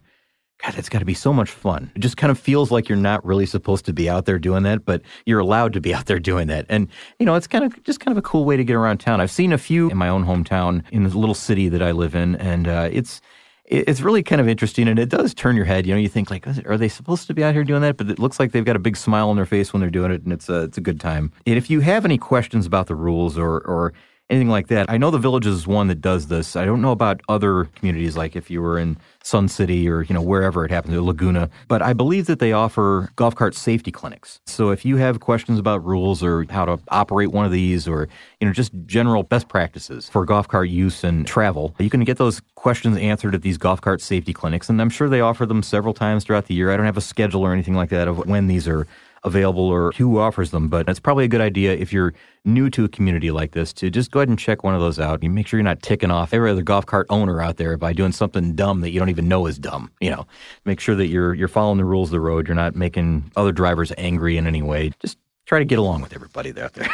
God, 0.64 0.74
that's 0.74 0.90
got 0.90 1.00
to 1.00 1.06
be 1.06 1.14
so 1.14 1.32
much 1.32 1.52
fun. 1.52 1.92
It 1.96 2.00
just 2.00 2.18
kind 2.18 2.32
of 2.32 2.40
feels 2.40 2.70
like 2.70 2.90
you're 2.90 2.98
not 2.98 3.26
really 3.26 3.46
supposed 3.46 3.86
to 3.86 3.94
be 3.94 4.10
out 4.10 4.26
there 4.26 4.40
doing 4.40 4.64
that, 4.64 4.84
but 4.84 5.02
you're 5.26 5.40
allowed 5.40 5.74
to 5.74 5.82
be 5.82 5.94
out 5.94 6.06
there 6.06 6.20
doing 6.20 6.48
that. 6.48 6.66
And, 6.70 6.88
you 7.18 7.26
know, 7.26 7.36
it's 7.36 7.48
kind 7.48 7.64
of 7.64 7.82
just 7.84 8.00
kind 8.00 8.12
of 8.12 8.18
a 8.18 8.22
cool 8.22 8.44
way 8.44 8.58
to 8.58 8.64
get 8.64 8.76
around 8.76 9.00
town. 9.00 9.22
I've 9.22 9.32
seen 9.32 9.54
a 9.54 9.58
few 9.58 9.90
in 9.90 9.98
my 9.98 10.10
own 10.10 10.26
hometown 10.26 10.84
in 10.92 11.04
the 11.04 11.18
little 11.18 11.36
city 11.36 11.70
that 11.70 11.82
I 11.82 11.92
live 11.92 12.14
in, 12.16 12.36
and 12.36 12.68
uh, 12.68 12.90
it's, 12.92 13.22
it's 13.70 14.02
really 14.02 14.24
kind 14.24 14.42
of 14.42 14.48
interesting 14.48 14.88
and 14.88 14.98
it 14.98 15.10
does 15.10 15.34
turn 15.34 15.56
your 15.56 15.66
head. 15.66 15.86
You 15.86 15.94
know, 15.94 16.00
you 16.00 16.10
think 16.10 16.32
like, 16.32 16.48
are 16.66 16.78
they 16.78 16.90
supposed 16.90 17.28
to 17.28 17.36
be 17.36 17.44
out 17.44 17.54
here 17.54 17.64
doing 17.64 17.82
that? 17.84 17.98
But 17.98 18.10
it 18.10 18.18
looks 18.18 18.40
like 18.40 18.52
they've 18.52 18.66
got 18.66 18.76
a 18.76 18.80
big 18.80 18.98
smile 18.98 19.30
on 19.30 19.36
their 19.36 19.46
face 19.46 19.72
when 19.72 19.80
they're 19.80 19.92
doing 19.92 20.12
it 20.12 20.24
and 20.24 20.34
it's 20.34 20.50
a, 20.50 20.64
it's 20.64 20.78
a 20.78 20.82
good 20.82 21.00
time. 21.00 21.32
And 21.46 21.56
if 21.56 21.70
you 21.70 21.82
have 21.82 22.04
any 22.04 22.18
questions 22.18 22.66
about 22.66 22.88
the 22.88 22.96
rules 22.96 23.38
or, 23.38 23.60
or 23.60 23.94
anything 24.30 24.50
like 24.50 24.68
that. 24.68 24.90
I 24.90 24.98
know 24.98 25.12
the 25.12 25.18
Village 25.18 25.46
is 25.46 25.66
one 25.66 25.88
that 25.88 26.02
does 26.02 26.28
this. 26.28 26.56
I 26.56 26.66
don't 26.66 26.82
know 26.82 26.92
about 26.92 27.22
other 27.28 27.66
communities, 27.76 28.16
like 28.16 28.36
if 28.36 28.50
you 28.50 28.62
were 28.62 28.78
in 28.78 28.98
Sun 29.24 29.50
City 29.50 29.90
or 29.90 30.04
you 30.04 30.14
know 30.14 30.22
wherever 30.22 30.64
it 30.66 30.72
happens, 30.72 30.96
Laguna. 31.00 31.50
But 31.68 31.82
I 31.82 31.94
believe 31.94 32.28
that 32.28 32.40
they 32.40 32.52
offer 32.52 33.12
golf 33.16 33.36
cart 33.36 33.56
safety 33.56 33.92
clinics. 33.92 34.40
So 34.46 34.70
if 34.70 34.86
you 34.86 34.98
have 34.98 35.20
questions 35.20 35.60
about 35.60 35.84
rules 35.84 36.24
or 36.24 36.46
how 36.50 36.66
to 36.66 36.80
operate 36.90 37.32
one 37.32 37.46
of 37.46 37.52
these, 37.52 37.88
or 37.88 38.08
you 38.40 38.48
know 38.48 38.54
just 38.54 38.72
general 38.86 39.24
best 39.24 39.50
practices 39.50 40.08
for 40.10 40.26
golf 40.26 40.48
cart 40.48 40.70
use 40.70 41.04
and 41.04 41.26
travel, 41.28 41.76
you 41.80 41.90
can 41.90 42.04
get 42.04 42.18
those 42.18 42.42
questions 42.56 42.98
answered 42.98 43.36
at 43.36 43.42
these 43.42 43.58
golf 43.58 43.82
cart 43.82 44.02
safety 44.02 44.34
clinics. 44.34 44.70
And 44.70 44.82
I'm 44.82 44.90
sure 44.90 45.10
they 45.10 45.22
offer 45.22 45.46
them 45.46 45.64
several 45.64 45.94
times 45.94 46.24
throughout 46.24 46.46
the 46.46 46.54
year. 46.54 46.72
I 46.72 46.78
don't 46.78 46.86
have 46.86 46.98
a 46.98 47.02
schedule 47.02 47.42
or 47.42 47.52
anything 47.54 47.76
like 47.76 47.90
that 47.90 48.08
of 48.08 48.26
when 48.28 48.48
these 48.48 48.68
are 48.68 48.88
available 49.24 49.64
or 49.64 49.92
who 49.98 50.20
offers 50.20 50.52
them, 50.52 50.68
but 50.68 50.88
it's 50.88 51.00
probably 51.00 51.26
a 51.26 51.28
good 51.30 51.42
idea 51.42 51.74
if 51.74 51.92
you're 51.92 52.14
new 52.46 52.70
to 52.70 52.86
a 52.86 52.90
community 52.90 53.32
like 53.32 53.52
this 53.52 53.74
to 53.74 53.90
just 53.90 54.12
go 54.12 54.20
ahead 54.20 54.30
and 54.30 54.40
check 54.40 54.64
one 54.64 54.74
of 54.74 54.82
those 54.82 55.00
out. 55.00 55.22
You 55.24 55.30
make 55.30 55.48
sure 55.48 55.58
you're 55.58 55.64
not 55.64 55.82
ticking 55.82 56.12
off 56.12 56.34
every 56.34 56.50
other 56.50 56.62
golf 56.62 56.86
cart 56.86 57.08
owner 57.10 57.42
out 57.42 57.58
there 57.58 57.78
by 57.78 57.94
doing 57.94 58.12
something 58.12 58.56
dumb 58.56 58.82
that 58.82 58.92
you 58.92 59.00
don't 59.00 59.10
even 59.10 59.28
know 59.28 59.46
is 59.46 59.60
dumb. 59.60 59.92
You 60.00 60.12
know, 60.12 60.28
make 60.66 60.80
sure 60.80 60.96
that 60.96 61.08
you're 61.08 61.34
you're 61.34 61.48
following 61.48 61.78
the 61.78 61.86
rules 61.86 62.10
of 62.10 62.14
the 62.14 62.20
road. 62.20 62.48
You're 62.48 62.56
not 62.56 62.76
making 62.76 63.32
other 63.36 63.52
drivers 63.52 63.92
angry 63.98 64.38
in 64.38 64.48
any 64.48 64.62
way. 64.62 64.92
Just 65.00 65.18
try 65.50 65.60
to 65.60 65.66
get 65.66 65.80
along 65.80 66.02
with 66.02 66.14
everybody 66.14 66.54
out 66.62 66.74
there. 66.74 66.90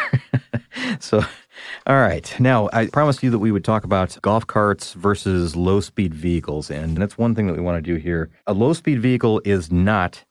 so, 1.02 1.24
all 1.86 1.98
right. 1.98 2.34
Now, 2.40 2.70
I 2.72 2.88
promised 2.88 3.22
you 3.22 3.30
that 3.32 3.40
we 3.40 3.52
would 3.52 3.66
talk 3.66 3.84
about 3.84 4.18
golf 4.22 4.48
carts 4.48 4.94
versus 4.94 5.58
low 5.58 5.82
speed 5.82 6.14
vehicles. 6.14 6.72
And 6.72 6.98
that's 6.98 7.18
one 7.18 7.36
thing 7.36 7.48
that 7.48 7.54
we 7.54 7.62
want 7.62 7.78
to 7.78 7.82
do 7.82 7.98
here. 7.98 8.30
A 8.48 8.54
low 8.54 8.72
speed 8.72 9.02
vehicle 9.02 9.42
is 9.44 9.74
not 9.74 10.24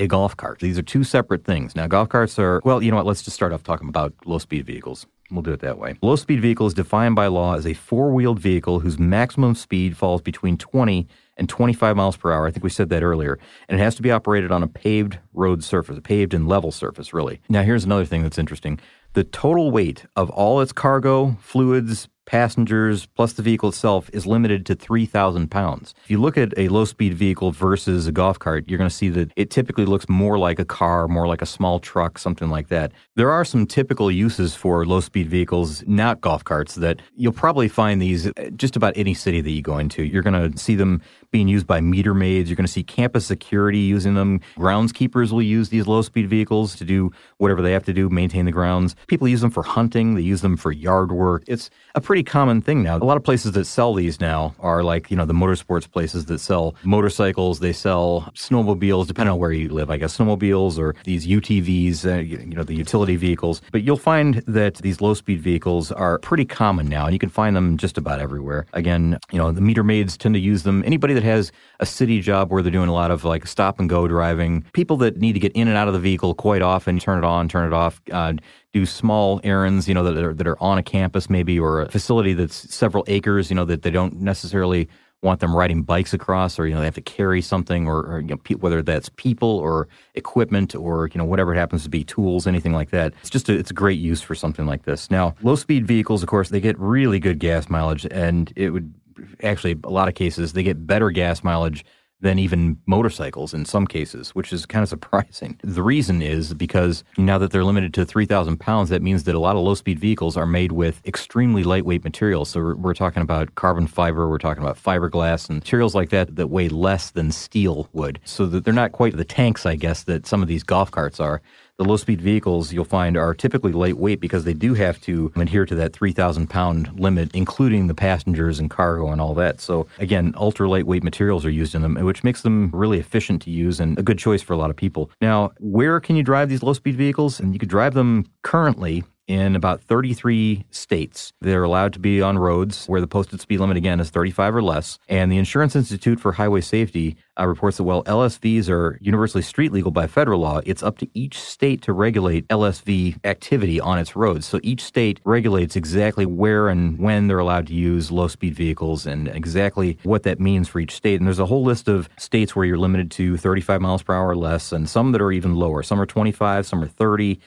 a 0.00 0.06
golf 0.06 0.36
cart. 0.36 0.58
These 0.60 0.78
are 0.78 0.82
two 0.82 1.04
separate 1.04 1.44
things. 1.44 1.76
Now, 1.76 1.86
golf 1.86 2.08
carts 2.08 2.38
are, 2.38 2.60
well, 2.64 2.82
you 2.82 2.90
know 2.90 2.96
what? 2.96 3.06
Let's 3.06 3.22
just 3.22 3.34
start 3.34 3.52
off 3.52 3.62
talking 3.62 3.88
about 3.88 4.14
low 4.24 4.38
speed 4.38 4.66
vehicles. 4.66 5.06
We'll 5.30 5.42
do 5.42 5.52
it 5.52 5.60
that 5.60 5.78
way. 5.78 5.96
Low 6.02 6.16
speed 6.16 6.40
vehicle 6.40 6.66
is 6.66 6.74
defined 6.74 7.14
by 7.14 7.28
law 7.28 7.54
as 7.54 7.66
a 7.66 7.74
four 7.74 8.10
wheeled 8.12 8.40
vehicle 8.40 8.80
whose 8.80 8.98
maximum 8.98 9.54
speed 9.54 9.96
falls 9.96 10.22
between 10.22 10.56
20 10.56 11.06
and 11.36 11.48
25 11.48 11.96
miles 11.96 12.16
per 12.16 12.32
hour. 12.32 12.46
I 12.46 12.50
think 12.50 12.64
we 12.64 12.70
said 12.70 12.88
that 12.88 13.02
earlier. 13.02 13.38
And 13.68 13.78
it 13.78 13.82
has 13.82 13.94
to 13.96 14.02
be 14.02 14.10
operated 14.10 14.50
on 14.50 14.62
a 14.62 14.66
paved 14.66 15.18
road 15.32 15.62
surface, 15.62 15.96
a 15.96 16.00
paved 16.00 16.34
and 16.34 16.48
level 16.48 16.72
surface, 16.72 17.12
really. 17.12 17.40
Now, 17.48 17.62
here's 17.62 17.84
another 17.84 18.04
thing 18.04 18.22
that's 18.22 18.38
interesting 18.38 18.80
the 19.12 19.24
total 19.24 19.70
weight 19.72 20.06
of 20.14 20.30
all 20.30 20.60
its 20.60 20.72
cargo, 20.72 21.36
fluids, 21.40 22.08
passengers 22.30 23.06
plus 23.06 23.32
the 23.32 23.42
vehicle 23.42 23.70
itself 23.70 24.08
is 24.12 24.24
limited 24.24 24.64
to 24.64 24.76
3,000 24.76 25.50
pounds. 25.50 25.94
If 26.04 26.12
you 26.12 26.20
look 26.20 26.38
at 26.38 26.56
a 26.56 26.68
low 26.68 26.84
speed 26.84 27.12
vehicle 27.14 27.50
versus 27.50 28.06
a 28.06 28.12
golf 28.12 28.38
cart, 28.38 28.66
you're 28.68 28.78
going 28.78 28.88
to 28.88 28.94
see 28.94 29.08
that 29.08 29.32
it 29.34 29.50
typically 29.50 29.84
looks 29.84 30.08
more 30.08 30.38
like 30.38 30.60
a 30.60 30.64
car, 30.64 31.08
more 31.08 31.26
like 31.26 31.42
a 31.42 31.46
small 31.46 31.80
truck, 31.80 32.18
something 32.20 32.48
like 32.48 32.68
that. 32.68 32.92
There 33.16 33.32
are 33.32 33.44
some 33.44 33.66
typical 33.66 34.12
uses 34.12 34.54
for 34.54 34.86
low 34.86 35.00
speed 35.00 35.28
vehicles, 35.28 35.82
not 35.88 36.20
golf 36.20 36.44
carts, 36.44 36.76
that 36.76 37.02
you'll 37.16 37.32
probably 37.32 37.66
find 37.66 38.00
these 38.00 38.30
just 38.54 38.76
about 38.76 38.92
any 38.94 39.12
city 39.12 39.40
that 39.40 39.50
you 39.50 39.60
go 39.60 39.78
into. 39.78 40.04
You're 40.04 40.22
going 40.22 40.52
to 40.52 40.56
see 40.56 40.76
them 40.76 41.02
being 41.30 41.48
used 41.48 41.66
by 41.66 41.80
meter 41.80 42.14
maids. 42.14 42.48
You're 42.48 42.56
going 42.56 42.66
to 42.66 42.72
see 42.72 42.82
campus 42.82 43.26
security 43.26 43.78
using 43.78 44.14
them. 44.14 44.40
Groundskeepers 44.56 45.32
will 45.32 45.42
use 45.42 45.68
these 45.68 45.86
low 45.86 46.02
speed 46.02 46.28
vehicles 46.28 46.76
to 46.76 46.84
do 46.84 47.12
whatever 47.38 47.62
they 47.62 47.72
have 47.72 47.84
to 47.84 47.92
do, 47.92 48.08
maintain 48.08 48.44
the 48.44 48.52
grounds. 48.52 48.96
People 49.06 49.28
use 49.28 49.40
them 49.40 49.50
for 49.50 49.62
hunting, 49.62 50.14
they 50.14 50.22
use 50.22 50.40
them 50.40 50.56
for 50.56 50.72
yard 50.72 51.12
work. 51.12 51.44
It's 51.46 51.70
a 51.94 52.00
pretty 52.00 52.22
common 52.22 52.60
thing 52.60 52.82
now. 52.82 52.96
A 52.96 52.98
lot 52.98 53.16
of 53.16 53.24
places 53.24 53.52
that 53.52 53.64
sell 53.64 53.94
these 53.94 54.20
now 54.20 54.54
are 54.60 54.82
like, 54.82 55.10
you 55.10 55.16
know, 55.16 55.24
the 55.24 55.34
motorsports 55.34 55.90
places 55.90 56.26
that 56.26 56.38
sell 56.38 56.74
motorcycles, 56.84 57.60
they 57.60 57.72
sell 57.72 58.30
snowmobiles, 58.34 59.06
depending 59.06 59.32
on 59.32 59.38
where 59.38 59.52
you 59.52 59.68
live, 59.68 59.90
I 59.90 59.96
guess, 59.96 60.16
snowmobiles 60.16 60.78
or 60.78 60.94
these 61.04 61.26
UTVs, 61.26 62.04
uh, 62.06 62.20
you 62.20 62.54
know, 62.54 62.64
the 62.64 62.74
utility 62.74 63.16
vehicles. 63.16 63.62
But 63.72 63.82
you'll 63.82 63.96
find 63.96 64.42
that 64.46 64.76
these 64.76 65.00
low 65.00 65.14
speed 65.14 65.40
vehicles 65.40 65.92
are 65.92 66.18
pretty 66.18 66.44
common 66.44 66.88
now, 66.88 67.04
and 67.06 67.12
you 67.12 67.18
can 67.18 67.28
find 67.28 67.54
them 67.54 67.76
just 67.76 67.98
about 67.98 68.20
everywhere. 68.20 68.66
Again, 68.72 69.18
you 69.30 69.38
know, 69.38 69.52
the 69.52 69.60
meter 69.60 69.84
maids 69.84 70.16
tend 70.16 70.34
to 70.34 70.40
use 70.40 70.62
them. 70.62 70.82
Anybody 70.84 71.14
that 71.20 71.26
has 71.26 71.52
a 71.80 71.86
city 71.86 72.20
job 72.20 72.50
where 72.50 72.62
they're 72.62 72.72
doing 72.72 72.88
a 72.88 72.94
lot 72.94 73.10
of 73.10 73.24
like 73.24 73.46
stop 73.46 73.78
and 73.78 73.88
go 73.88 74.08
driving, 74.08 74.64
people 74.72 74.96
that 74.98 75.18
need 75.18 75.34
to 75.34 75.40
get 75.40 75.52
in 75.52 75.68
and 75.68 75.76
out 75.76 75.86
of 75.86 75.94
the 75.94 76.00
vehicle 76.00 76.34
quite 76.34 76.62
often, 76.62 76.98
turn 76.98 77.18
it 77.18 77.26
on, 77.26 77.48
turn 77.48 77.66
it 77.66 77.74
off, 77.74 78.00
uh, 78.10 78.32
do 78.72 78.86
small 78.86 79.40
errands, 79.44 79.86
you 79.86 79.94
know, 79.94 80.02
that 80.02 80.22
are, 80.22 80.34
that 80.34 80.46
are 80.46 80.60
on 80.62 80.78
a 80.78 80.82
campus 80.82 81.28
maybe 81.28 81.58
or 81.58 81.82
a 81.82 81.90
facility 81.90 82.32
that's 82.32 82.74
several 82.74 83.04
acres, 83.06 83.50
you 83.50 83.56
know, 83.56 83.64
that 83.64 83.82
they 83.82 83.90
don't 83.90 84.20
necessarily 84.20 84.88
want 85.22 85.40
them 85.40 85.54
riding 85.54 85.82
bikes 85.82 86.14
across 86.14 86.58
or, 86.58 86.66
you 86.66 86.72
know, 86.72 86.80
they 86.80 86.86
have 86.86 86.94
to 86.94 87.02
carry 87.02 87.42
something 87.42 87.86
or, 87.86 88.00
or 88.06 88.20
you 88.20 88.28
know, 88.28 88.36
pe- 88.38 88.54
whether 88.54 88.80
that's 88.80 89.10
people 89.10 89.58
or 89.58 89.86
equipment 90.14 90.74
or, 90.74 91.10
you 91.12 91.18
know, 91.18 91.26
whatever 91.26 91.54
it 91.54 91.58
happens 91.58 91.82
to 91.82 91.90
be, 91.90 92.02
tools, 92.02 92.46
anything 92.46 92.72
like 92.72 92.88
that. 92.90 93.12
It's 93.20 93.28
just 93.28 93.50
a, 93.50 93.52
it's 93.52 93.70
a 93.70 93.74
great 93.74 93.98
use 93.98 94.22
for 94.22 94.34
something 94.34 94.64
like 94.64 94.84
this. 94.84 95.10
Now, 95.10 95.34
low 95.42 95.56
speed 95.56 95.86
vehicles, 95.86 96.22
of 96.22 96.30
course, 96.30 96.48
they 96.48 96.60
get 96.60 96.78
really 96.78 97.18
good 97.18 97.38
gas 97.38 97.68
mileage 97.68 98.06
and 98.10 98.50
it 98.56 98.70
would 98.70 98.94
actually 99.42 99.76
a 99.84 99.90
lot 99.90 100.08
of 100.08 100.14
cases 100.14 100.52
they 100.52 100.62
get 100.62 100.86
better 100.86 101.10
gas 101.10 101.42
mileage 101.44 101.84
than 102.20 102.38
even 102.38 102.78
motorcycles 102.86 103.54
in 103.54 103.64
some 103.64 103.86
cases, 103.86 104.30
which 104.30 104.52
is 104.52 104.66
kind 104.66 104.82
of 104.82 104.88
surprising. 105.00 105.58
The 105.62 105.82
reason 105.82 106.22
is 106.22 106.54
because 106.54 107.04
now 107.16 107.38
that 107.38 107.50
they're 107.50 107.64
limited 107.64 107.94
to 107.94 108.04
3,000 108.04 108.58
pounds, 108.58 108.90
that 108.90 109.02
means 109.02 109.24
that 109.24 109.34
a 109.34 109.38
lot 109.38 109.56
of 109.56 109.62
low 109.62 109.74
speed 109.74 109.98
vehicles 109.98 110.36
are 110.36 110.46
made 110.46 110.72
with 110.72 111.00
extremely 111.06 111.64
lightweight 111.64 112.04
materials. 112.04 112.50
So 112.50 112.60
we're, 112.60 112.76
we're, 112.76 112.94
talking 113.00 113.22
about 113.22 113.54
carbon 113.54 113.86
fiber, 113.86 114.28
we're 114.28 114.36
talking 114.36 114.62
about 114.62 114.76
fiberglass, 114.76 115.48
and 115.48 115.58
materials 115.58 115.94
like 115.94 116.10
that 116.10 116.36
that 116.36 116.48
weigh 116.48 116.68
less 116.68 117.12
than 117.12 117.32
steel 117.32 117.88
would. 117.92 118.20
So 118.24 118.44
that 118.46 118.64
they're 118.64 118.74
not 118.74 118.92
quite 118.92 119.16
the 119.16 119.24
tanks, 119.24 119.64
I 119.64 119.76
guess, 119.76 120.02
that 120.02 120.26
some 120.26 120.42
of 120.42 120.48
these 120.48 120.62
golf 120.62 120.90
carts 120.90 121.18
are 121.18 121.40
the 121.80 121.84
low 121.86 121.96
speed 121.96 122.20
vehicles 122.20 122.74
you'll 122.74 122.84
find 122.84 123.16
are 123.16 123.32
typically 123.32 123.72
lightweight 123.72 124.20
because 124.20 124.44
they 124.44 124.52
do 124.52 124.74
have 124.74 125.00
to 125.00 125.32
adhere 125.34 125.64
to 125.64 125.74
that 125.74 125.94
3,000 125.94 126.46
pound 126.50 127.00
limit, 127.00 127.30
including 127.32 127.86
the 127.86 127.94
passengers 127.94 128.58
and 128.58 128.68
cargo 128.68 129.10
and 129.10 129.18
all 129.18 129.32
that. 129.32 129.62
So, 129.62 129.86
again, 129.98 130.34
ultra 130.36 130.68
lightweight 130.68 131.02
materials 131.02 131.42
are 131.46 131.50
used 131.50 131.74
in 131.74 131.80
them, 131.80 131.94
which 131.94 132.22
makes 132.22 132.42
them 132.42 132.70
really 132.74 132.98
efficient 132.98 133.40
to 133.42 133.50
use 133.50 133.80
and 133.80 133.98
a 133.98 134.02
good 134.02 134.18
choice 134.18 134.42
for 134.42 134.52
a 134.52 134.58
lot 134.58 134.68
of 134.68 134.76
people. 134.76 135.10
Now, 135.22 135.52
where 135.58 136.00
can 136.00 136.16
you 136.16 136.22
drive 136.22 136.50
these 136.50 136.62
low 136.62 136.74
speed 136.74 136.96
vehicles? 136.96 137.40
And 137.40 137.54
you 137.54 137.58
could 137.58 137.70
drive 137.70 137.94
them 137.94 138.26
currently 138.42 139.02
in 139.30 139.54
about 139.54 139.80
33 139.80 140.64
states. 140.72 141.32
They're 141.40 141.62
allowed 141.62 141.92
to 141.92 142.00
be 142.00 142.20
on 142.20 142.36
roads 142.36 142.86
where 142.86 143.00
the 143.00 143.06
posted 143.06 143.40
speed 143.40 143.60
limit 143.60 143.76
again 143.76 144.00
is 144.00 144.10
35 144.10 144.56
or 144.56 144.62
less. 144.62 144.98
And 145.08 145.30
the 145.30 145.38
Insurance 145.38 145.76
Institute 145.76 146.18
for 146.18 146.32
Highway 146.32 146.62
Safety 146.62 147.16
uh, 147.38 147.46
reports 147.46 147.76
that 147.76 147.84
while 147.84 148.02
LSVs 148.04 148.68
are 148.68 148.98
universally 149.00 149.42
street 149.42 149.70
legal 149.70 149.92
by 149.92 150.08
federal 150.08 150.40
law, 150.40 150.60
it's 150.66 150.82
up 150.82 150.98
to 150.98 151.08
each 151.14 151.38
state 151.38 151.80
to 151.82 151.92
regulate 151.92 152.48
LSV 152.48 153.24
activity 153.24 153.78
on 153.78 154.00
its 154.00 154.16
roads. 154.16 154.46
So 154.46 154.58
each 154.64 154.82
state 154.82 155.20
regulates 155.24 155.76
exactly 155.76 156.26
where 156.26 156.68
and 156.68 156.98
when 156.98 157.28
they're 157.28 157.38
allowed 157.38 157.68
to 157.68 157.74
use 157.74 158.10
low 158.10 158.26
speed 158.26 158.56
vehicles 158.56 159.06
and 159.06 159.28
exactly 159.28 159.96
what 160.02 160.24
that 160.24 160.40
means 160.40 160.66
for 160.66 160.80
each 160.80 160.92
state. 160.92 161.20
And 161.20 161.26
there's 161.28 161.38
a 161.38 161.46
whole 161.46 161.62
list 161.62 161.86
of 161.86 162.08
states 162.18 162.56
where 162.56 162.66
you're 162.66 162.78
limited 162.78 163.12
to 163.12 163.36
35 163.36 163.80
miles 163.80 164.02
per 164.02 164.12
hour 164.12 164.30
or 164.30 164.36
less, 164.36 164.72
and 164.72 164.88
some 164.88 165.12
that 165.12 165.22
are 165.22 165.30
even 165.30 165.54
lower. 165.54 165.84
Some 165.84 166.00
are 166.00 166.06
25, 166.06 166.66
some 166.66 166.82
are 166.82 166.88
30. 166.88 167.38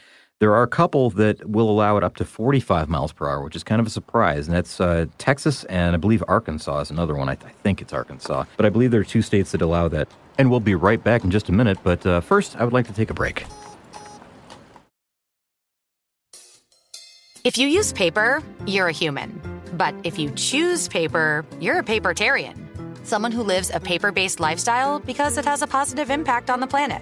There 0.43 0.53
are 0.53 0.63
a 0.63 0.67
couple 0.67 1.09
that 1.11 1.47
will 1.47 1.69
allow 1.69 1.95
it 1.95 2.03
up 2.03 2.17
to 2.17 2.25
45 2.25 2.89
miles 2.89 3.13
per 3.13 3.29
hour, 3.29 3.41
which 3.45 3.55
is 3.55 3.63
kind 3.63 3.79
of 3.79 3.87
a 3.87 3.89
surprise. 3.89 4.45
And 4.45 4.53
that's 4.53 4.81
uh, 4.81 5.05
Texas 5.17 5.63
and 5.63 5.95
I 5.95 5.97
believe 5.97 6.21
Arkansas 6.27 6.81
is 6.81 6.91
another 6.91 7.15
one. 7.15 7.29
I, 7.29 7.35
th- 7.35 7.49
I, 7.49 7.55
think 7.63 7.81
it's 7.81 7.93
Arkansas. 7.93 8.43
But 8.57 8.65
I 8.65 8.69
believe 8.69 8.91
there 8.91 8.99
are 8.99 9.05
two 9.05 9.21
states 9.21 9.53
that 9.53 9.61
allow 9.61 9.87
that. 9.87 10.09
And 10.37 10.51
we'll 10.51 10.59
be 10.59 10.75
right 10.75 11.01
back 11.01 11.23
in 11.23 11.31
just 11.31 11.47
a 11.47 11.53
minute. 11.53 11.77
But 11.81 12.05
uh, 12.05 12.19
first, 12.19 12.57
I 12.57 12.65
would 12.65 12.73
like 12.73 12.87
to 12.87 12.93
take 12.93 13.09
a 13.09 13.13
break. 13.13 13.45
If 17.45 17.57
you 17.57 17.69
use 17.69 17.93
paper, 17.93 18.43
you're 18.65 18.89
a 18.89 18.91
human. 18.91 19.39
But 19.77 19.95
if 20.03 20.19
you 20.19 20.29
choose 20.31 20.89
paper, 20.89 21.45
you're 21.61 21.79
a 21.79 21.83
papertarian. 21.83 22.67
Someone 23.07 23.31
who 23.31 23.43
lives 23.43 23.71
a 23.73 23.79
paper 23.79 24.11
based 24.11 24.41
lifestyle 24.41 24.99
because 24.99 25.37
it 25.37 25.45
has 25.45 25.61
a 25.61 25.67
positive 25.67 26.09
impact 26.09 26.49
on 26.49 26.59
the 26.59 26.67
planet 26.67 27.01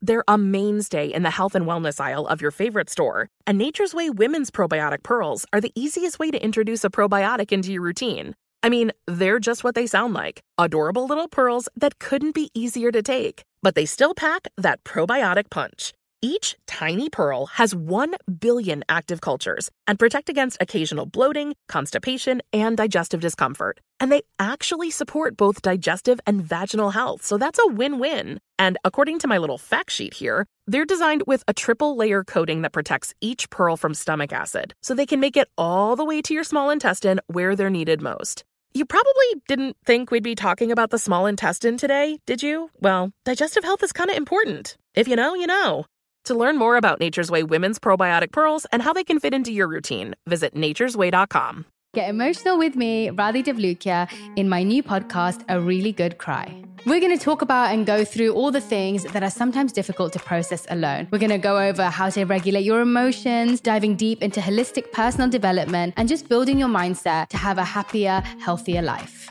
They're 0.00 0.24
a 0.28 0.38
mainstay 0.38 1.08
in 1.08 1.22
the 1.22 1.30
health 1.30 1.54
and 1.54 1.66
wellness 1.66 2.00
aisle 2.00 2.26
of 2.26 2.40
your 2.40 2.50
favorite 2.50 2.88
store. 2.88 3.28
And 3.46 3.58
Nature's 3.58 3.94
Way 3.94 4.10
women's 4.10 4.50
probiotic 4.50 5.02
pearls 5.02 5.44
are 5.52 5.60
the 5.60 5.72
easiest 5.74 6.18
way 6.18 6.30
to 6.30 6.42
introduce 6.42 6.84
a 6.84 6.90
probiotic 6.90 7.50
into 7.52 7.72
your 7.72 7.82
routine. 7.82 8.34
I 8.62 8.68
mean, 8.68 8.92
they're 9.06 9.38
just 9.38 9.64
what 9.64 9.74
they 9.74 9.86
sound 9.86 10.14
like 10.14 10.40
adorable 10.56 11.06
little 11.06 11.28
pearls 11.28 11.68
that 11.76 11.98
couldn't 11.98 12.34
be 12.34 12.50
easier 12.54 12.92
to 12.92 13.02
take, 13.02 13.42
but 13.62 13.74
they 13.74 13.86
still 13.86 14.14
pack 14.14 14.48
that 14.56 14.82
probiotic 14.84 15.50
punch. 15.50 15.94
Each 16.20 16.56
tiny 16.66 17.08
pearl 17.08 17.46
has 17.46 17.76
1 17.76 18.14
billion 18.40 18.82
active 18.88 19.20
cultures 19.20 19.70
and 19.86 20.00
protect 20.00 20.28
against 20.28 20.60
occasional 20.60 21.06
bloating, 21.06 21.54
constipation, 21.68 22.42
and 22.52 22.76
digestive 22.76 23.20
discomfort. 23.20 23.78
And 24.00 24.10
they 24.10 24.22
actually 24.40 24.90
support 24.90 25.36
both 25.36 25.62
digestive 25.62 26.18
and 26.26 26.42
vaginal 26.42 26.90
health, 26.90 27.24
so 27.24 27.38
that's 27.38 27.60
a 27.60 27.68
win 27.68 28.00
win. 28.00 28.40
And 28.58 28.78
according 28.84 29.20
to 29.20 29.28
my 29.28 29.38
little 29.38 29.58
fact 29.58 29.92
sheet 29.92 30.14
here, 30.14 30.44
they're 30.66 30.84
designed 30.84 31.22
with 31.28 31.44
a 31.46 31.54
triple 31.54 31.96
layer 31.96 32.24
coating 32.24 32.62
that 32.62 32.72
protects 32.72 33.14
each 33.20 33.48
pearl 33.50 33.76
from 33.76 33.94
stomach 33.94 34.32
acid, 34.32 34.74
so 34.82 34.94
they 34.94 35.06
can 35.06 35.20
make 35.20 35.36
it 35.36 35.46
all 35.56 35.94
the 35.94 36.04
way 36.04 36.20
to 36.22 36.34
your 36.34 36.42
small 36.42 36.70
intestine 36.70 37.20
where 37.28 37.54
they're 37.54 37.70
needed 37.70 38.02
most. 38.02 38.44
You 38.74 38.86
probably 38.86 39.42
didn't 39.46 39.76
think 39.86 40.10
we'd 40.10 40.24
be 40.24 40.34
talking 40.34 40.72
about 40.72 40.90
the 40.90 40.98
small 40.98 41.26
intestine 41.26 41.76
today, 41.76 42.18
did 42.26 42.42
you? 42.42 42.70
Well, 42.80 43.12
digestive 43.24 43.62
health 43.62 43.84
is 43.84 43.92
kind 43.92 44.10
of 44.10 44.16
important. 44.16 44.76
If 44.94 45.06
you 45.06 45.14
know, 45.14 45.34
you 45.34 45.46
know. 45.46 45.86
To 46.24 46.34
learn 46.34 46.58
more 46.58 46.76
about 46.76 47.00
Nature's 47.00 47.30
Way 47.30 47.42
women's 47.42 47.78
probiotic 47.78 48.32
pearls 48.32 48.66
and 48.70 48.82
how 48.82 48.92
they 48.92 49.04
can 49.04 49.18
fit 49.18 49.32
into 49.32 49.52
your 49.52 49.66
routine, 49.68 50.14
visit 50.26 50.54
nature'sway.com. 50.54 51.64
Get 51.94 52.10
emotional 52.10 52.58
with 52.58 52.76
me, 52.76 53.08
Radhi 53.08 53.42
Devlukia, 53.42 54.12
in 54.36 54.46
my 54.46 54.62
new 54.62 54.82
podcast, 54.82 55.42
A 55.48 55.58
Really 55.58 55.90
Good 55.90 56.18
Cry. 56.18 56.62
We're 56.84 57.00
going 57.00 57.16
to 57.16 57.24
talk 57.24 57.40
about 57.40 57.72
and 57.72 57.86
go 57.86 58.04
through 58.04 58.34
all 58.34 58.50
the 58.50 58.60
things 58.60 59.04
that 59.04 59.22
are 59.22 59.30
sometimes 59.30 59.72
difficult 59.72 60.12
to 60.12 60.18
process 60.18 60.66
alone. 60.68 61.08
We're 61.10 61.18
going 61.18 61.30
to 61.30 61.38
go 61.38 61.58
over 61.58 61.84
how 61.84 62.10
to 62.10 62.24
regulate 62.24 62.64
your 62.64 62.82
emotions, 62.82 63.60
diving 63.62 63.96
deep 63.96 64.22
into 64.22 64.38
holistic 64.40 64.92
personal 64.92 65.30
development, 65.30 65.94
and 65.96 66.08
just 66.08 66.28
building 66.28 66.58
your 66.58 66.68
mindset 66.68 67.28
to 67.28 67.38
have 67.38 67.56
a 67.56 67.64
happier, 67.64 68.22
healthier 68.38 68.82
life. 68.82 69.30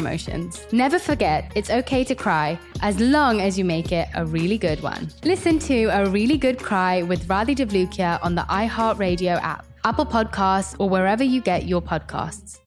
emotions. 0.00 0.66
Never 0.72 0.98
forget, 0.98 1.52
it's 1.54 1.70
okay 1.70 2.02
to 2.04 2.14
cry 2.14 2.58
as 2.82 2.98
long 2.98 3.40
as 3.40 3.58
you 3.58 3.64
make 3.64 3.92
it 3.92 4.08
a 4.14 4.24
really 4.24 4.58
good 4.58 4.82
one. 4.82 5.10
Listen 5.22 5.58
to 5.60 5.84
A 5.84 6.08
Really 6.10 6.38
Good 6.38 6.58
Cry 6.58 7.02
with 7.02 7.28
Radhi 7.28 7.54
Devlukia 7.54 8.18
on 8.22 8.34
the 8.34 8.42
iHeartRadio 8.42 9.40
app, 9.40 9.64
Apple 9.84 10.06
Podcasts, 10.06 10.74
or 10.80 10.88
wherever 10.88 11.22
you 11.22 11.40
get 11.40 11.66
your 11.66 11.82
podcasts. 11.82 12.58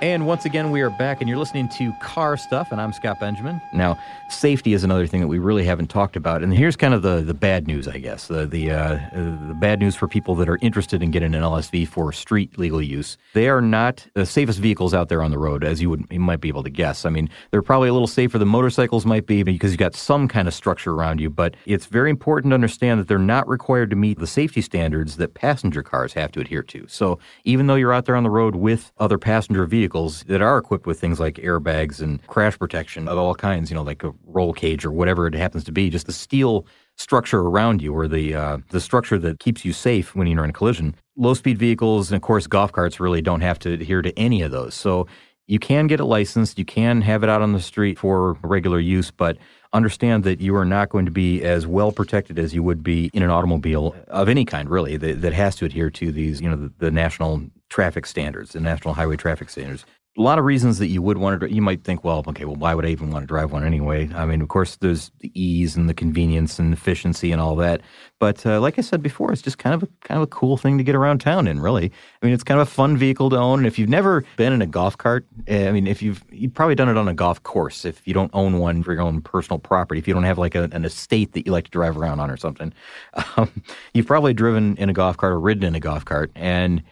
And 0.00 0.28
once 0.28 0.44
again, 0.44 0.70
we 0.70 0.80
are 0.80 0.90
back, 0.90 1.20
and 1.20 1.28
you're 1.28 1.38
listening 1.38 1.68
to 1.70 1.92
Car 2.00 2.36
Stuff, 2.36 2.70
and 2.70 2.80
I'm 2.80 2.92
Scott 2.92 3.18
Benjamin. 3.18 3.60
Now, 3.74 3.98
safety 4.28 4.72
is 4.72 4.84
another 4.84 5.06
thing 5.06 5.20
that 5.20 5.28
we 5.28 5.38
really 5.38 5.64
haven't 5.64 5.88
talked 5.88 6.16
about, 6.16 6.42
and 6.42 6.54
here's 6.54 6.76
kind 6.76 6.94
of 6.94 7.02
the, 7.02 7.20
the 7.20 7.34
bad 7.34 7.66
news, 7.66 7.88
I 7.88 7.98
guess. 7.98 8.28
The 8.28 8.46
the, 8.46 8.70
uh, 8.70 8.98
the 9.12 9.56
bad 9.60 9.80
news 9.80 9.94
for 9.96 10.08
people 10.08 10.34
that 10.36 10.48
are 10.48 10.58
interested 10.62 11.02
in 11.02 11.10
getting 11.10 11.34
an 11.34 11.42
LSV 11.42 11.88
for 11.88 12.12
street 12.12 12.58
legal 12.58 12.82
use. 12.82 13.16
They 13.34 13.48
are 13.48 13.60
not 13.60 14.06
the 14.14 14.26
safest 14.26 14.58
vehicles 14.58 14.94
out 14.94 15.08
there 15.08 15.22
on 15.22 15.30
the 15.30 15.38
road, 15.38 15.64
as 15.64 15.80
you 15.80 15.90
would 15.90 16.04
you 16.10 16.20
might 16.20 16.40
be 16.40 16.48
able 16.48 16.62
to 16.62 16.70
guess. 16.70 17.04
I 17.04 17.10
mean, 17.10 17.28
they're 17.50 17.62
probably 17.62 17.88
a 17.88 17.92
little 17.92 18.06
safer 18.06 18.38
than 18.38 18.48
motorcycles 18.48 19.06
might 19.06 19.26
be 19.26 19.42
because 19.42 19.72
you've 19.72 19.78
got 19.78 19.94
some 19.94 20.28
kind 20.28 20.48
of 20.48 20.54
structure 20.54 20.92
around 20.92 21.20
you, 21.20 21.30
but 21.30 21.54
it's 21.66 21.86
very 21.86 22.10
important 22.10 22.52
to 22.52 22.54
understand 22.54 23.00
that 23.00 23.08
they're 23.08 23.18
not 23.18 23.48
required 23.48 23.90
to 23.90 23.96
meet 23.96 24.18
the 24.18 24.26
safety 24.26 24.60
standards 24.60 25.16
that 25.16 25.34
passenger 25.34 25.82
cars 25.82 26.12
have 26.12 26.32
to 26.32 26.40
adhere 26.40 26.62
to. 26.62 26.86
So 26.88 27.18
even 27.44 27.66
though 27.66 27.74
you're 27.74 27.92
out 27.92 28.04
there 28.04 28.16
on 28.16 28.22
the 28.22 28.30
road 28.30 28.56
with 28.56 28.92
other 28.98 29.18
passenger 29.18 29.66
vehicles, 29.66 30.24
that 30.24 30.42
are 30.42 30.58
equipped 30.58 30.86
with 30.86 31.00
things 31.00 31.18
like 31.20 31.36
airbags 31.36 32.00
and 32.00 32.24
crash 32.26 32.58
protection 32.58 33.08
of 33.08 33.18
all 33.18 33.34
kinds, 33.34 33.70
you 33.70 33.74
know, 33.74 33.82
like 33.82 34.02
roll 34.24 34.52
cage 34.52 34.84
or 34.84 34.92
whatever 34.92 35.26
it 35.26 35.34
happens 35.34 35.64
to 35.64 35.72
be, 35.72 35.90
just 35.90 36.06
the 36.06 36.12
steel 36.12 36.66
structure 36.96 37.40
around 37.40 37.80
you 37.80 37.94
or 37.94 38.08
the 38.08 38.34
uh, 38.34 38.58
the 38.70 38.80
structure 38.80 39.18
that 39.18 39.38
keeps 39.38 39.64
you 39.64 39.72
safe 39.72 40.14
when 40.14 40.26
you're 40.26 40.44
in 40.44 40.50
a 40.50 40.52
collision. 40.52 40.94
Low 41.16 41.34
speed 41.34 41.58
vehicles 41.58 42.10
and 42.10 42.16
of 42.16 42.22
course 42.22 42.46
golf 42.46 42.72
carts 42.72 43.00
really 43.00 43.22
don't 43.22 43.40
have 43.40 43.58
to 43.60 43.72
adhere 43.72 44.02
to 44.02 44.16
any 44.18 44.42
of 44.42 44.50
those. 44.50 44.74
So 44.74 45.06
you 45.46 45.58
can 45.58 45.86
get 45.86 45.98
it 45.98 46.04
licensed, 46.04 46.58
you 46.58 46.64
can 46.66 47.00
have 47.00 47.22
it 47.22 47.30
out 47.30 47.40
on 47.40 47.54
the 47.54 47.60
street 47.60 47.98
for 47.98 48.34
regular 48.42 48.78
use, 48.78 49.10
but 49.10 49.38
understand 49.72 50.24
that 50.24 50.40
you 50.40 50.54
are 50.54 50.64
not 50.64 50.90
going 50.90 51.06
to 51.06 51.10
be 51.10 51.42
as 51.42 51.66
well 51.66 51.90
protected 51.90 52.38
as 52.38 52.54
you 52.54 52.62
would 52.62 52.82
be 52.82 53.10
in 53.14 53.22
an 53.22 53.30
automobile 53.30 53.96
of 54.08 54.28
any 54.28 54.44
kind, 54.44 54.68
really, 54.68 54.98
that, 54.98 55.22
that 55.22 55.32
has 55.32 55.56
to 55.56 55.64
adhere 55.64 55.90
to 55.90 56.12
these, 56.12 56.40
you 56.42 56.50
know, 56.50 56.56
the, 56.56 56.72
the 56.78 56.90
national 56.90 57.42
traffic 57.70 58.04
standards, 58.04 58.52
the 58.52 58.60
national 58.60 58.92
highway 58.92 59.16
traffic 59.16 59.48
standards 59.48 59.86
a 60.18 60.22
lot 60.22 60.38
of 60.38 60.44
reasons 60.44 60.78
that 60.78 60.88
you 60.88 61.00
would 61.00 61.16
want 61.16 61.40
to. 61.40 61.52
You 61.52 61.62
might 61.62 61.84
think, 61.84 62.02
well, 62.02 62.24
okay, 62.26 62.44
well, 62.44 62.56
why 62.56 62.74
would 62.74 62.84
I 62.84 62.88
even 62.88 63.12
want 63.12 63.22
to 63.22 63.26
drive 63.26 63.52
one 63.52 63.64
anyway? 63.64 64.10
I 64.12 64.26
mean, 64.26 64.40
of 64.42 64.48
course, 64.48 64.74
there's 64.76 65.12
the 65.20 65.30
ease 65.40 65.76
and 65.76 65.88
the 65.88 65.94
convenience 65.94 66.58
and 66.58 66.72
efficiency 66.72 67.30
and 67.30 67.40
all 67.40 67.54
that. 67.56 67.82
But 68.18 68.44
uh, 68.44 68.60
like 68.60 68.78
I 68.78 68.82
said 68.82 69.00
before, 69.00 69.32
it's 69.32 69.42
just 69.42 69.58
kind 69.58 69.74
of 69.74 69.84
a 69.84 69.88
kind 70.00 70.18
of 70.18 70.24
a 70.24 70.26
cool 70.26 70.56
thing 70.56 70.76
to 70.76 70.82
get 70.82 70.96
around 70.96 71.20
town 71.20 71.46
in. 71.46 71.60
Really, 71.60 71.92
I 72.20 72.26
mean, 72.26 72.34
it's 72.34 72.42
kind 72.42 72.60
of 72.60 72.66
a 72.66 72.70
fun 72.70 72.96
vehicle 72.96 73.30
to 73.30 73.36
own. 73.36 73.60
And 73.60 73.66
if 73.68 73.78
you've 73.78 73.88
never 73.88 74.24
been 74.36 74.52
in 74.52 74.60
a 74.60 74.66
golf 74.66 74.98
cart, 74.98 75.24
eh, 75.46 75.68
I 75.68 75.72
mean, 75.72 75.86
if 75.86 76.02
you've 76.02 76.24
you've 76.32 76.54
probably 76.54 76.74
done 76.74 76.88
it 76.88 76.96
on 76.96 77.06
a 77.06 77.14
golf 77.14 77.40
course. 77.44 77.84
If 77.84 78.06
you 78.06 78.12
don't 78.12 78.30
own 78.34 78.58
one 78.58 78.82
for 78.82 78.92
your 78.92 79.02
own 79.02 79.20
personal 79.20 79.60
property, 79.60 80.00
if 80.00 80.08
you 80.08 80.14
don't 80.14 80.24
have 80.24 80.38
like 80.38 80.56
a, 80.56 80.64
an 80.72 80.84
estate 80.84 81.32
that 81.34 81.46
you 81.46 81.52
like 81.52 81.64
to 81.64 81.70
drive 81.70 81.96
around 81.96 82.18
on 82.18 82.28
or 82.28 82.36
something, 82.36 82.72
um, 83.36 83.62
you've 83.94 84.06
probably 84.06 84.34
driven 84.34 84.76
in 84.78 84.88
a 84.88 84.92
golf 84.92 85.16
cart 85.16 85.32
or 85.32 85.38
ridden 85.38 85.62
in 85.62 85.76
a 85.76 85.80
golf 85.80 86.04
cart 86.04 86.32
and 86.34 86.82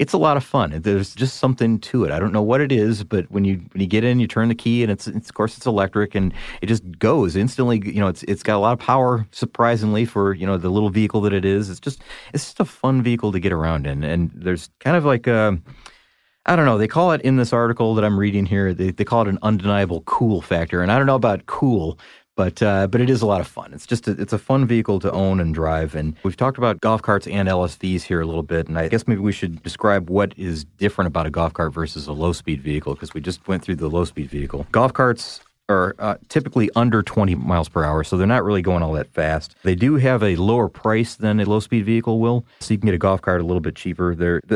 it's 0.00 0.14
a 0.14 0.18
lot 0.18 0.38
of 0.38 0.42
fun. 0.42 0.80
There's 0.80 1.14
just 1.14 1.36
something 1.36 1.78
to 1.80 2.04
it. 2.04 2.10
I 2.10 2.18
don't 2.18 2.32
know 2.32 2.40
what 2.40 2.62
it 2.62 2.72
is, 2.72 3.04
but 3.04 3.30
when 3.30 3.44
you 3.44 3.56
when 3.72 3.82
you 3.82 3.86
get 3.86 4.02
in, 4.02 4.18
you 4.18 4.26
turn 4.26 4.48
the 4.48 4.54
key, 4.54 4.82
and 4.82 4.90
it's, 4.90 5.06
it's 5.06 5.28
of 5.28 5.34
course 5.34 5.58
it's 5.58 5.66
electric, 5.66 6.14
and 6.14 6.32
it 6.62 6.66
just 6.66 6.98
goes 6.98 7.36
instantly. 7.36 7.82
You 7.84 8.00
know, 8.00 8.08
it's 8.08 8.22
it's 8.22 8.42
got 8.42 8.56
a 8.56 8.60
lot 8.60 8.72
of 8.72 8.78
power, 8.78 9.26
surprisingly 9.30 10.06
for 10.06 10.32
you 10.32 10.46
know 10.46 10.56
the 10.56 10.70
little 10.70 10.88
vehicle 10.88 11.20
that 11.20 11.34
it 11.34 11.44
is. 11.44 11.68
It's 11.68 11.80
just 11.80 12.00
it's 12.32 12.46
just 12.46 12.60
a 12.60 12.64
fun 12.64 13.02
vehicle 13.02 13.30
to 13.30 13.38
get 13.38 13.52
around 13.52 13.86
in, 13.86 14.02
and 14.02 14.30
there's 14.34 14.70
kind 14.80 14.96
of 14.96 15.04
like 15.04 15.26
a. 15.26 15.60
I 16.46 16.56
don't 16.56 16.64
know. 16.64 16.78
They 16.78 16.88
call 16.88 17.12
it 17.12 17.20
in 17.20 17.36
this 17.36 17.52
article 17.52 17.94
that 17.94 18.04
I'm 18.04 18.18
reading 18.18 18.46
here. 18.46 18.72
They, 18.72 18.92
they 18.92 19.04
call 19.04 19.20
it 19.20 19.28
an 19.28 19.38
undeniable 19.42 20.00
cool 20.06 20.40
factor, 20.40 20.80
and 20.80 20.90
I 20.90 20.96
don't 20.96 21.06
know 21.06 21.14
about 21.14 21.44
cool, 21.44 21.98
but 22.40 22.62
uh, 22.62 22.86
but 22.86 23.02
it 23.02 23.10
is 23.10 23.20
a 23.20 23.26
lot 23.26 23.42
of 23.42 23.46
fun. 23.46 23.74
It's 23.74 23.86
just 23.86 24.08
a, 24.08 24.12
it's 24.12 24.32
a 24.32 24.38
fun 24.38 24.66
vehicle 24.66 24.98
to 25.00 25.12
own 25.12 25.40
and 25.40 25.52
drive. 25.52 25.94
And 25.94 26.16
we've 26.22 26.38
talked 26.38 26.56
about 26.56 26.80
golf 26.80 27.02
carts 27.02 27.26
and 27.26 27.50
LSVs 27.50 28.00
here 28.00 28.22
a 28.22 28.24
little 28.24 28.42
bit, 28.42 28.66
and 28.66 28.78
I 28.78 28.88
guess 28.88 29.06
maybe 29.06 29.20
we 29.20 29.30
should 29.30 29.62
describe 29.62 30.08
what 30.08 30.32
is 30.38 30.64
different 30.64 31.08
about 31.08 31.26
a 31.26 31.30
golf 31.30 31.52
cart 31.52 31.74
versus 31.74 32.06
a 32.06 32.14
low 32.14 32.32
speed 32.32 32.62
vehicle 32.62 32.94
because 32.94 33.12
we 33.12 33.20
just 33.20 33.46
went 33.46 33.62
through 33.62 33.76
the 33.76 33.90
low 33.90 34.06
speed 34.06 34.30
vehicle. 34.30 34.66
Golf 34.72 34.94
carts 34.94 35.42
are 35.68 35.94
uh, 35.98 36.14
typically 36.30 36.70
under 36.76 37.02
20 37.02 37.34
miles 37.34 37.68
per 37.68 37.84
hour, 37.84 38.04
so 38.04 38.16
they're 38.16 38.26
not 38.26 38.42
really 38.42 38.62
going 38.62 38.82
all 38.82 38.94
that 38.94 39.12
fast. 39.12 39.54
They 39.62 39.74
do 39.74 39.96
have 39.96 40.22
a 40.22 40.36
lower 40.36 40.70
price 40.70 41.16
than 41.16 41.40
a 41.40 41.44
low 41.44 41.60
speed 41.60 41.84
vehicle 41.84 42.20
will, 42.20 42.46
so 42.60 42.72
you 42.72 42.78
can 42.78 42.86
get 42.86 42.94
a 42.94 42.98
golf 42.98 43.20
cart 43.20 43.42
a 43.42 43.44
little 43.44 43.60
bit 43.60 43.74
cheaper. 43.74 44.14
They're, 44.14 44.40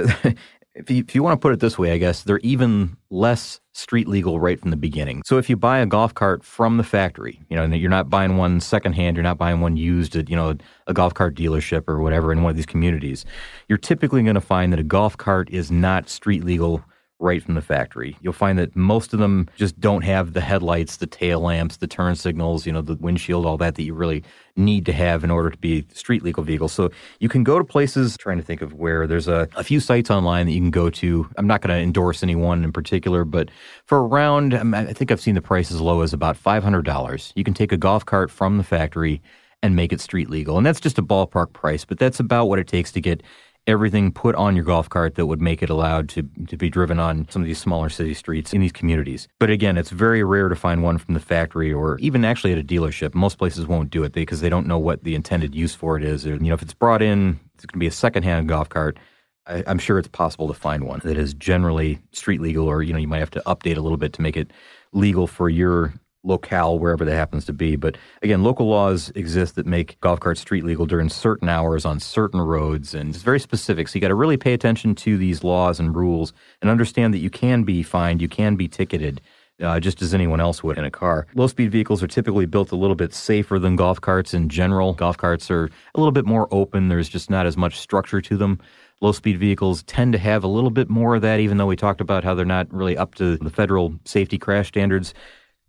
if 0.74 0.90
you, 0.90 1.04
if 1.06 1.14
you 1.14 1.22
want 1.22 1.38
to 1.38 1.42
put 1.42 1.52
it 1.52 1.60
this 1.60 1.76
way, 1.76 1.92
I 1.92 1.98
guess 1.98 2.22
they're 2.22 2.38
even 2.38 2.96
less 3.10 3.60
street 3.74 4.06
legal 4.08 4.38
right 4.40 4.60
from 4.60 4.70
the 4.70 4.76
beginning. 4.76 5.22
So 5.26 5.36
if 5.36 5.50
you 5.50 5.56
buy 5.56 5.78
a 5.78 5.86
golf 5.86 6.14
cart 6.14 6.44
from 6.44 6.76
the 6.76 6.84
factory, 6.84 7.40
you 7.50 7.56
know, 7.56 7.64
you're 7.64 7.90
not 7.90 8.08
buying 8.08 8.36
one 8.36 8.60
secondhand, 8.60 9.16
you're 9.16 9.24
not 9.24 9.36
buying 9.36 9.60
one 9.60 9.76
used 9.76 10.14
at, 10.16 10.30
you 10.30 10.36
know, 10.36 10.56
a 10.86 10.94
golf 10.94 11.14
cart 11.14 11.34
dealership 11.34 11.88
or 11.88 12.00
whatever 12.00 12.32
in 12.32 12.42
one 12.42 12.50
of 12.50 12.56
these 12.56 12.66
communities, 12.66 13.24
you're 13.68 13.76
typically 13.76 14.22
going 14.22 14.34
to 14.34 14.40
find 14.40 14.72
that 14.72 14.78
a 14.78 14.84
golf 14.84 15.16
cart 15.16 15.50
is 15.50 15.70
not 15.70 16.08
street 16.08 16.44
legal 16.44 16.84
right 17.20 17.42
from 17.42 17.54
the 17.54 17.62
factory. 17.62 18.16
You'll 18.20 18.32
find 18.32 18.58
that 18.58 18.74
most 18.74 19.12
of 19.12 19.20
them 19.20 19.48
just 19.56 19.78
don't 19.78 20.02
have 20.02 20.32
the 20.32 20.40
headlights, 20.40 20.96
the 20.96 21.06
tail 21.06 21.40
lamps, 21.40 21.76
the 21.76 21.86
turn 21.86 22.16
signals, 22.16 22.66
you 22.66 22.72
know, 22.72 22.82
the 22.82 22.96
windshield, 22.96 23.46
all 23.46 23.56
that 23.58 23.76
that 23.76 23.82
you 23.82 23.94
really 23.94 24.24
need 24.56 24.84
to 24.86 24.92
have 24.92 25.24
in 25.24 25.30
order 25.30 25.50
to 25.50 25.56
be 25.58 25.86
street 25.92 26.22
legal 26.22 26.42
vehicles. 26.42 26.72
So 26.72 26.90
you 27.20 27.28
can 27.28 27.44
go 27.44 27.58
to 27.58 27.64
places, 27.64 28.16
trying 28.16 28.38
to 28.38 28.44
think 28.44 28.62
of 28.62 28.74
where 28.74 29.06
there's 29.06 29.28
a, 29.28 29.48
a 29.56 29.64
few 29.64 29.80
sites 29.80 30.10
online 30.10 30.46
that 30.46 30.52
you 30.52 30.60
can 30.60 30.70
go 30.70 30.90
to. 30.90 31.28
I'm 31.36 31.46
not 31.46 31.60
going 31.60 31.74
to 31.74 31.82
endorse 31.82 32.22
any 32.22 32.36
one 32.36 32.64
in 32.64 32.72
particular, 32.72 33.24
but 33.24 33.50
for 33.86 34.06
around, 34.06 34.54
um, 34.54 34.74
I 34.74 34.92
think 34.92 35.10
I've 35.10 35.20
seen 35.20 35.34
the 35.34 35.42
price 35.42 35.70
as 35.70 35.80
low 35.80 36.02
as 36.02 36.12
about 36.12 36.36
$500. 36.36 37.32
You 37.36 37.44
can 37.44 37.54
take 37.54 37.72
a 37.72 37.76
golf 37.76 38.04
cart 38.04 38.30
from 38.30 38.58
the 38.58 38.64
factory 38.64 39.22
and 39.62 39.74
make 39.74 39.92
it 39.94 40.00
street 40.00 40.28
legal. 40.28 40.58
And 40.58 40.66
that's 40.66 40.80
just 40.80 40.98
a 40.98 41.02
ballpark 41.02 41.54
price, 41.54 41.86
but 41.86 41.98
that's 41.98 42.20
about 42.20 42.46
what 42.46 42.58
it 42.58 42.68
takes 42.68 42.92
to 42.92 43.00
get 43.00 43.22
everything 43.66 44.12
put 44.12 44.34
on 44.34 44.54
your 44.54 44.64
golf 44.64 44.88
cart 44.88 45.14
that 45.14 45.26
would 45.26 45.40
make 45.40 45.62
it 45.62 45.70
allowed 45.70 46.08
to, 46.10 46.22
to 46.48 46.56
be 46.56 46.68
driven 46.68 46.98
on 46.98 47.26
some 47.30 47.42
of 47.42 47.46
these 47.46 47.58
smaller 47.58 47.88
city 47.88 48.14
streets 48.14 48.52
in 48.52 48.60
these 48.60 48.72
communities. 48.72 49.26
But 49.38 49.50
again, 49.50 49.78
it's 49.78 49.90
very 49.90 50.22
rare 50.22 50.48
to 50.48 50.56
find 50.56 50.82
one 50.82 50.98
from 50.98 51.14
the 51.14 51.20
factory 51.20 51.72
or 51.72 51.98
even 51.98 52.24
actually 52.24 52.52
at 52.52 52.58
a 52.58 52.64
dealership. 52.64 53.14
Most 53.14 53.38
places 53.38 53.66
won't 53.66 53.90
do 53.90 54.04
it 54.04 54.12
because 54.12 54.40
they 54.40 54.48
don't 54.48 54.66
know 54.66 54.78
what 54.78 55.04
the 55.04 55.14
intended 55.14 55.54
use 55.54 55.74
for 55.74 55.96
it 55.96 56.04
is. 56.04 56.26
Or, 56.26 56.34
you 56.34 56.48
know, 56.48 56.54
if 56.54 56.62
it's 56.62 56.74
brought 56.74 57.02
in, 57.02 57.40
it's 57.54 57.64
going 57.64 57.78
to 57.78 57.78
be 57.78 57.86
a 57.86 57.92
secondhand 57.92 58.48
golf 58.48 58.68
cart. 58.68 58.98
I, 59.46 59.62
I'm 59.66 59.78
sure 59.78 59.98
it's 59.98 60.08
possible 60.08 60.48
to 60.48 60.54
find 60.54 60.84
one 60.84 61.00
that 61.04 61.16
is 61.16 61.34
generally 61.34 62.00
street 62.12 62.40
legal, 62.40 62.66
or 62.66 62.82
you 62.82 62.92
know, 62.92 62.98
you 62.98 63.08
might 63.08 63.18
have 63.18 63.30
to 63.32 63.42
update 63.46 63.76
a 63.76 63.80
little 63.80 63.98
bit 63.98 64.12
to 64.14 64.22
make 64.22 64.36
it 64.36 64.50
legal 64.92 65.26
for 65.26 65.48
your 65.48 65.92
locale, 66.24 66.78
wherever 66.78 67.04
that 67.04 67.14
happens 67.14 67.44
to 67.44 67.52
be. 67.52 67.76
But 67.76 67.96
again, 68.22 68.42
local 68.42 68.66
laws 68.66 69.12
exist 69.14 69.54
that 69.56 69.66
make 69.66 70.00
golf 70.00 70.20
carts 70.20 70.40
street 70.40 70.64
legal 70.64 70.86
during 70.86 71.08
certain 71.08 71.48
hours 71.48 71.84
on 71.84 72.00
certain 72.00 72.40
roads, 72.40 72.94
and 72.94 73.14
it's 73.14 73.22
very 73.22 73.40
specific. 73.40 73.88
So 73.88 73.96
you 73.96 74.00
got 74.00 74.08
to 74.08 74.14
really 74.14 74.36
pay 74.36 74.54
attention 74.54 74.94
to 74.96 75.16
these 75.16 75.44
laws 75.44 75.78
and 75.78 75.94
rules 75.94 76.32
and 76.60 76.70
understand 76.70 77.14
that 77.14 77.18
you 77.18 77.30
can 77.30 77.62
be 77.62 77.82
fined, 77.82 78.20
you 78.20 78.28
can 78.28 78.56
be 78.56 78.68
ticketed. 78.68 79.20
Uh, 79.62 79.78
just 79.78 80.02
as 80.02 80.12
anyone 80.12 80.40
else 80.40 80.64
would 80.64 80.76
in 80.78 80.84
a 80.84 80.90
car. 80.90 81.28
Low 81.36 81.46
speed 81.46 81.70
vehicles 81.70 82.02
are 82.02 82.08
typically 82.08 82.44
built 82.44 82.72
a 82.72 82.76
little 82.76 82.96
bit 82.96 83.14
safer 83.14 83.56
than 83.60 83.76
golf 83.76 84.00
carts 84.00 84.34
in 84.34 84.48
general. 84.48 84.94
Golf 84.94 85.16
carts 85.16 85.48
are 85.48 85.70
a 85.94 86.00
little 86.00 86.10
bit 86.10 86.26
more 86.26 86.48
open, 86.50 86.88
there's 86.88 87.08
just 87.08 87.30
not 87.30 87.46
as 87.46 87.56
much 87.56 87.78
structure 87.78 88.20
to 88.20 88.36
them. 88.36 88.58
Low 89.00 89.12
speed 89.12 89.38
vehicles 89.38 89.84
tend 89.84 90.12
to 90.12 90.18
have 90.18 90.42
a 90.42 90.48
little 90.48 90.70
bit 90.70 90.90
more 90.90 91.14
of 91.14 91.22
that, 91.22 91.38
even 91.38 91.56
though 91.56 91.66
we 91.66 91.76
talked 91.76 92.00
about 92.00 92.24
how 92.24 92.34
they're 92.34 92.44
not 92.44 92.66
really 92.72 92.96
up 92.96 93.14
to 93.14 93.36
the 93.36 93.48
federal 93.48 93.94
safety 94.04 94.38
crash 94.38 94.66
standards 94.66 95.14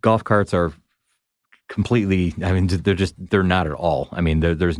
golf 0.00 0.24
carts 0.24 0.54
are 0.54 0.72
completely. 1.68 2.34
I 2.44 2.52
mean, 2.52 2.66
they're 2.66 2.94
just 2.94 3.14
they're 3.18 3.42
not 3.42 3.66
at 3.66 3.72
all. 3.72 4.08
I 4.12 4.20
mean, 4.20 4.40
there's 4.40 4.78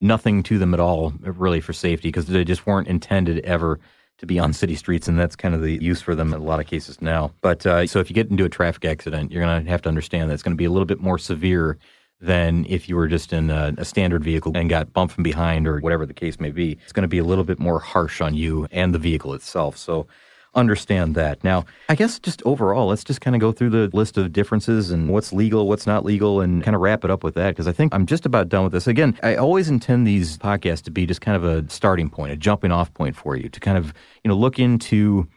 nothing 0.00 0.42
to 0.44 0.58
them 0.58 0.74
at 0.74 0.80
all, 0.80 1.12
really, 1.20 1.60
for 1.60 1.72
safety 1.72 2.08
because 2.08 2.26
they 2.26 2.44
just 2.44 2.66
weren't 2.66 2.88
intended 2.88 3.44
ever 3.44 3.80
to 4.18 4.26
be 4.26 4.38
on 4.38 4.52
city 4.52 4.74
streets, 4.74 5.08
and 5.08 5.18
that's 5.18 5.36
kind 5.36 5.54
of 5.54 5.62
the 5.62 5.80
use 5.82 6.00
for 6.00 6.14
them 6.14 6.34
in 6.34 6.40
a 6.40 6.44
lot 6.44 6.60
of 6.60 6.66
cases 6.66 7.00
now. 7.00 7.32
But 7.40 7.64
uh, 7.64 7.86
so 7.86 8.00
if 8.00 8.10
you 8.10 8.14
get 8.14 8.30
into 8.30 8.44
a 8.44 8.48
traffic 8.48 8.84
accident, 8.84 9.30
you're 9.30 9.42
going 9.42 9.64
to 9.64 9.70
have 9.70 9.82
to 9.82 9.88
understand 9.88 10.28
that 10.28 10.34
it's 10.34 10.42
going 10.42 10.56
to 10.56 10.58
be 10.58 10.64
a 10.64 10.70
little 10.70 10.86
bit 10.86 11.00
more 11.00 11.18
severe 11.18 11.78
than 12.20 12.66
if 12.68 12.88
you 12.88 12.96
were 12.96 13.06
just 13.06 13.32
in 13.32 13.48
a, 13.48 13.72
a, 13.78 13.84
standard 13.84 14.24
vehicle 14.24 14.50
and 14.56 14.68
got 14.68 14.92
bumped 14.92 15.14
from 15.14 15.22
behind 15.22 15.68
or 15.68 15.78
whatever 15.78 16.04
the 16.04 16.12
case 16.12 16.40
may 16.40 16.50
be. 16.50 16.72
It's 16.82 16.92
going 16.92 17.02
to 17.02 17.08
be 17.08 17.18
a 17.18 17.24
little 17.24 17.44
bit 17.44 17.60
more 17.60 17.78
harsh 17.78 18.20
on 18.20 18.34
you 18.34 18.66
and 18.72 18.92
the 18.92 18.98
vehicle 18.98 19.34
itself. 19.34 19.76
So 19.76 20.08
understand 20.54 21.14
that. 21.14 21.42
Now, 21.44 21.64
I 21.88 21.94
guess 21.94 22.18
just 22.18 22.42
overall, 22.44 22.88
let's 22.88 23.04
just 23.04 23.20
kind 23.20 23.36
of 23.36 23.40
go 23.40 23.52
through 23.52 23.70
the 23.70 23.90
list 23.96 24.16
of 24.16 24.32
differences 24.32 24.90
and 24.90 25.08
what's 25.08 25.32
legal, 25.32 25.68
what's 25.68 25.86
not 25.86 26.04
legal, 26.04 26.40
and 26.40 26.62
kind 26.62 26.74
of 26.74 26.80
wrap 26.80 27.04
it 27.04 27.10
up 27.10 27.22
with 27.22 27.34
that 27.34 27.50
because 27.50 27.68
I 27.68 27.72
think 27.72 27.94
I'm 27.94 28.06
just 28.06 28.26
about 28.26 28.48
done 28.48 28.64
with 28.64 28.72
this. 28.72 28.86
Again, 28.86 29.18
I 29.22 29.36
always 29.36 29.68
intend 29.68 30.06
these 30.06 30.38
podcasts 30.38 30.82
to 30.82 30.90
be 30.90 31.06
just 31.06 31.20
kind 31.20 31.36
of 31.36 31.44
a 31.44 31.68
starting 31.70 32.10
point, 32.10 32.32
a 32.32 32.36
jumping 32.36 32.72
off 32.72 32.92
point 32.94 33.16
for 33.16 33.36
you 33.36 33.48
to 33.48 33.60
kind 33.60 33.78
of, 33.78 33.94
you 34.24 34.28
know, 34.28 34.36
look 34.36 34.58
into 34.58 35.28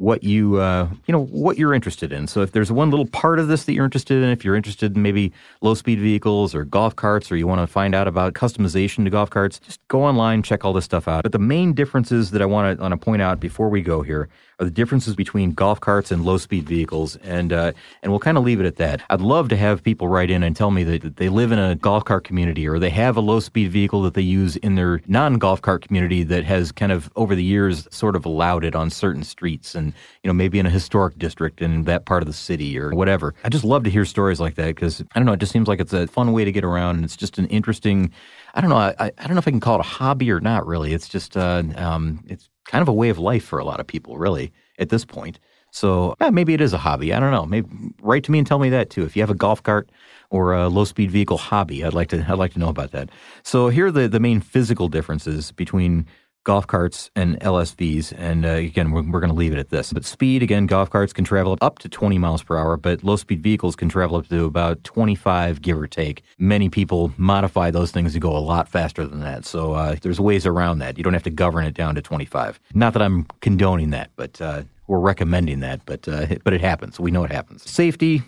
what 0.00 0.24
you 0.24 0.56
uh, 0.56 0.88
you 1.06 1.12
know 1.12 1.26
what 1.26 1.58
you're 1.58 1.74
interested 1.74 2.10
in. 2.10 2.26
So 2.26 2.40
if 2.40 2.52
there's 2.52 2.72
one 2.72 2.88
little 2.88 3.06
part 3.06 3.38
of 3.38 3.48
this 3.48 3.64
that 3.64 3.74
you're 3.74 3.84
interested 3.84 4.22
in, 4.22 4.30
if 4.30 4.46
you're 4.46 4.56
interested 4.56 4.96
in 4.96 5.02
maybe 5.02 5.30
low 5.60 5.74
speed 5.74 6.00
vehicles 6.00 6.54
or 6.54 6.64
golf 6.64 6.96
carts, 6.96 7.30
or 7.30 7.36
you 7.36 7.46
want 7.46 7.60
to 7.60 7.66
find 7.66 7.94
out 7.94 8.08
about 8.08 8.32
customization 8.32 9.04
to 9.04 9.10
golf 9.10 9.28
carts, 9.28 9.58
just 9.58 9.86
go 9.88 10.02
online, 10.02 10.42
check 10.42 10.64
all 10.64 10.72
this 10.72 10.86
stuff 10.86 11.06
out. 11.06 11.22
But 11.22 11.32
the 11.32 11.38
main 11.38 11.74
differences 11.74 12.30
that 12.30 12.40
I 12.40 12.46
want 12.46 12.78
to 12.78 12.82
want 12.82 12.92
to 12.92 12.96
point 12.96 13.20
out 13.20 13.40
before 13.40 13.68
we 13.68 13.82
go 13.82 14.00
here 14.00 14.30
are 14.60 14.64
the 14.64 14.70
differences 14.70 15.16
between 15.16 15.52
golf 15.52 15.80
carts 15.80 16.10
and 16.10 16.24
low 16.24 16.36
speed 16.36 16.68
vehicles, 16.68 17.16
and 17.16 17.52
uh, 17.52 17.72
and 18.02 18.12
we'll 18.12 18.20
kind 18.20 18.36
of 18.36 18.44
leave 18.44 18.60
it 18.60 18.66
at 18.66 18.76
that. 18.76 19.02
I'd 19.10 19.20
love 19.20 19.48
to 19.48 19.56
have 19.56 19.82
people 19.82 20.06
write 20.06 20.30
in 20.30 20.42
and 20.42 20.54
tell 20.54 20.70
me 20.70 20.84
that, 20.84 21.16
they 21.16 21.28
live 21.28 21.50
in 21.50 21.58
a 21.58 21.74
golf 21.74 22.04
cart 22.04 22.24
community 22.24 22.68
or 22.68 22.78
they 22.78 22.90
have 22.90 23.16
a 23.16 23.20
low 23.20 23.40
speed 23.40 23.70
vehicle 23.70 24.02
that 24.02 24.14
they 24.14 24.22
use 24.22 24.56
in 24.56 24.74
their 24.74 25.00
non 25.06 25.38
golf 25.38 25.62
cart 25.62 25.82
community 25.82 26.22
that 26.24 26.44
has 26.44 26.70
kind 26.72 26.92
of 26.92 27.10
over 27.16 27.34
the 27.34 27.42
years 27.42 27.88
sort 27.90 28.14
of 28.16 28.24
allowed 28.26 28.64
it 28.64 28.74
on 28.74 28.90
certain 28.90 29.24
streets 29.24 29.74
and 29.74 29.94
you 30.22 30.28
know 30.28 30.34
maybe 30.34 30.58
in 30.58 30.66
a 30.66 30.70
historic 30.70 31.18
district 31.18 31.62
in 31.62 31.84
that 31.84 32.04
part 32.04 32.22
of 32.22 32.26
the 32.26 32.32
city 32.32 32.78
or 32.78 32.90
whatever. 32.90 33.34
I 33.44 33.48
just 33.48 33.64
love 33.64 33.84
to 33.84 33.90
hear 33.90 34.04
stories 34.04 34.40
like 34.40 34.56
that 34.56 34.74
because 34.74 35.00
I 35.14 35.18
don't 35.18 35.26
know, 35.26 35.32
it 35.32 35.40
just 35.40 35.52
seems 35.52 35.68
like 35.68 35.80
it's 35.80 35.92
a 35.92 36.06
fun 36.06 36.32
way 36.32 36.44
to 36.44 36.52
get 36.52 36.64
around 36.64 36.96
and 36.96 37.04
it's 37.04 37.16
just 37.16 37.38
an 37.38 37.46
interesting. 37.46 38.12
I 38.54 38.60
don't 38.60 38.70
know. 38.70 38.76
I, 38.76 38.94
I 38.98 39.10
don't 39.26 39.34
know 39.34 39.38
if 39.38 39.48
I 39.48 39.52
can 39.52 39.60
call 39.60 39.76
it 39.76 39.80
a 39.80 39.88
hobby 39.88 40.30
or 40.30 40.40
not. 40.40 40.66
Really, 40.66 40.92
it's 40.92 41.08
just 41.08 41.36
uh, 41.36 41.62
um, 41.76 42.24
it's 42.28 42.48
kind 42.70 42.82
of 42.82 42.88
a 42.88 42.92
way 42.92 43.08
of 43.08 43.18
life 43.18 43.44
for 43.44 43.58
a 43.58 43.64
lot 43.64 43.80
of 43.80 43.86
people, 43.86 44.16
really, 44.16 44.52
at 44.78 44.88
this 44.88 45.04
point. 45.04 45.40
So 45.72 46.16
yeah, 46.20 46.30
maybe 46.30 46.54
it 46.54 46.60
is 46.60 46.72
a 46.72 46.78
hobby. 46.78 47.12
I 47.12 47.20
don't 47.20 47.30
know. 47.30 47.46
Maybe 47.46 47.68
write 48.00 48.24
to 48.24 48.32
me 48.32 48.38
and 48.38 48.46
tell 48.46 48.58
me 48.58 48.70
that 48.70 48.90
too. 48.90 49.04
If 49.04 49.16
you 49.16 49.22
have 49.22 49.30
a 49.30 49.34
golf 49.34 49.62
cart 49.62 49.90
or 50.30 50.52
a 50.52 50.68
low 50.68 50.84
speed 50.84 51.10
vehicle 51.10 51.38
hobby, 51.38 51.84
I'd 51.84 51.94
like 51.94 52.08
to 52.08 52.24
I'd 52.28 52.38
like 52.38 52.52
to 52.54 52.58
know 52.58 52.68
about 52.68 52.92
that. 52.92 53.10
So 53.42 53.68
here 53.68 53.86
are 53.86 53.92
the, 53.92 54.08
the 54.08 54.20
main 54.20 54.40
physical 54.40 54.88
differences 54.88 55.52
between 55.52 56.06
golf 56.44 56.66
carts 56.66 57.10
and 57.14 57.38
LSVs. 57.40 58.12
And 58.16 58.44
uh, 58.44 58.50
again, 58.50 58.90
we're, 58.90 59.02
we're 59.02 59.20
going 59.20 59.32
to 59.32 59.36
leave 59.36 59.52
it 59.52 59.58
at 59.58 59.70
this. 59.70 59.92
But 59.92 60.04
speed, 60.04 60.42
again, 60.42 60.66
golf 60.66 60.90
carts 60.90 61.12
can 61.12 61.24
travel 61.24 61.56
up 61.60 61.78
to 61.80 61.88
20 61.88 62.18
miles 62.18 62.42
per 62.42 62.56
hour, 62.56 62.76
but 62.76 63.04
low 63.04 63.16
speed 63.16 63.42
vehicles 63.42 63.76
can 63.76 63.88
travel 63.88 64.16
up 64.16 64.28
to 64.28 64.44
about 64.44 64.82
25, 64.84 65.62
give 65.62 65.78
or 65.78 65.86
take. 65.86 66.22
Many 66.38 66.68
people 66.68 67.12
modify 67.16 67.70
those 67.70 67.90
things 67.90 68.12
to 68.14 68.20
go 68.20 68.36
a 68.36 68.38
lot 68.38 68.68
faster 68.68 69.06
than 69.06 69.20
that. 69.20 69.44
So 69.44 69.74
uh, 69.74 69.96
there's 70.00 70.20
ways 70.20 70.46
around 70.46 70.78
that. 70.78 70.96
You 70.98 71.04
don't 71.04 71.14
have 71.14 71.22
to 71.24 71.30
govern 71.30 71.64
it 71.66 71.74
down 71.74 71.94
to 71.94 72.02
25. 72.02 72.58
Not 72.74 72.92
that 72.94 73.02
I'm 73.02 73.26
condoning 73.40 73.90
that, 73.90 74.10
but 74.16 74.40
uh, 74.40 74.62
we're 74.86 74.98
recommending 74.98 75.60
that. 75.60 75.80
But 75.86 76.08
uh, 76.08 76.26
but 76.44 76.52
it 76.52 76.60
happens. 76.60 76.98
We 76.98 77.10
know 77.10 77.24
it 77.24 77.32
happens. 77.32 77.68
Safety. 77.70 78.22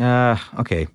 Uh, 0.00 0.36
okay. 0.58 0.88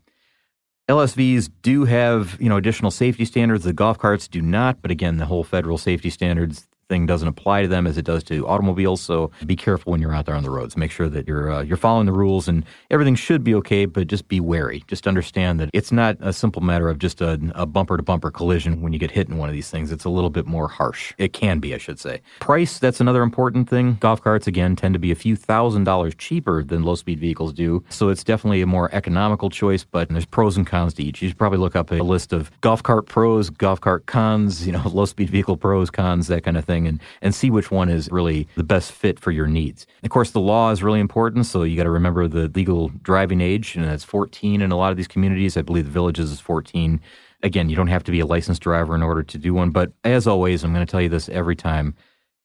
LSVs 0.89 1.49
do 1.61 1.85
have, 1.85 2.37
you 2.41 2.49
know, 2.49 2.57
additional 2.57 2.91
safety 2.91 3.25
standards. 3.25 3.63
The 3.63 3.73
golf 3.73 3.97
carts 3.97 4.27
do 4.27 4.41
not, 4.41 4.81
but 4.81 4.91
again, 4.91 5.17
the 5.17 5.25
whole 5.25 5.43
federal 5.43 5.77
safety 5.77 6.09
standards 6.09 6.67
thing 6.91 7.05
doesn't 7.05 7.27
apply 7.27 7.61
to 7.61 7.69
them 7.69 7.87
as 7.87 7.97
it 7.97 8.03
does 8.03 8.21
to 8.25 8.45
automobiles. 8.45 8.99
So 8.99 9.31
be 9.45 9.55
careful 9.55 9.91
when 9.91 10.01
you're 10.01 10.13
out 10.13 10.25
there 10.25 10.35
on 10.35 10.43
the 10.43 10.49
roads. 10.49 10.75
Make 10.75 10.91
sure 10.91 11.07
that 11.07 11.25
you're 11.25 11.49
uh, 11.49 11.61
you're 11.63 11.77
following 11.77 12.05
the 12.05 12.11
rules, 12.11 12.49
and 12.49 12.65
everything 12.89 13.15
should 13.15 13.43
be 13.43 13.55
okay. 13.55 13.85
But 13.85 14.07
just 14.07 14.27
be 14.27 14.41
wary. 14.41 14.83
Just 14.87 15.07
understand 15.07 15.59
that 15.61 15.69
it's 15.73 15.91
not 15.91 16.17
a 16.19 16.33
simple 16.33 16.61
matter 16.61 16.89
of 16.89 16.99
just 16.99 17.21
a, 17.21 17.39
a 17.55 17.65
bumper 17.65 17.95
to 17.95 18.03
bumper 18.03 18.29
collision 18.29 18.81
when 18.81 18.91
you 18.91 18.99
get 18.99 19.09
hit 19.09 19.29
in 19.29 19.37
one 19.37 19.47
of 19.47 19.53
these 19.53 19.69
things. 19.69 19.91
It's 19.91 20.03
a 20.03 20.09
little 20.09 20.29
bit 20.29 20.45
more 20.45 20.67
harsh. 20.67 21.13
It 21.17 21.31
can 21.31 21.59
be, 21.59 21.73
I 21.73 21.77
should 21.77 21.97
say. 21.97 22.21
Price. 22.41 22.77
That's 22.77 22.99
another 22.99 23.23
important 23.23 23.69
thing. 23.69 23.95
Golf 24.01 24.21
carts 24.21 24.47
again 24.47 24.75
tend 24.75 24.93
to 24.93 24.99
be 24.99 25.11
a 25.11 25.15
few 25.15 25.37
thousand 25.37 25.85
dollars 25.85 26.13
cheaper 26.15 26.61
than 26.61 26.83
low 26.83 26.95
speed 26.95 27.19
vehicles 27.19 27.53
do. 27.53 27.83
So 27.89 28.09
it's 28.09 28.25
definitely 28.25 28.61
a 28.61 28.67
more 28.67 28.93
economical 28.93 29.49
choice. 29.49 29.85
But 29.85 30.09
there's 30.09 30.25
pros 30.25 30.57
and 30.57 30.67
cons 30.67 30.93
to 30.95 31.03
each. 31.03 31.21
You 31.21 31.29
should 31.29 31.37
probably 31.37 31.59
look 31.59 31.77
up 31.77 31.89
a 31.91 32.03
list 32.03 32.33
of 32.33 32.51
golf 32.59 32.83
cart 32.83 33.05
pros, 33.05 33.49
golf 33.49 33.79
cart 33.79 34.07
cons. 34.07 34.67
You 34.67 34.73
know, 34.73 34.83
low 34.93 35.05
speed 35.05 35.29
vehicle 35.29 35.55
pros, 35.55 35.89
cons, 35.89 36.27
that 36.27 36.43
kind 36.43 36.57
of 36.57 36.65
thing, 36.65 36.80
and 36.87 37.01
and 37.21 37.33
see 37.33 37.49
which 37.49 37.71
one 37.71 37.89
is 37.89 38.09
really 38.11 38.47
the 38.55 38.63
best 38.63 38.91
fit 38.91 39.19
for 39.19 39.31
your 39.31 39.47
needs. 39.47 39.85
Of 40.03 40.09
course, 40.09 40.31
the 40.31 40.39
law 40.39 40.71
is 40.71 40.83
really 40.83 40.99
important, 40.99 41.45
so 41.45 41.63
you 41.63 41.77
got 41.77 41.83
to 41.83 41.89
remember 41.89 42.27
the 42.27 42.47
legal 42.49 42.89
driving 43.01 43.41
age, 43.41 43.75
and 43.75 43.85
that's 43.85 44.03
14 44.03 44.61
in 44.61 44.71
a 44.71 44.77
lot 44.77 44.91
of 44.91 44.97
these 44.97 45.07
communities. 45.07 45.57
I 45.57 45.61
believe 45.61 45.85
the 45.85 45.91
villages 45.91 46.31
is 46.31 46.39
14. 46.39 46.99
Again, 47.43 47.69
you 47.69 47.75
don't 47.75 47.87
have 47.87 48.03
to 48.03 48.11
be 48.11 48.19
a 48.19 48.25
licensed 48.25 48.61
driver 48.61 48.93
in 48.93 49.01
order 49.01 49.23
to 49.23 49.37
do 49.37 49.53
one, 49.53 49.71
but 49.71 49.91
as 50.03 50.27
always, 50.27 50.63
I'm 50.63 50.73
going 50.73 50.85
to 50.85 50.91
tell 50.91 51.01
you 51.01 51.09
this 51.09 51.29
every 51.29 51.55
time. 51.55 51.95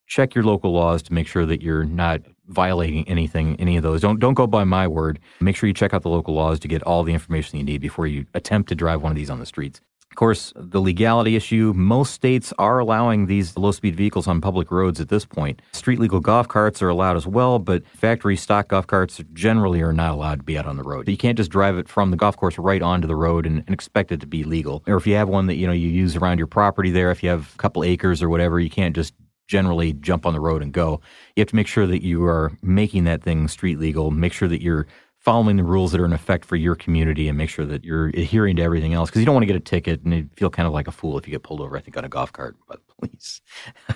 Check 0.07 0.34
your 0.34 0.45
local 0.45 0.72
laws 0.72 1.03
to 1.05 1.12
make 1.12 1.26
sure 1.26 1.45
that 1.47 1.62
you're 1.62 1.84
not 1.84 2.20
violating 2.49 3.07
anything, 3.09 3.57
any 3.59 3.76
of 3.76 3.82
those. 3.82 4.01
Don't 4.01 4.20
don't 4.20 4.34
go 4.34 4.47
by 4.47 4.64
my 4.64 4.87
word. 4.87 5.18
Make 5.41 5.57
sure 5.57 5.66
you 5.66 5.74
check 5.74 5.93
out 5.93 6.03
the 6.03 6.09
local 6.09 6.34
laws 6.34 6.61
to 6.61 6.68
get 6.68 6.82
all 6.84 7.03
the 7.03 7.12
information 7.12 7.59
you 7.59 7.64
need 7.64 7.80
before 7.80 8.07
you 8.07 8.26
attempt 8.34 8.68
to 8.68 8.74
drive 8.74 9.03
one 9.03 9.11
of 9.12 9.16
these 9.16 9.30
on 9.30 9.41
the 9.41 9.47
streets. 9.47 9.80
Of 10.17 10.21
course, 10.21 10.55
the 10.57 10.81
legality 10.81 11.37
issue, 11.37 11.75
most 11.77 12.14
states 12.14 12.51
are 12.59 12.79
allowing 12.79 13.27
these 13.27 13.55
low 13.55 13.71
speed 13.71 13.97
vehicles 13.97 14.27
on 14.27 14.41
public 14.41 14.71
roads 14.71 14.99
at 14.99 15.11
this 15.11 15.27
point. 15.27 15.61
Street 15.73 15.99
legal 15.99 16.21
golf 16.21 16.49
carts 16.49 16.81
are 16.81 16.89
allowed 16.89 17.19
as 17.19 17.27
well, 17.27 17.59
but 17.59 17.87
factory 17.87 18.35
stock 18.35 18.69
golf 18.69 18.87
carts 18.87 19.21
generally 19.35 19.83
are 19.83 19.93
not 19.93 20.12
allowed 20.12 20.39
to 20.39 20.43
be 20.43 20.57
out 20.57 20.64
on 20.64 20.79
the 20.79 20.83
road. 20.83 21.07
You 21.07 21.19
can't 21.19 21.37
just 21.37 21.51
drive 21.51 21.77
it 21.77 21.87
from 21.87 22.12
the 22.12 22.17
golf 22.17 22.35
course 22.35 22.57
right 22.57 22.81
onto 22.81 23.07
the 23.07 23.14
road 23.14 23.45
and, 23.45 23.59
and 23.67 23.75
expect 23.75 24.11
it 24.11 24.21
to 24.21 24.27
be 24.27 24.43
legal. 24.43 24.83
Or 24.87 24.97
if 24.97 25.07
you 25.07 25.17
have 25.17 25.29
one 25.29 25.49
that 25.49 25.57
you 25.57 25.67
know 25.67 25.75
you 25.75 25.91
use 25.91 26.17
around 26.17 26.39
your 26.39 26.47
property 26.47 26.91
there, 26.91 27.11
if 27.11 27.23
you 27.23 27.29
have 27.29 27.53
a 27.55 27.59
couple 27.59 27.85
acres 27.85 28.23
or 28.23 28.31
whatever, 28.31 28.59
you 28.59 28.71
can't 28.71 28.97
just 28.97 29.12
generally 29.49 29.93
jump 29.93 30.27
on 30.27 30.33
the 30.33 30.41
road 30.41 30.62
and 30.62 30.73
go. 30.73 31.01
You 31.37 31.43
have 31.43 31.49
to 31.49 31.57
make 31.57 31.67
sure 31.67 31.87
that 31.87 32.03
you 32.03 32.25
are 32.25 32.53
making 32.62 33.05
that 33.05 33.23
thing 33.23 33.49
street 33.49 33.79
legal, 33.79 34.11
make 34.11 34.33
sure 34.33 34.49
that 34.49 34.62
you're 34.62 34.87
following 35.27 35.57
the 35.57 35.64
rules 35.64 35.91
that 35.91 36.01
are 36.01 36.05
in 36.05 36.12
effect 36.12 36.45
for 36.45 36.55
your 36.55 36.77
community 36.77 37.27
and 37.27 37.37
make 37.37 37.51
sure 37.51 37.66
that 37.66 37.83
you're 37.83 38.11
adhering 38.11 38.55
to 38.55 38.62
everything 38.62 38.95
else 38.95 39.11
because 39.11 39.18
you 39.18 39.27
don't 39.27 39.35
want 39.35 39.43
to 39.43 39.47
get 39.49 39.57
a 39.57 39.61
ticket 39.61 40.01
and 40.05 40.31
feel 40.37 40.49
kind 40.49 40.68
of 40.68 40.72
like 40.72 40.87
a 40.87 40.93
fool 40.93 41.18
if 41.18 41.27
you 41.27 41.33
get 41.33 41.43
pulled 41.43 41.61
over, 41.61 41.77
I 41.77 41.81
think, 41.81 41.97
on 41.97 42.05
a 42.05 42.09
golf 42.09 42.33
cart 42.33 42.57
the 42.70 42.79
police. 42.97 43.41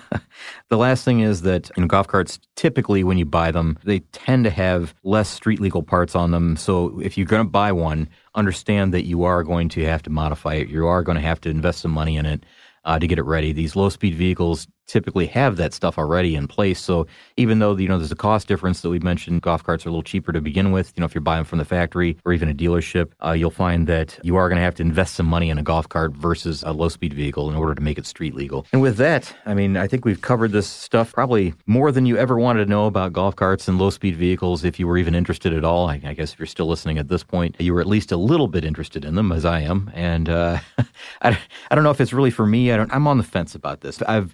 the 0.69 0.75
last 0.75 1.05
thing 1.05 1.21
is 1.21 1.43
that 1.43 1.71
in 1.77 1.87
golf 1.87 2.09
carts, 2.09 2.37
typically 2.57 3.05
when 3.05 3.17
you 3.17 3.23
buy 3.23 3.49
them, 3.49 3.79
they 3.85 3.99
tend 4.11 4.43
to 4.43 4.49
have 4.49 4.93
less 5.05 5.29
street 5.29 5.61
legal 5.61 5.81
parts 5.81 6.17
on 6.17 6.31
them. 6.31 6.57
So 6.57 6.99
if 6.99 7.17
you're 7.17 7.27
going 7.27 7.45
to 7.45 7.49
buy 7.49 7.71
one, 7.71 8.09
understand 8.35 8.93
that 8.93 9.05
you 9.05 9.23
are 9.23 9.41
going 9.41 9.69
to 9.69 9.85
have 9.85 10.03
to 10.03 10.09
modify 10.09 10.55
it. 10.55 10.67
You 10.67 10.85
are 10.85 11.01
going 11.01 11.15
to 11.15 11.21
have 11.21 11.39
to 11.41 11.49
invest 11.49 11.79
some 11.79 11.91
money 11.91 12.17
in 12.17 12.25
it 12.25 12.45
uh, 12.83 12.99
to 12.99 13.07
get 13.07 13.19
it 13.19 13.23
ready. 13.23 13.53
These 13.53 13.77
low 13.77 13.87
speed 13.87 14.15
vehicles 14.15 14.67
typically 14.87 15.25
have 15.27 15.57
that 15.57 15.73
stuff 15.73 15.97
already 15.97 16.35
in 16.35 16.47
place. 16.47 16.79
So 16.79 17.07
even 17.37 17.59
though 17.59 17.75
you 17.77 17.87
know 17.87 17.97
there's 17.97 18.11
a 18.11 18.15
cost 18.15 18.47
difference 18.47 18.81
that 18.81 18.89
we 18.89 18.99
mentioned, 18.99 19.41
golf 19.41 19.63
carts 19.63 19.85
are 19.85 19.89
a 19.89 19.91
little 19.91 20.03
cheaper 20.03 20.31
to 20.31 20.41
begin 20.41 20.71
with. 20.71 20.93
You 20.95 21.01
know, 21.01 21.05
if 21.05 21.15
you're 21.15 21.21
buying 21.21 21.45
from 21.45 21.59
the 21.59 21.65
factory 21.65 22.17
or 22.25 22.33
even 22.33 22.49
a 22.49 22.53
dealership, 22.53 23.11
uh, 23.25 23.31
you'll 23.31 23.51
find 23.51 23.87
that 23.87 24.19
you 24.23 24.35
are 24.35 24.49
going 24.49 24.57
to 24.57 24.63
have 24.63 24.75
to 24.75 24.83
invest 24.83 25.15
some 25.15 25.25
money 25.25 25.49
in 25.49 25.57
a 25.57 25.63
golf 25.63 25.87
cart 25.87 26.13
versus 26.13 26.63
a 26.63 26.71
low 26.71 26.89
speed 26.89 27.13
vehicle 27.13 27.49
in 27.49 27.55
order 27.55 27.73
to 27.73 27.81
make 27.81 27.97
it 27.97 28.05
street 28.05 28.35
legal. 28.35 28.65
And 28.73 28.81
with 28.81 28.97
that, 28.97 29.33
I 29.45 29.53
mean, 29.53 29.77
I 29.77 29.87
think 29.87 30.05
we've 30.05 30.21
covered 30.21 30.51
this 30.51 30.67
stuff 30.67 31.13
probably 31.13 31.53
more 31.65 31.91
than 31.91 32.05
you 32.05 32.17
ever 32.17 32.37
wanted 32.37 32.65
to 32.65 32.69
know 32.69 32.85
about 32.85 33.13
golf 33.13 33.35
carts 33.35 33.67
and 33.67 33.77
low 33.77 33.89
speed 33.89 34.15
vehicles. 34.15 34.63
If 34.63 34.79
you 34.79 34.87
were 34.87 34.97
even 34.97 35.15
interested 35.15 35.53
at 35.53 35.63
all, 35.63 35.87
I, 35.87 36.01
I, 36.03 36.13
guess 36.13 36.33
if 36.33 36.39
you're 36.39 36.45
still 36.45 36.67
listening 36.67 36.97
at 36.97 37.07
this 37.07 37.23
point, 37.23 37.55
you 37.59 37.73
were 37.73 37.81
at 37.81 37.87
least 37.87 38.11
a 38.11 38.17
little 38.17 38.47
bit 38.47 38.65
interested 38.65 39.05
in 39.05 39.15
them, 39.15 39.31
as 39.31 39.45
I 39.45 39.61
am. 39.61 39.91
And 39.93 40.29
uh, 40.29 40.59
I, 41.21 41.37
I 41.69 41.75
don't 41.75 41.83
know 41.83 41.91
if 41.91 42.01
it's 42.01 42.13
really 42.13 42.31
for 42.31 42.45
me. 42.45 42.71
I 42.71 42.77
don't. 42.77 42.93
I'm 42.93 43.07
on 43.07 43.17
the 43.17 43.23
fence 43.23 43.55
about 43.55 43.81
this. 43.81 44.01
I've 44.03 44.33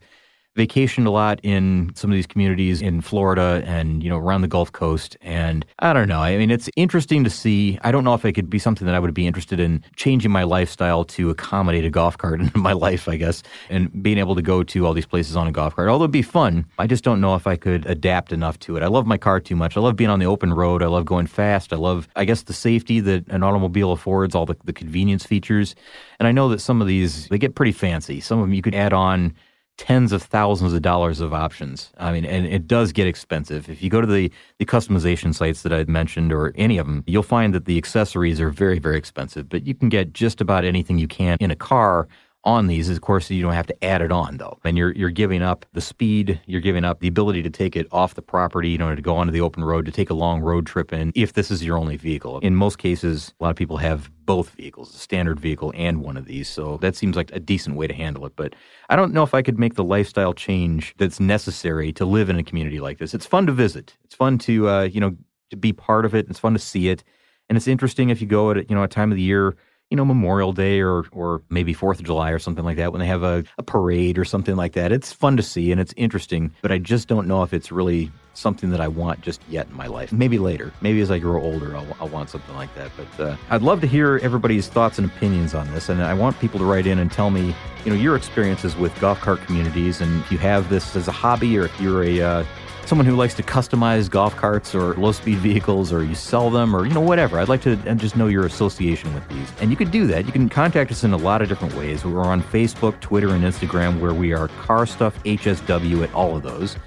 vacationed 0.58 1.06
a 1.06 1.12
lot 1.12 1.40
in 1.44 1.92
some 1.96 2.10
of 2.10 2.16
these 2.16 2.26
communities 2.26 2.82
in 2.82 3.00
Florida 3.00 3.64
and, 3.66 4.04
you 4.04 4.10
know, 4.10 4.18
around 4.18 4.42
the 4.42 4.48
Gulf 4.48 4.72
Coast. 4.72 5.16
And 5.22 5.66
I 5.80 5.94
don't 5.94 6.10
know. 6.10 6.20
I 6.20 6.36
mean, 6.38 6.50
it's 6.50 6.70
interesting 6.76 7.24
to 7.24 7.30
see. 7.30 7.78
I 7.84 7.92
don't 7.92 8.04
know 8.04 8.16
if 8.16 8.26
it 8.26 8.34
could 8.34 8.50
be 8.50 8.58
something 8.58 8.86
that 8.88 8.96
I 8.96 9.00
would 9.00 9.14
be 9.14 9.28
interested 9.28 9.60
in 9.60 9.84
changing 9.96 10.32
my 10.32 10.44
lifestyle 10.44 11.06
to 11.06 11.30
accommodate 11.30 11.86
a 11.86 11.90
golf 11.90 12.18
cart 12.18 12.42
in 12.42 12.52
my 12.56 12.74
life, 12.74 13.08
I 13.08 13.16
guess, 13.18 13.44
and 13.70 14.04
being 14.04 14.18
able 14.18 14.36
to 14.36 14.42
go 14.42 14.64
to 14.64 14.86
all 14.86 14.94
these 14.94 15.06
places 15.06 15.36
on 15.36 15.48
a 15.48 15.52
golf 15.52 15.76
cart. 15.76 15.90
Although 15.90 16.06
it'd 16.06 16.12
be 16.12 16.24
fun, 16.24 16.66
I 16.80 16.88
just 16.88 17.04
don't 17.04 17.22
know 17.22 17.36
if 17.36 17.46
I 17.46 17.56
could 17.56 17.86
adapt 17.86 18.34
enough 18.34 18.58
to 18.60 18.76
it. 18.78 18.84
I 18.84 18.88
love 18.88 19.06
my 19.06 19.18
car 19.18 19.40
too 19.40 19.56
much. 19.56 19.78
I 19.78 19.80
love 19.80 19.96
being 19.96 20.10
on 20.10 20.20
the 20.20 20.26
open 20.26 20.54
road. 20.54 20.82
I 20.82 20.88
love 20.88 21.06
going 21.06 21.28
fast. 21.28 21.72
I 21.72 21.76
love, 21.76 22.08
I 22.16 22.26
guess, 22.26 22.42
the 22.42 22.54
safety 22.54 23.00
that 23.02 23.28
an 23.28 23.44
automobile 23.44 23.92
affords, 23.92 24.34
all 24.34 24.48
the, 24.48 24.56
the 24.64 24.74
convenience 24.74 25.24
features. 25.24 25.76
And 26.20 26.28
I 26.28 26.32
know 26.32 26.50
that 26.50 26.62
some 26.62 26.82
of 26.82 26.88
these, 26.88 27.28
they 27.28 27.38
get 27.38 27.54
pretty 27.54 27.72
fancy. 27.72 28.20
Some 28.20 28.40
of 28.40 28.46
them 28.46 28.54
you 28.54 28.64
could 28.64 28.74
add 28.74 28.94
on 28.94 29.36
tens 29.78 30.12
of 30.12 30.24
thousands 30.24 30.74
of 30.74 30.82
dollars 30.82 31.20
of 31.20 31.34
options. 31.34 31.92
I 31.98 32.12
mean, 32.12 32.26
and 32.26 32.46
it 32.46 32.68
does 32.68 32.92
get 32.92 33.08
expensive. 33.08 33.70
If 33.70 33.82
you 33.82 33.90
go 33.90 34.02
to 34.02 34.08
the, 34.08 34.32
the 34.58 34.66
customization 34.66 35.34
sites 35.34 35.62
that 35.62 35.72
I 35.72 35.84
mentioned 35.86 36.34
or 36.34 36.52
any 36.56 36.78
of 36.80 36.88
them, 36.88 37.04
you'll 37.06 37.24
find 37.24 37.54
that 37.54 37.66
the 37.66 37.78
accessories 37.78 38.42
are 38.42 38.50
very, 38.50 38.80
very 38.80 38.98
expensive, 38.98 39.48
but 39.48 39.66
you 39.66 39.76
can 39.76 39.90
get 39.90 40.14
just 40.14 40.42
about 40.42 40.66
anything 40.66 40.98
you 40.98 41.08
can 41.08 41.38
in 41.40 41.52
a 41.52 41.56
car 41.56 42.08
on 42.44 42.68
these 42.68 42.88
is, 42.88 42.96
of 42.96 43.02
course, 43.02 43.30
you 43.30 43.42
don't 43.42 43.54
have 43.54 43.68
to 43.68 43.84
add 43.84 44.02
it 44.02 44.12
on 44.12 44.38
though, 44.38 44.58
and 44.64 44.78
you're 44.78 44.94
you're 44.94 45.10
giving 45.10 45.42
up 45.42 45.66
the 45.74 45.82
speed, 45.82 46.40
you're 46.46 46.62
giving 46.62 46.86
up 46.86 47.00
the 47.00 47.08
ability 47.08 47.44
to 47.44 47.50
take 47.50 47.76
it 47.76 47.88
off 47.92 48.16
the 48.16 48.22
property, 48.22 48.70
you 48.70 48.78
know, 48.78 48.96
to 48.96 49.02
go 49.02 49.18
onto 49.18 49.34
the 49.34 49.42
open 49.42 49.64
road, 49.64 49.86
to 49.86 49.92
take 49.92 50.10
a 50.10 50.14
long 50.14 50.42
road 50.42 50.66
trip 50.66 50.94
in. 50.94 51.12
If 51.16 51.34
this 51.34 51.52
is 51.52 51.64
your 51.64 51.78
only 51.78 51.98
vehicle, 51.98 52.40
in 52.40 52.56
most 52.56 52.78
cases, 52.78 53.34
a 53.40 53.44
lot 53.44 53.50
of 53.50 53.56
people 53.58 53.78
have 53.78 54.10
both 54.26 54.52
vehicles, 54.52 54.96
a 54.96 54.98
standard 54.98 55.40
vehicle 55.40 55.74
and 55.76 56.02
one 56.02 56.16
of 56.16 56.26
these, 56.26 56.48
so 56.48 56.78
that 56.78 56.96
seems 56.96 57.16
like 57.16 57.32
a 57.34 57.40
decent 57.40 57.76
way 57.76 57.88
to 57.88 57.94
handle 57.94 58.26
it. 58.26 58.34
But 58.36 58.56
I 58.90 58.96
don't 58.96 59.14
know 59.14 59.24
if 59.24 59.34
I 59.34 59.42
could 59.42 59.60
make 59.60 59.76
the 59.76 59.84
lifestyle 59.84 60.34
change 60.34 60.94
that's 60.98 61.20
necessary 61.20 61.92
to 61.94 62.06
live 62.06 62.30
in 62.30 62.38
a 62.38 62.44
community 62.44 62.80
like 62.80 63.00
this. 63.00 63.14
It's 63.14 63.26
fun 63.26 63.46
to 63.48 63.52
visit. 63.52 63.98
It's 64.06 64.16
fun 64.16 64.38
to 64.40 64.70
uh, 64.70 64.84
you 64.84 65.02
know 65.02 65.18
to 65.50 65.58
be 65.58 65.74
part 65.74 66.06
of 66.06 66.16
it. 66.16 66.28
It's 66.30 66.40
fun 66.40 66.54
to 66.54 66.60
see 66.60 66.88
it, 66.88 67.04
and 67.50 67.58
it's 67.58 67.68
interesting 67.68 68.10
if 68.10 68.22
you 68.22 68.28
go 68.28 68.52
at 68.52 68.70
you 68.70 68.76
know 68.76 68.84
a 68.84 68.88
time 68.88 69.12
of 69.12 69.18
the 69.18 69.24
year 69.24 69.58
you 69.90 69.98
know, 69.98 70.06
Memorial 70.06 70.54
Day 70.54 70.82
or 70.82 71.06
or 71.12 71.42
maybe 71.50 71.74
Fourth 71.74 72.00
of 72.00 72.06
July 72.06 72.32
or 72.32 72.40
something 72.40 72.66
like 72.66 72.78
that 72.78 72.92
when 72.92 73.00
they 73.00 73.08
have 73.08 73.24
a, 73.24 73.44
a 73.58 73.64
parade 73.64 74.18
or 74.18 74.26
something 74.26 74.56
like 74.56 74.74
that. 74.74 74.92
It's 74.92 75.14
fun 75.14 75.38
to 75.38 75.44
see 75.44 75.72
and 75.72 75.80
it's 75.80 75.94
interesting, 75.98 76.54
but 76.62 76.72
I 76.72 76.78
just 76.78 77.08
don't 77.08 77.28
know 77.28 77.44
if 77.44 77.54
it's 77.54 77.72
really 77.72 78.12
something 78.38 78.70
that 78.70 78.80
I 78.80 78.88
want 78.88 79.22
just 79.22 79.42
yet 79.50 79.68
in 79.68 79.76
my 79.76 79.88
life. 79.88 80.12
Maybe 80.12 80.38
later. 80.38 80.72
Maybe 80.82 81.02
as 81.02 81.10
I 81.10 81.18
grow 81.18 81.42
older, 81.42 81.76
I'll, 81.76 81.88
I'll 82.00 82.10
want 82.10 82.30
something 82.30 82.56
like 82.56 82.74
that. 82.76 82.92
But 82.96 83.24
uh, 83.24 83.38
I'd 83.50 83.64
love 83.64 83.82
to 83.82 83.88
hear 83.88 84.20
everybody's 84.22 84.68
thoughts 84.68 85.00
and 85.00 85.08
opinions 85.08 85.56
on 85.56 85.72
this. 85.72 85.90
And 85.90 86.04
I 86.04 86.14
want 86.14 86.40
people 86.40 86.60
to 86.60 86.66
write 86.66 86.86
in 86.86 87.00
and 87.00 87.12
tell 87.12 87.32
me, 87.32 87.56
you 87.84 87.92
know, 87.92 88.00
your 88.00 88.16
experiences 88.16 88.76
with 88.76 88.98
golf 89.00 89.20
cart 89.22 89.42
communities. 89.42 90.02
And 90.02 90.22
if 90.22 90.32
you 90.32 90.38
have 90.38 90.70
this 90.70 90.96
as 90.96 91.08
a 91.08 91.12
hobby 91.12 91.58
or 91.58 91.66
if 91.66 91.82
you're 91.82 92.04
a 92.04 92.22
uh, 92.22 92.46
someone 92.88 93.06
who 93.06 93.18
likes 93.18 93.34
to 93.34 93.44
customize 93.44 94.10
golf 94.10 94.34
carts 94.38 94.74
or 94.74 94.94
low 94.94 95.12
speed 95.12 95.38
vehicles 95.40 95.92
or 95.92 96.06
you 96.06 96.16
sell 96.16 96.50
them 96.50 96.74
or 96.74 96.86
you 96.86 96.94
know 96.94 97.02
whatever 97.02 97.38
i'd 97.38 97.50
like 97.50 97.62
to 97.62 97.76
just 97.96 98.16
know 98.16 98.28
your 98.28 98.46
association 98.46 99.14
with 99.14 99.28
these. 99.28 99.52
And 99.60 99.70
you 99.70 99.76
could 99.76 99.92
do 99.92 100.08
that. 100.08 100.26
You 100.26 100.32
can 100.32 100.48
contact 100.48 100.90
us 100.92 101.04
in 101.04 101.12
a 101.12 101.18
lot 101.18 101.42
of 101.42 101.50
different 101.50 101.76
ways. 101.76 102.06
We're 102.06 102.24
on 102.24 102.42
facebook 102.42 103.00
twitter 103.02 103.30
and 103.30 103.44
instagram 103.44 104.00
where 104.00 104.14
we 104.14 104.32
are 104.32 104.48
car 104.48 104.86
stuff 104.86 105.22
hsw 105.24 106.04
at 106.04 106.14
all 106.14 106.38
of 106.38 106.44
those. 106.44 106.78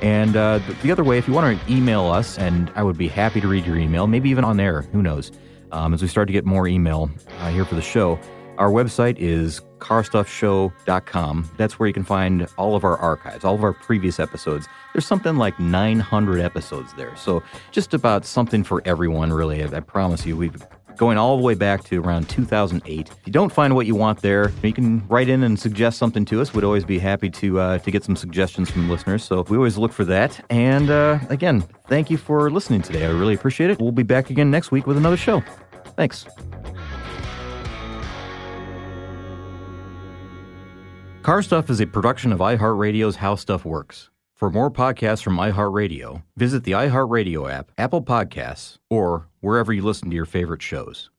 And 0.00 0.34
uh, 0.34 0.60
the 0.82 0.90
other 0.90 1.04
way 1.04 1.18
if 1.18 1.28
you 1.28 1.34
want 1.34 1.60
to 1.60 1.72
email 1.72 2.06
us 2.06 2.38
and 2.38 2.72
i 2.74 2.82
would 2.82 2.96
be 2.96 3.08
happy 3.08 3.42
to 3.42 3.46
read 3.46 3.66
your 3.66 3.76
email 3.76 4.06
maybe 4.06 4.30
even 4.30 4.44
on 4.44 4.58
air 4.58 4.82
who 4.92 5.02
knows? 5.02 5.30
Um, 5.72 5.92
as 5.92 6.00
we 6.00 6.08
start 6.08 6.26
to 6.28 6.32
get 6.32 6.46
more 6.46 6.66
email 6.66 7.10
uh, 7.38 7.50
here 7.50 7.66
for 7.66 7.74
the 7.74 7.82
show 7.82 8.18
our 8.56 8.70
website 8.70 9.16
is 9.18 9.60
carstuffshow.com. 9.80 11.50
That's 11.56 11.78
where 11.78 11.86
you 11.86 11.92
can 11.92 12.04
find 12.04 12.46
all 12.56 12.76
of 12.76 12.84
our 12.84 12.96
archives, 12.98 13.44
all 13.44 13.54
of 13.54 13.64
our 13.64 13.72
previous 13.72 14.20
episodes. 14.20 14.68
There's 14.92 15.06
something 15.06 15.36
like 15.36 15.58
900 15.58 16.40
episodes 16.40 16.92
there. 16.94 17.14
So 17.16 17.42
just 17.70 17.94
about 17.94 18.24
something 18.24 18.64
for 18.64 18.82
everyone, 18.84 19.32
really. 19.32 19.62
I, 19.62 19.76
I 19.76 19.80
promise 19.80 20.24
you. 20.26 20.36
We've 20.36 20.62
going 21.00 21.16
all 21.16 21.38
the 21.38 21.42
way 21.42 21.54
back 21.54 21.82
to 21.82 21.98
around 21.98 22.28
2008. 22.28 23.08
If 23.08 23.16
you 23.26 23.32
don't 23.32 23.50
find 23.50 23.74
what 23.74 23.86
you 23.86 23.94
want 23.94 24.20
there, 24.20 24.52
you 24.62 24.74
can 24.74 25.06
write 25.08 25.30
in 25.30 25.42
and 25.42 25.58
suggest 25.58 25.96
something 25.96 26.26
to 26.26 26.42
us. 26.42 26.52
We'd 26.52 26.62
always 26.62 26.84
be 26.84 26.98
happy 26.98 27.30
to 27.30 27.58
uh, 27.58 27.78
to 27.78 27.90
get 27.90 28.04
some 28.04 28.16
suggestions 28.16 28.70
from 28.70 28.90
listeners. 28.90 29.24
So 29.24 29.42
we 29.48 29.56
always 29.56 29.78
look 29.78 29.92
for 29.92 30.04
that. 30.04 30.44
And 30.50 30.90
uh, 30.90 31.18
again, 31.30 31.62
thank 31.88 32.10
you 32.10 32.18
for 32.18 32.50
listening 32.50 32.82
today. 32.82 33.06
I 33.06 33.10
really 33.10 33.34
appreciate 33.34 33.70
it. 33.70 33.80
We'll 33.80 33.92
be 33.92 34.02
back 34.02 34.28
again 34.28 34.50
next 34.50 34.70
week 34.70 34.86
with 34.86 34.98
another 34.98 35.16
show. 35.16 35.42
Thanks. 35.96 36.26
Car 41.22 41.42
Stuff 41.42 41.68
is 41.68 41.80
a 41.80 41.86
production 41.86 42.32
of 42.32 42.38
iHeartRadio's 42.38 43.16
How 43.16 43.34
Stuff 43.34 43.66
Works. 43.66 44.08
For 44.36 44.50
more 44.50 44.70
podcasts 44.70 45.22
from 45.22 45.36
iHeartRadio, 45.36 46.22
visit 46.38 46.64
the 46.64 46.72
iHeartRadio 46.72 47.52
app, 47.52 47.70
Apple 47.76 48.02
Podcasts, 48.02 48.78
or 48.88 49.28
wherever 49.40 49.70
you 49.70 49.82
listen 49.82 50.08
to 50.08 50.16
your 50.16 50.24
favorite 50.24 50.62
shows. 50.62 51.10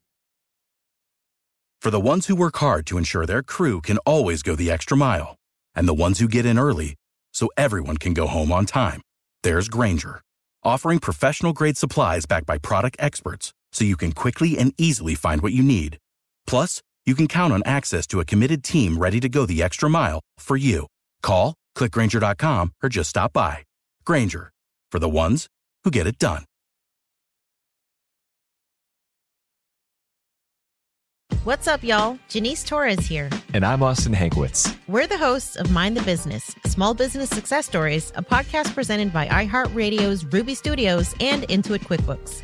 For 1.80 1.92
the 1.92 2.00
ones 2.00 2.26
who 2.26 2.36
work 2.36 2.58
hard 2.58 2.88
to 2.88 2.98
ensure 2.98 3.28
their 3.28 3.44
crew 3.44 3.80
can 3.80 4.00
always 4.00 4.42
go 4.42 4.56
the 4.56 4.72
extra 4.72 4.98
mile, 4.98 5.36
and 5.76 5.88
the 5.88 5.94
ones 5.94 6.18
who 6.18 6.28
get 6.28 6.48
in 6.48 6.58
early 6.58 6.96
so 7.32 7.50
everyone 7.56 7.98
can 7.98 8.16
go 8.16 8.26
home 8.26 8.52
on 8.52 8.66
time, 8.66 9.02
there's 9.44 9.70
Grainger, 9.70 10.20
offering 10.64 10.98
professional 10.98 11.54
grade 11.54 11.78
supplies 11.78 12.26
backed 12.26 12.48
by 12.48 12.58
product 12.58 12.98
experts 12.98 13.54
so 13.72 13.86
you 13.86 13.98
can 13.98 14.14
quickly 14.14 14.58
and 14.58 14.74
easily 14.80 15.14
find 15.14 15.44
what 15.44 15.54
you 15.54 15.62
need. 15.62 16.00
Plus, 16.48 16.82
you 17.06 17.16
can 17.16 17.28
count 17.28 17.54
on 17.54 17.62
access 17.66 18.06
to 18.08 18.20
a 18.20 18.26
committed 18.26 18.64
team 18.64 18.98
ready 18.98 19.20
to 19.20 19.28
go 19.28 19.46
the 19.46 19.64
extra 19.64 19.90
mile 19.90 20.22
for 20.38 20.56
you. 20.56 20.88
Call, 21.24 21.56
clickgrainger.com, 21.76 22.74
or 22.84 22.90
just 22.90 23.10
stop 23.10 23.34
by. 23.34 23.64
Grainger, 24.06 24.52
for 24.92 25.00
the 25.00 25.10
ones 25.10 25.48
who 25.84 25.92
get 25.92 26.08
it 26.08 26.18
done. 26.18 26.46
What's 31.44 31.68
up, 31.68 31.84
y'all? 31.84 32.20
Janice 32.30 32.64
Torres 32.64 33.08
here. 33.08 33.28
And 33.56 33.66
I'm 33.66 33.82
Austin 33.82 34.14
Hankwitz. 34.14 34.78
We're 34.88 35.08
the 35.08 35.18
hosts 35.18 35.56
of 35.56 35.72
Mind 35.72 35.98
the 35.98 36.04
Business 36.04 36.56
Small 36.66 36.94
Business 36.94 37.32
Success 37.32 37.66
Stories, 37.66 38.14
a 38.16 38.22
podcast 38.22 38.76
presented 38.76 39.12
by 39.12 39.28
iHeartRadio's 39.28 40.24
Ruby 40.24 40.54
Studios 40.54 41.16
and 41.20 41.42
Intuit 41.44 41.80
QuickBooks. 41.80 42.44